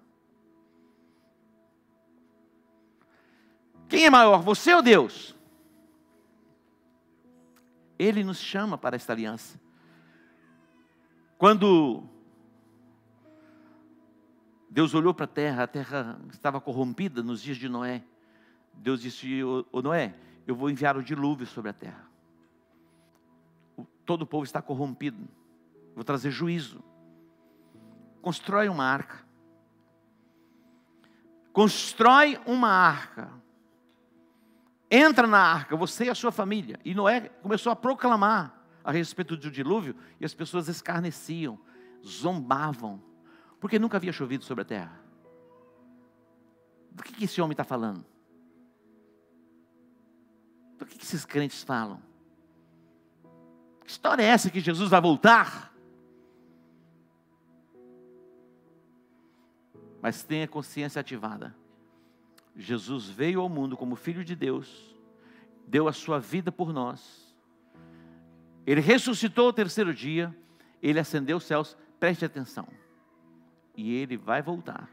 Quem 3.88 4.06
é 4.06 4.10
maior, 4.10 4.42
você 4.42 4.74
ou 4.74 4.82
Deus? 4.82 5.36
Ele 8.00 8.24
nos 8.24 8.38
chama 8.38 8.78
para 8.78 8.96
esta 8.96 9.12
aliança. 9.12 9.60
Quando 11.36 12.02
Deus 14.70 14.94
olhou 14.94 15.12
para 15.12 15.24
a 15.24 15.28
terra, 15.28 15.64
a 15.64 15.66
terra 15.66 16.18
estava 16.32 16.62
corrompida 16.62 17.22
nos 17.22 17.42
dias 17.42 17.58
de 17.58 17.68
Noé. 17.68 18.02
Deus 18.72 19.02
disse: 19.02 19.44
Ô 19.44 19.82
Noé, 19.82 20.14
eu 20.46 20.54
vou 20.54 20.70
enviar 20.70 20.96
o 20.96 21.02
dilúvio 21.02 21.46
sobre 21.46 21.68
a 21.68 21.74
terra. 21.74 22.08
Todo 24.06 24.22
o 24.22 24.26
povo 24.26 24.44
está 24.44 24.62
corrompido. 24.62 25.28
Vou 25.94 26.02
trazer 26.02 26.30
juízo. 26.30 26.82
Constrói 28.22 28.70
uma 28.70 28.84
arca. 28.84 29.26
Constrói 31.52 32.40
uma 32.46 32.70
arca. 32.70 33.30
Entra 34.90 35.26
na 35.26 35.38
arca, 35.38 35.76
você 35.76 36.06
e 36.06 36.10
a 36.10 36.14
sua 36.14 36.32
família. 36.32 36.78
E 36.84 36.94
Noé 36.94 37.28
começou 37.42 37.70
a 37.70 37.76
proclamar 37.76 38.58
a 38.82 38.90
respeito 38.90 39.36
do 39.36 39.50
dilúvio, 39.50 39.94
e 40.18 40.24
as 40.24 40.34
pessoas 40.34 40.66
escarneciam, 40.66 41.58
zombavam 42.04 43.00
porque 43.60 43.78
nunca 43.78 43.98
havia 43.98 44.10
chovido 44.10 44.42
sobre 44.42 44.62
a 44.62 44.64
terra. 44.64 44.98
Do 46.90 47.02
que, 47.02 47.24
esse 47.24 47.40
homem 47.40 47.52
está 47.52 47.62
falando? 47.62 48.04
Do 50.78 50.86
que, 50.86 50.98
que 50.98 51.04
esses 51.04 51.26
crentes 51.26 51.62
falam? 51.62 52.02
Que 53.84 53.90
história 53.90 54.22
é 54.22 54.26
essa 54.26 54.50
que 54.50 54.60
Jesus 54.60 54.88
vai 54.88 55.00
voltar? 55.00 55.72
Mas 60.00 60.22
tenha 60.24 60.48
consciência 60.48 60.98
ativada. 60.98 61.54
Jesus 62.56 63.08
veio 63.08 63.40
ao 63.40 63.48
mundo 63.48 63.76
como 63.76 63.96
Filho 63.96 64.24
de 64.24 64.34
Deus, 64.34 64.94
deu 65.66 65.88
a 65.88 65.92
sua 65.92 66.18
vida 66.18 66.50
por 66.50 66.72
nós, 66.72 67.34
ele 68.66 68.80
ressuscitou 68.80 69.48
o 69.48 69.52
terceiro 69.52 69.94
dia, 69.94 70.34
ele 70.82 70.98
ascendeu 70.98 71.38
os 71.38 71.44
céus, 71.44 71.76
preste 71.98 72.24
atenção 72.24 72.66
e 73.76 73.94
ele 73.94 74.16
vai 74.16 74.42
voltar. 74.42 74.90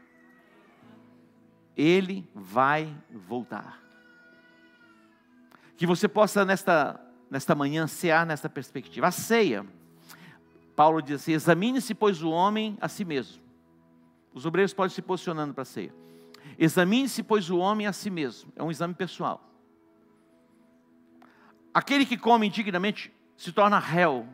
Ele 1.76 2.28
vai 2.34 2.92
voltar. 3.10 3.80
Que 5.76 5.86
você 5.86 6.08
possa, 6.08 6.44
nesta, 6.44 7.00
nesta 7.30 7.54
manhã, 7.54 7.86
cear 7.86 8.26
nesta 8.26 8.48
perspectiva. 8.48 9.06
A 9.06 9.10
ceia, 9.10 9.64
Paulo 10.74 11.00
diz 11.00 11.20
assim: 11.20 11.32
examine-se, 11.32 11.94
pois, 11.94 12.22
o 12.22 12.30
homem 12.30 12.76
a 12.80 12.88
si 12.88 13.04
mesmo. 13.04 13.42
Os 14.32 14.44
obreiros 14.44 14.72
podem 14.72 14.94
se 14.94 15.02
posicionando 15.02 15.54
para 15.54 15.62
a 15.62 15.66
ceia. 15.66 15.94
Examine-se, 16.58 17.22
pois, 17.22 17.50
o 17.50 17.58
homem 17.58 17.86
a 17.86 17.92
si 17.92 18.10
mesmo. 18.10 18.52
É 18.56 18.62
um 18.62 18.70
exame 18.70 18.94
pessoal. 18.94 19.44
Aquele 21.72 22.04
que 22.04 22.16
come 22.16 22.46
indignamente 22.46 23.12
se 23.36 23.52
torna 23.52 23.78
réu, 23.78 24.26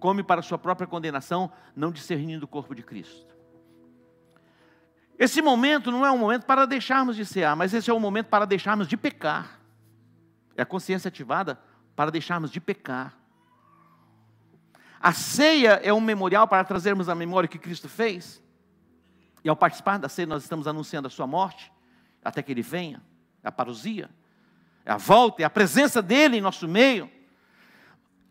come 0.00 0.22
para 0.22 0.40
sua 0.42 0.56
própria 0.56 0.86
condenação, 0.86 1.50
não 1.74 1.90
discernindo 1.90 2.44
o 2.44 2.48
corpo 2.48 2.74
de 2.74 2.82
Cristo. 2.82 3.34
Esse 5.18 5.40
momento 5.40 5.90
não 5.90 6.04
é 6.04 6.10
um 6.10 6.18
momento 6.18 6.44
para 6.44 6.66
deixarmos 6.66 7.16
de 7.16 7.24
cear, 7.24 7.56
mas 7.56 7.72
esse 7.72 7.90
é 7.90 7.94
um 7.94 8.00
momento 8.00 8.26
para 8.26 8.44
deixarmos 8.44 8.86
de 8.86 8.96
pecar. 8.96 9.60
É 10.56 10.62
a 10.62 10.66
consciência 10.66 11.08
ativada 11.08 11.58
para 11.94 12.10
deixarmos 12.10 12.50
de 12.50 12.60
pecar. 12.60 13.14
A 15.00 15.12
ceia 15.12 15.80
é 15.82 15.92
um 15.92 16.00
memorial 16.00 16.48
para 16.48 16.64
trazermos 16.64 17.08
a 17.08 17.14
memória 17.14 17.48
que 17.48 17.58
Cristo 17.58 17.88
fez. 17.88 18.42
E 19.46 19.48
ao 19.48 19.54
participar 19.54 19.96
da 19.96 20.08
ceia, 20.08 20.26
nós 20.26 20.42
estamos 20.42 20.66
anunciando 20.66 21.06
a 21.06 21.10
sua 21.10 21.24
morte, 21.24 21.72
até 22.24 22.42
que 22.42 22.50
ele 22.50 22.62
venha. 22.62 23.00
É 23.44 23.46
a 23.46 23.52
parousia, 23.52 24.10
é 24.84 24.90
a 24.90 24.96
volta, 24.96 25.40
é 25.40 25.44
a 25.44 25.50
presença 25.50 26.02
dele 26.02 26.38
em 26.38 26.40
nosso 26.40 26.66
meio. 26.66 27.08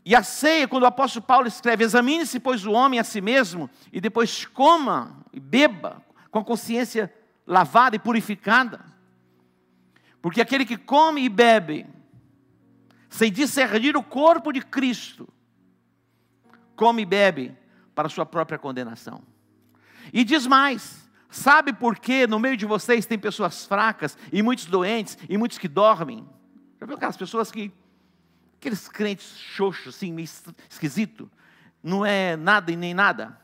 E 0.03 0.13
a 0.13 0.21
ceia, 0.23 0.67
quando 0.67 0.83
o 0.83 0.87
apóstolo 0.87 1.25
Paulo 1.25 1.47
escreve: 1.47 1.85
Examine-se, 1.85 2.37
pois, 2.37 2.65
o 2.65 2.73
homem 2.73 2.99
a 2.99 3.03
si 3.05 3.21
mesmo, 3.21 3.69
e 3.93 4.01
depois 4.01 4.45
coma 4.45 5.15
e 5.31 5.39
beba 5.39 6.03
com 6.29 6.39
a 6.39 6.43
consciência 6.43 7.09
lavada 7.47 7.95
e 7.95 7.99
purificada. 7.99 8.83
Porque 10.21 10.41
aquele 10.41 10.65
que 10.65 10.75
come 10.75 11.21
e 11.23 11.29
bebe, 11.29 11.85
sem 13.07 13.31
discernir 13.31 13.95
o 13.95 14.03
corpo 14.03 14.51
de 14.51 14.59
Cristo, 14.59 15.29
come 16.75 17.03
e 17.03 17.05
bebe 17.05 17.57
para 17.95 18.09
sua 18.09 18.25
própria 18.25 18.59
condenação. 18.59 19.23
E 20.11 20.21
diz 20.25 20.45
mais: 20.45 21.04
sabe 21.35 21.73
por 21.73 21.99
que 21.99 22.25
no 22.25 22.39
meio 22.39 22.55
de 22.55 22.65
vocês 22.65 23.05
tem 23.05 23.19
pessoas 23.19 23.65
fracas, 23.65 24.17
e 24.31 24.41
muitos 24.41 24.65
doentes, 24.65 25.17
e 25.29 25.37
muitos 25.37 25.57
que 25.57 25.67
dormem? 25.67 26.27
Já 26.79 26.85
viu 26.85 26.95
aquelas 26.95 27.17
pessoas 27.17 27.51
que, 27.51 27.71
aqueles 28.57 28.87
crentes 28.87 29.37
xoxos, 29.37 29.95
assim, 29.95 30.13
meio 30.13 30.29
esquisito, 30.69 31.29
não 31.83 32.05
é 32.05 32.35
nada 32.35 32.71
e 32.71 32.75
nem 32.75 32.93
nada? 32.93 33.39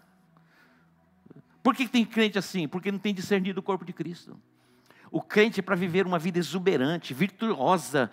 Por 1.62 1.76
que 1.76 1.88
tem 1.88 2.06
crente 2.06 2.39
assim? 2.39 2.68
Porque 2.68 2.92
não 2.92 2.98
tem 2.98 3.14
discernido 3.14 3.60
o 3.60 3.64
corpo 3.64 3.86
de 3.86 3.94
Cristo. 3.94 4.39
O 5.12 5.22
crente 5.22 5.60
é 5.60 5.64
para 5.64 5.76
viver 5.76 6.08
uma 6.08 6.18
vida 6.18 6.39
exuberante, 6.39 7.14
virtuosa. 7.14 8.10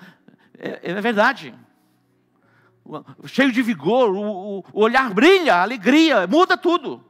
É, 0.58 0.90
é 0.90 1.00
verdade. 1.00 1.54
Cheio 3.26 3.52
de 3.52 3.62
vigor, 3.62 4.10
o, 4.10 4.58
o 4.72 4.80
olhar 4.82 5.14
brilha, 5.14 5.62
alegria, 5.62 6.26
muda 6.26 6.56
tudo. 6.56 7.07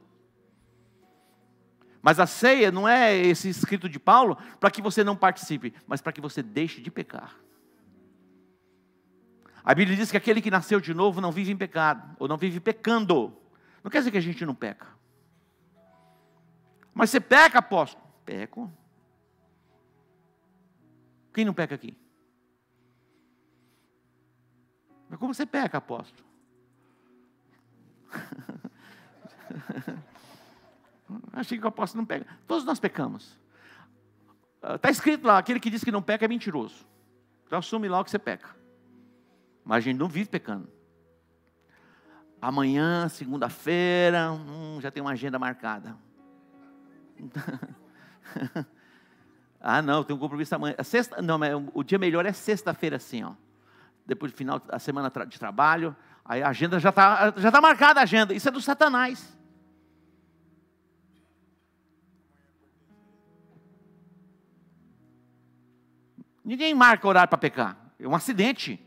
Mas 2.01 2.19
a 2.19 2.25
ceia 2.25 2.71
não 2.71 2.87
é 2.87 3.15
esse 3.15 3.49
escrito 3.49 3.89
de 3.89 3.99
Paulo 3.99 4.37
para 4.59 4.71
que 4.71 4.81
você 4.81 5.03
não 5.03 5.15
participe, 5.15 5.73
mas 5.85 6.01
para 6.01 6.13
que 6.13 6.21
você 6.21 6.41
deixe 6.41 6.81
de 6.81 6.89
pecar. 6.89 7.35
A 9.63 9.75
Bíblia 9.75 9.97
diz 9.97 10.09
que 10.09 10.17
aquele 10.17 10.41
que 10.41 10.49
nasceu 10.49 10.79
de 10.79 10.93
novo 10.93 11.19
não 11.19 11.31
vive 11.31 11.51
em 11.51 11.57
pecado, 11.57 12.15
ou 12.17 12.27
não 12.27 12.37
vive 12.37 12.59
pecando. 12.59 13.35
Não 13.83 13.91
quer 13.91 13.99
dizer 13.99 14.11
que 14.11 14.17
a 14.17 14.21
gente 14.21 14.45
não 14.45 14.55
peca. 14.55 14.87
Mas 16.93 17.09
você 17.09 17.19
peca, 17.19 17.59
apóstolo? 17.59 18.03
Peco. 18.25 18.71
Quem 21.33 21.45
não 21.45 21.53
peca 21.53 21.75
aqui? 21.75 21.97
Mas 25.09 25.19
como 25.19 25.33
você 25.33 25.45
peca, 25.45 25.77
apóstolo? 25.77 26.27
Achei 31.33 31.57
que 31.57 31.65
o 31.65 31.67
apóstolo 31.67 32.01
não 32.01 32.05
pega. 32.05 32.25
Todos 32.47 32.63
nós 32.63 32.79
pecamos. 32.79 33.37
Está 34.61 34.89
ah, 34.89 34.91
escrito 34.91 35.25
lá: 35.25 35.37
aquele 35.37 35.59
que 35.59 35.69
diz 35.69 35.83
que 35.83 35.91
não 35.91 36.01
peca 36.01 36.25
é 36.25 36.27
mentiroso. 36.27 36.85
Então 37.45 37.59
assume 37.59 37.87
lá 37.87 37.99
o 37.99 38.03
que 38.03 38.11
você 38.11 38.19
peca. 38.19 38.55
Mas 39.63 39.77
a 39.77 39.81
gente 39.81 39.97
não 39.97 40.07
vive 40.07 40.29
pecando. 40.29 40.69
Amanhã, 42.41 43.09
segunda-feira, 43.09 44.31
hum, 44.31 44.79
já 44.81 44.89
tem 44.91 45.01
uma 45.01 45.11
agenda 45.11 45.37
marcada. 45.37 45.95
ah, 49.59 49.81
não, 49.81 50.03
tem 50.03 50.15
um 50.15 50.19
compromisso 50.19 50.55
amanhã. 50.55 50.75
A 50.77 50.83
sexta, 50.83 51.21
não, 51.21 51.39
o 51.73 51.83
dia 51.83 51.97
melhor 51.97 52.25
é 52.25 52.31
sexta-feira, 52.31 52.95
assim, 52.95 53.23
ó. 53.23 53.33
Depois 54.05 54.31
do 54.31 54.37
final 54.37 54.59
da 54.59 54.79
semana 54.79 55.11
de 55.27 55.37
trabalho, 55.37 55.95
aí 56.23 56.41
a 56.41 56.49
agenda 56.49 56.79
já 56.79 56.89
está 56.89 57.33
já 57.37 57.51
tá 57.51 57.61
marcada 57.61 57.99
a 57.99 58.03
agenda. 58.03 58.33
Isso 58.33 58.47
é 58.47 58.51
do 58.51 58.61
Satanás. 58.61 59.37
Ninguém 66.49 66.73
marca 66.73 67.07
horário 67.07 67.29
para 67.29 67.37
pecar. 67.37 67.77
É 67.99 68.07
um 68.07 68.15
acidente. 68.15 68.83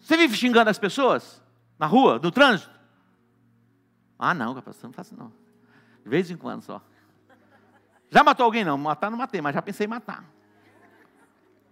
Você 0.00 0.16
vive 0.16 0.36
xingando 0.36 0.70
as 0.70 0.78
pessoas? 0.78 1.42
Na 1.76 1.86
rua, 1.86 2.20
no 2.20 2.30
trânsito? 2.30 2.70
Ah, 4.16 4.32
não, 4.32 4.54
pastor, 4.62 4.84
não 4.84 4.92
faço 4.92 5.16
não. 5.16 5.32
De 6.04 6.08
vez 6.08 6.30
em 6.30 6.36
quando 6.36 6.62
só. 6.62 6.80
Já 8.08 8.22
matou 8.22 8.44
alguém? 8.44 8.64
Não, 8.64 8.78
matar 8.78 9.10
não 9.10 9.18
matei, 9.18 9.40
mas 9.40 9.52
já 9.52 9.60
pensei 9.60 9.84
em 9.86 9.90
matar. 9.90 10.24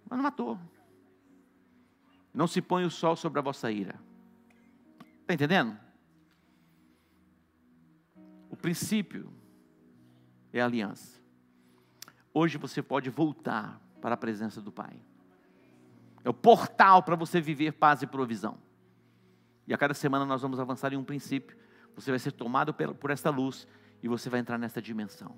Mas 0.09 0.17
não 0.17 0.25
matou. 0.25 0.59
Não 2.35 2.49
se 2.49 2.61
põe 2.61 2.85
o 2.85 2.91
sol 2.91 3.15
sobre 3.15 3.39
a 3.39 3.43
vossa 3.43 3.71
ira. 3.71 4.01
Está 5.21 5.35
entendendo? 5.35 5.79
O 8.51 8.57
princípio 8.57 9.33
é 10.53 10.61
a 10.61 10.65
aliança. 10.65 11.20
Hoje 12.33 12.59
você 12.59 12.83
pode 12.83 13.11
voltar 13.11 13.81
para 14.01 14.15
a 14.15 14.17
presença 14.17 14.61
do 14.61 14.71
Pai. 14.71 14.97
É 16.25 16.31
o 16.31 16.35
portal 16.35 17.03
para 17.03 17.17
você 17.17 17.41
viver 17.41 17.73
paz 17.73 18.03
e 18.03 18.07
provisão. 18.07 18.59
E 19.67 19.75
a 19.75 19.79
cada 19.79 19.95
semana 19.95 20.25
nós 20.25 20.43
vamos 20.43 20.61
avançar 20.61 20.93
em 20.93 20.97
um 20.97 21.05
princípio. 21.05 21.57
Você 21.95 22.11
vai 22.11 22.19
ser 22.19 22.33
tomado 22.33 22.75
por 22.75 23.11
esta 23.11 23.31
luz 23.31 23.67
e 24.03 24.09
você 24.09 24.31
vai 24.31 24.41
entrar 24.41 24.59
nessa 24.59 24.81
dimensão. 24.81 25.35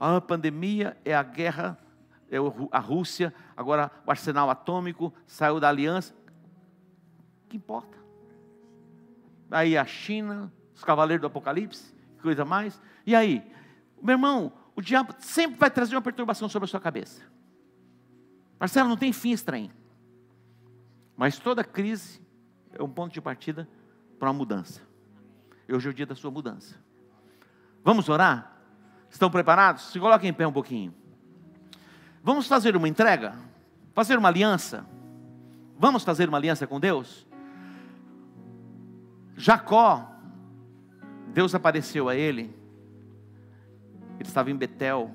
A 0.00 0.20
pandemia 0.20 0.96
é 1.04 1.14
a 1.14 1.22
guerra, 1.22 1.76
é 2.30 2.36
a 2.70 2.78
Rússia, 2.78 3.34
agora 3.56 3.90
o 4.06 4.10
arsenal 4.10 4.48
atômico 4.48 5.12
saiu 5.26 5.58
da 5.58 5.68
aliança. 5.68 6.14
O 7.44 7.48
que 7.48 7.56
importa? 7.56 7.98
Aí 9.50 9.76
a 9.76 9.84
China, 9.84 10.52
os 10.74 10.84
cavaleiros 10.84 11.20
do 11.20 11.26
Apocalipse, 11.26 11.94
coisa 12.22 12.44
mais. 12.44 12.80
E 13.04 13.14
aí, 13.14 13.44
meu 14.00 14.14
irmão, 14.14 14.52
o 14.78 14.80
diabo 14.80 15.12
sempre 15.18 15.58
vai 15.58 15.68
trazer 15.68 15.96
uma 15.96 16.00
perturbação 16.00 16.48
sobre 16.48 16.66
a 16.66 16.68
sua 16.68 16.78
cabeça. 16.78 17.20
Marcelo, 18.60 18.88
não 18.88 18.96
tem 18.96 19.12
fim 19.12 19.32
estranho. 19.32 19.72
Mas 21.16 21.36
toda 21.36 21.64
crise 21.64 22.22
é 22.72 22.80
um 22.80 22.88
ponto 22.88 23.12
de 23.12 23.20
partida 23.20 23.68
para 24.20 24.28
uma 24.28 24.38
mudança. 24.38 24.80
Hoje 25.68 25.88
é 25.88 25.90
o 25.90 25.92
dia 25.92 26.06
da 26.06 26.14
sua 26.14 26.30
mudança. 26.30 26.76
Vamos 27.82 28.08
orar? 28.08 28.56
Estão 29.10 29.28
preparados? 29.28 29.90
Se 29.90 29.98
coloquem 29.98 30.30
em 30.30 30.32
pé 30.32 30.46
um 30.46 30.52
pouquinho. 30.52 30.94
Vamos 32.22 32.46
fazer 32.46 32.76
uma 32.76 32.86
entrega? 32.86 33.34
Fazer 33.92 34.16
uma 34.16 34.28
aliança? 34.28 34.86
Vamos 35.76 36.04
fazer 36.04 36.28
uma 36.28 36.38
aliança 36.38 36.68
com 36.68 36.78
Deus? 36.78 37.26
Jacó, 39.36 40.08
Deus 41.34 41.52
apareceu 41.52 42.08
a 42.08 42.14
ele. 42.14 42.56
Ele 44.18 44.28
estava 44.28 44.50
em 44.50 44.56
Betel. 44.56 45.14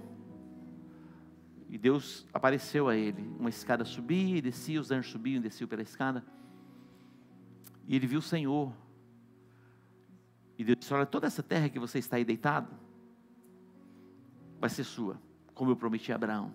E 1.70 1.78
Deus 1.78 2.26
apareceu 2.34 2.88
a 2.88 2.96
ele. 2.96 3.22
Uma 3.40 3.50
escada 3.50 3.84
subia 3.84 4.38
e 4.38 4.42
descia, 4.42 4.80
os 4.80 4.92
anjos 4.92 5.12
subiam 5.12 5.38
e 5.38 5.42
desciam 5.42 5.68
pela 5.68 5.82
escada. 5.82 6.24
E 7.88 7.96
ele 7.96 8.08
viu 8.08 8.20
o 8.20 8.22
Senhor. 8.22 8.74
E 10.58 10.64
Deus 10.64 10.78
disse: 10.80 10.94
Olha, 10.94 11.06
toda 11.06 11.28
essa 11.28 11.44
terra 11.44 11.70
que 11.70 11.80
você 11.80 12.00
está 12.00 12.16
aí 12.18 12.24
deitado, 12.24 12.70
vai 14.60 14.70
ser 14.70 14.84
sua, 14.84 15.20
como 15.54 15.72
eu 15.72 15.76
prometi 15.76 16.12
a 16.12 16.16
Abraão. 16.16 16.54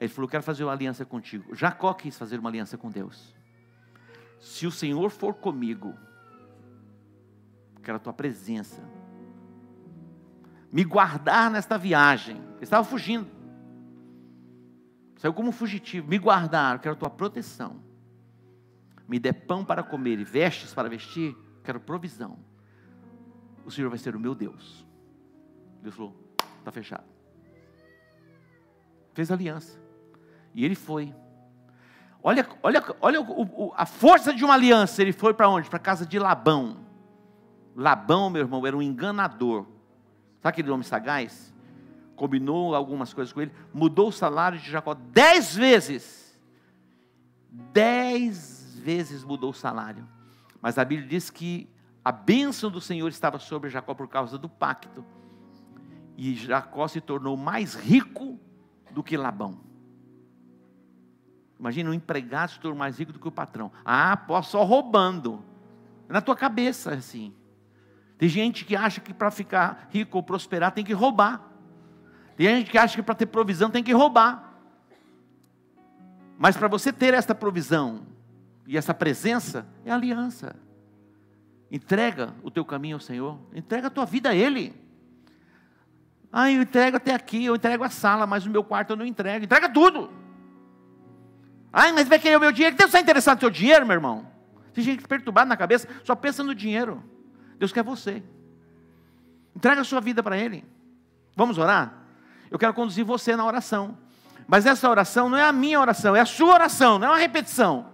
Ele 0.00 0.08
falou: 0.08 0.28
Quero 0.28 0.42
fazer 0.42 0.64
uma 0.64 0.72
aliança 0.72 1.04
contigo. 1.04 1.54
Jacó 1.54 1.94
quis 1.94 2.18
fazer 2.18 2.40
uma 2.40 2.48
aliança 2.48 2.76
com 2.76 2.90
Deus. 2.90 3.34
Se 4.40 4.66
o 4.66 4.70
Senhor 4.70 5.10
for 5.10 5.34
comigo, 5.34 5.94
quero 7.82 7.96
a 7.96 8.00
tua 8.00 8.12
presença, 8.12 8.82
me 10.74 10.82
guardar 10.82 11.52
nesta 11.52 11.78
viagem. 11.78 12.34
Ele 12.56 12.64
estava 12.64 12.82
fugindo, 12.82 13.30
saiu 15.18 15.32
como 15.32 15.52
fugitivo. 15.52 16.08
Me 16.08 16.18
guardar, 16.18 16.80
quero 16.80 16.96
tua 16.96 17.08
proteção. 17.08 17.80
Me 19.06 19.20
dê 19.20 19.32
pão 19.32 19.64
para 19.64 19.84
comer 19.84 20.18
e 20.18 20.24
vestes 20.24 20.74
para 20.74 20.88
vestir, 20.88 21.36
quero 21.62 21.78
provisão. 21.78 22.40
O 23.64 23.70
Senhor 23.70 23.88
vai 23.88 24.00
ser 24.00 24.16
o 24.16 24.18
meu 24.18 24.34
Deus. 24.34 24.84
Deus 25.80 25.94
falou: 25.94 26.16
está 26.58 26.72
fechado. 26.72 27.04
Fez 29.12 29.30
aliança. 29.30 29.78
E 30.52 30.64
ele 30.64 30.74
foi. 30.74 31.14
Olha, 32.20 32.48
olha, 32.64 32.82
olha 33.00 33.20
o, 33.20 33.66
o, 33.66 33.72
a 33.76 33.86
força 33.86 34.34
de 34.34 34.44
uma 34.44 34.54
aliança. 34.54 35.00
Ele 35.00 35.12
foi 35.12 35.34
para 35.34 35.48
onde? 35.48 35.68
Para 35.68 35.76
a 35.76 35.80
casa 35.80 36.04
de 36.04 36.18
Labão. 36.18 36.84
Labão, 37.76 38.28
meu 38.28 38.42
irmão, 38.42 38.66
era 38.66 38.76
um 38.76 38.82
enganador. 38.82 39.72
Sabe 40.44 40.52
aquele 40.52 40.70
homem 40.70 40.82
sagaz? 40.82 41.54
Combinou 42.14 42.74
algumas 42.74 43.14
coisas 43.14 43.32
com 43.32 43.40
ele, 43.40 43.50
mudou 43.72 44.08
o 44.08 44.12
salário 44.12 44.58
de 44.58 44.70
Jacó 44.70 44.92
dez 44.92 45.56
vezes. 45.56 46.38
Dez 47.50 48.78
vezes 48.78 49.24
mudou 49.24 49.52
o 49.52 49.54
salário. 49.54 50.06
Mas 50.60 50.76
a 50.76 50.84
Bíblia 50.84 51.08
diz 51.08 51.30
que 51.30 51.66
a 52.04 52.12
bênção 52.12 52.70
do 52.70 52.78
Senhor 52.78 53.08
estava 53.08 53.38
sobre 53.38 53.70
Jacó 53.70 53.94
por 53.94 54.06
causa 54.06 54.36
do 54.36 54.46
pacto. 54.46 55.02
E 56.14 56.34
Jacó 56.34 56.86
se 56.88 57.00
tornou 57.00 57.38
mais 57.38 57.74
rico 57.74 58.38
do 58.90 59.02
que 59.02 59.16
Labão. 59.16 59.58
Imagina 61.58 61.88
um 61.88 61.94
empregado 61.94 62.50
se 62.50 62.60
tornou 62.60 62.78
mais 62.78 62.98
rico 62.98 63.14
do 63.14 63.18
que 63.18 63.28
o 63.28 63.32
patrão. 63.32 63.72
Ah, 63.82 64.14
posso 64.14 64.50
só 64.50 64.62
roubando. 64.62 65.42
Na 66.06 66.20
tua 66.20 66.36
cabeça, 66.36 66.92
assim. 66.92 67.32
Tem 68.16 68.28
gente 68.28 68.64
que 68.64 68.76
acha 68.76 69.00
que 69.00 69.12
para 69.12 69.30
ficar 69.30 69.88
rico 69.90 70.16
ou 70.16 70.22
prosperar 70.22 70.72
tem 70.72 70.84
que 70.84 70.92
roubar. 70.92 71.42
Tem 72.36 72.46
gente 72.46 72.70
que 72.70 72.78
acha 72.78 72.96
que 72.96 73.02
para 73.02 73.14
ter 73.14 73.26
provisão 73.26 73.70
tem 73.70 73.82
que 73.82 73.92
roubar. 73.92 74.54
Mas 76.38 76.56
para 76.56 76.68
você 76.68 76.92
ter 76.92 77.14
esta 77.14 77.34
provisão 77.34 78.06
e 78.66 78.76
essa 78.76 78.94
presença, 78.94 79.66
é 79.84 79.90
aliança. 79.90 80.56
Entrega 81.70 82.34
o 82.42 82.50
teu 82.50 82.64
caminho 82.64 82.96
ao 82.96 83.00
Senhor, 83.00 83.38
entrega 83.54 83.88
a 83.88 83.90
tua 83.90 84.04
vida 84.04 84.30
a 84.30 84.34
Ele. 84.34 84.74
Ah, 86.32 86.50
eu 86.50 86.62
entrego 86.62 86.96
até 86.96 87.14
aqui, 87.14 87.44
eu 87.44 87.54
entrego 87.54 87.84
a 87.84 87.90
sala, 87.90 88.26
mas 88.26 88.44
o 88.44 88.50
meu 88.50 88.64
quarto 88.64 88.90
eu 88.90 88.96
não 88.96 89.06
entrego. 89.06 89.44
Entrega 89.44 89.68
tudo. 89.68 90.10
Ai, 91.72 91.92
mas 91.92 92.08
vai 92.08 92.18
querer 92.18 92.36
o 92.36 92.40
meu 92.40 92.52
dinheiro. 92.52 92.76
Deus 92.76 92.88
está 92.88 93.00
interessado 93.00 93.36
no 93.36 93.40
teu 93.40 93.50
dinheiro, 93.50 93.86
meu 93.86 93.94
irmão? 93.94 94.26
Tem 94.72 94.82
gente 94.82 95.06
perturbada 95.06 95.48
na 95.48 95.56
cabeça, 95.56 95.88
só 96.02 96.14
pensa 96.16 96.42
no 96.42 96.54
dinheiro. 96.54 97.02
Deus 97.58 97.72
quer 97.72 97.82
você. 97.82 98.22
Entrega 99.54 99.80
a 99.80 99.84
sua 99.84 100.00
vida 100.00 100.22
para 100.22 100.36
Ele. 100.36 100.64
Vamos 101.36 101.58
orar? 101.58 101.92
Eu 102.50 102.58
quero 102.58 102.74
conduzir 102.74 103.04
você 103.04 103.36
na 103.36 103.44
oração. 103.44 103.96
Mas 104.46 104.66
essa 104.66 104.88
oração 104.88 105.28
não 105.28 105.38
é 105.38 105.44
a 105.44 105.52
minha 105.52 105.80
oração, 105.80 106.14
é 106.14 106.20
a 106.20 106.26
sua 106.26 106.54
oração, 106.54 106.98
não 106.98 107.08
é 107.08 107.10
uma 107.10 107.18
repetição. 107.18 107.86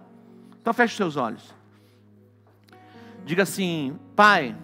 Então 0.61 0.73
feche 0.73 0.95
seus 0.95 1.15
olhos. 1.15 1.53
Diga 3.25 3.43
assim: 3.43 3.97
Pai, 4.15 4.55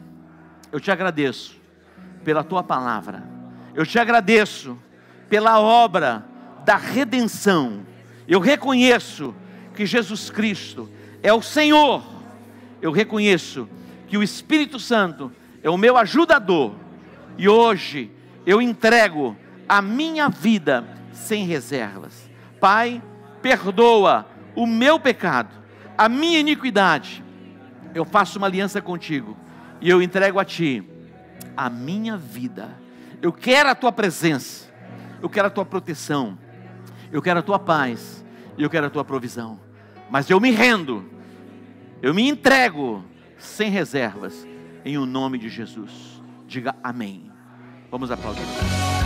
eu 0.71 0.79
te 0.79 0.91
agradeço 0.91 1.59
pela 2.23 2.43
tua 2.43 2.63
palavra. 2.63 3.23
Eu 3.73 3.85
te 3.85 3.97
agradeço 3.99 4.77
pela 5.29 5.59
obra 5.59 6.25
da 6.65 6.75
redenção. 6.75 7.85
Eu 8.27 8.39
reconheço 8.39 9.33
que 9.73 9.85
Jesus 9.85 10.29
Cristo 10.29 10.89
é 11.23 11.31
o 11.31 11.41
Senhor. 11.41 12.03
Eu 12.81 12.91
reconheço 12.91 13.69
que 14.07 14.17
o 14.17 14.23
Espírito 14.23 14.79
Santo 14.79 15.31
é 15.61 15.69
o 15.69 15.77
meu 15.77 15.97
ajudador, 15.97 16.73
e 17.37 17.47
hoje 17.47 18.11
eu 18.45 18.61
entrego 18.61 19.35
a 19.67 19.81
minha 19.81 20.29
vida 20.29 20.83
sem 21.11 21.45
reservas. 21.45 22.29
Pai, 22.59 23.01
perdoa 23.41 24.25
o 24.55 24.65
meu 24.65 24.99
pecado, 24.99 25.53
a 25.97 26.07
minha 26.07 26.39
iniquidade. 26.39 27.23
Eu 27.93 28.05
faço 28.05 28.37
uma 28.37 28.47
aliança 28.47 28.81
contigo 28.81 29.37
e 29.81 29.89
eu 29.89 30.01
entrego 30.01 30.39
a 30.39 30.45
ti 30.45 30.87
a 31.55 31.69
minha 31.69 32.15
vida. 32.15 32.69
Eu 33.21 33.33
quero 33.33 33.69
a 33.69 33.75
tua 33.75 33.91
presença, 33.91 34.71
eu 35.21 35.29
quero 35.29 35.47
a 35.47 35.51
tua 35.51 35.65
proteção, 35.65 36.37
eu 37.11 37.21
quero 37.21 37.39
a 37.39 37.43
tua 37.43 37.59
paz 37.59 38.23
eu 38.63 38.69
quero 38.69 38.87
a 38.87 38.89
tua 38.89 39.05
provisão. 39.05 39.59
Mas 40.09 40.29
eu 40.29 40.39
me 40.39 40.51
rendo, 40.51 41.05
eu 42.01 42.13
me 42.13 42.27
entrego 42.27 43.03
sem 43.37 43.69
reservas, 43.69 44.47
em 44.83 44.97
o 44.97 45.05
nome 45.05 45.37
de 45.37 45.49
Jesus. 45.49 46.21
Diga 46.47 46.75
amém. 46.83 47.31
Vamos 47.91 48.11
aplaudir. 48.11 48.96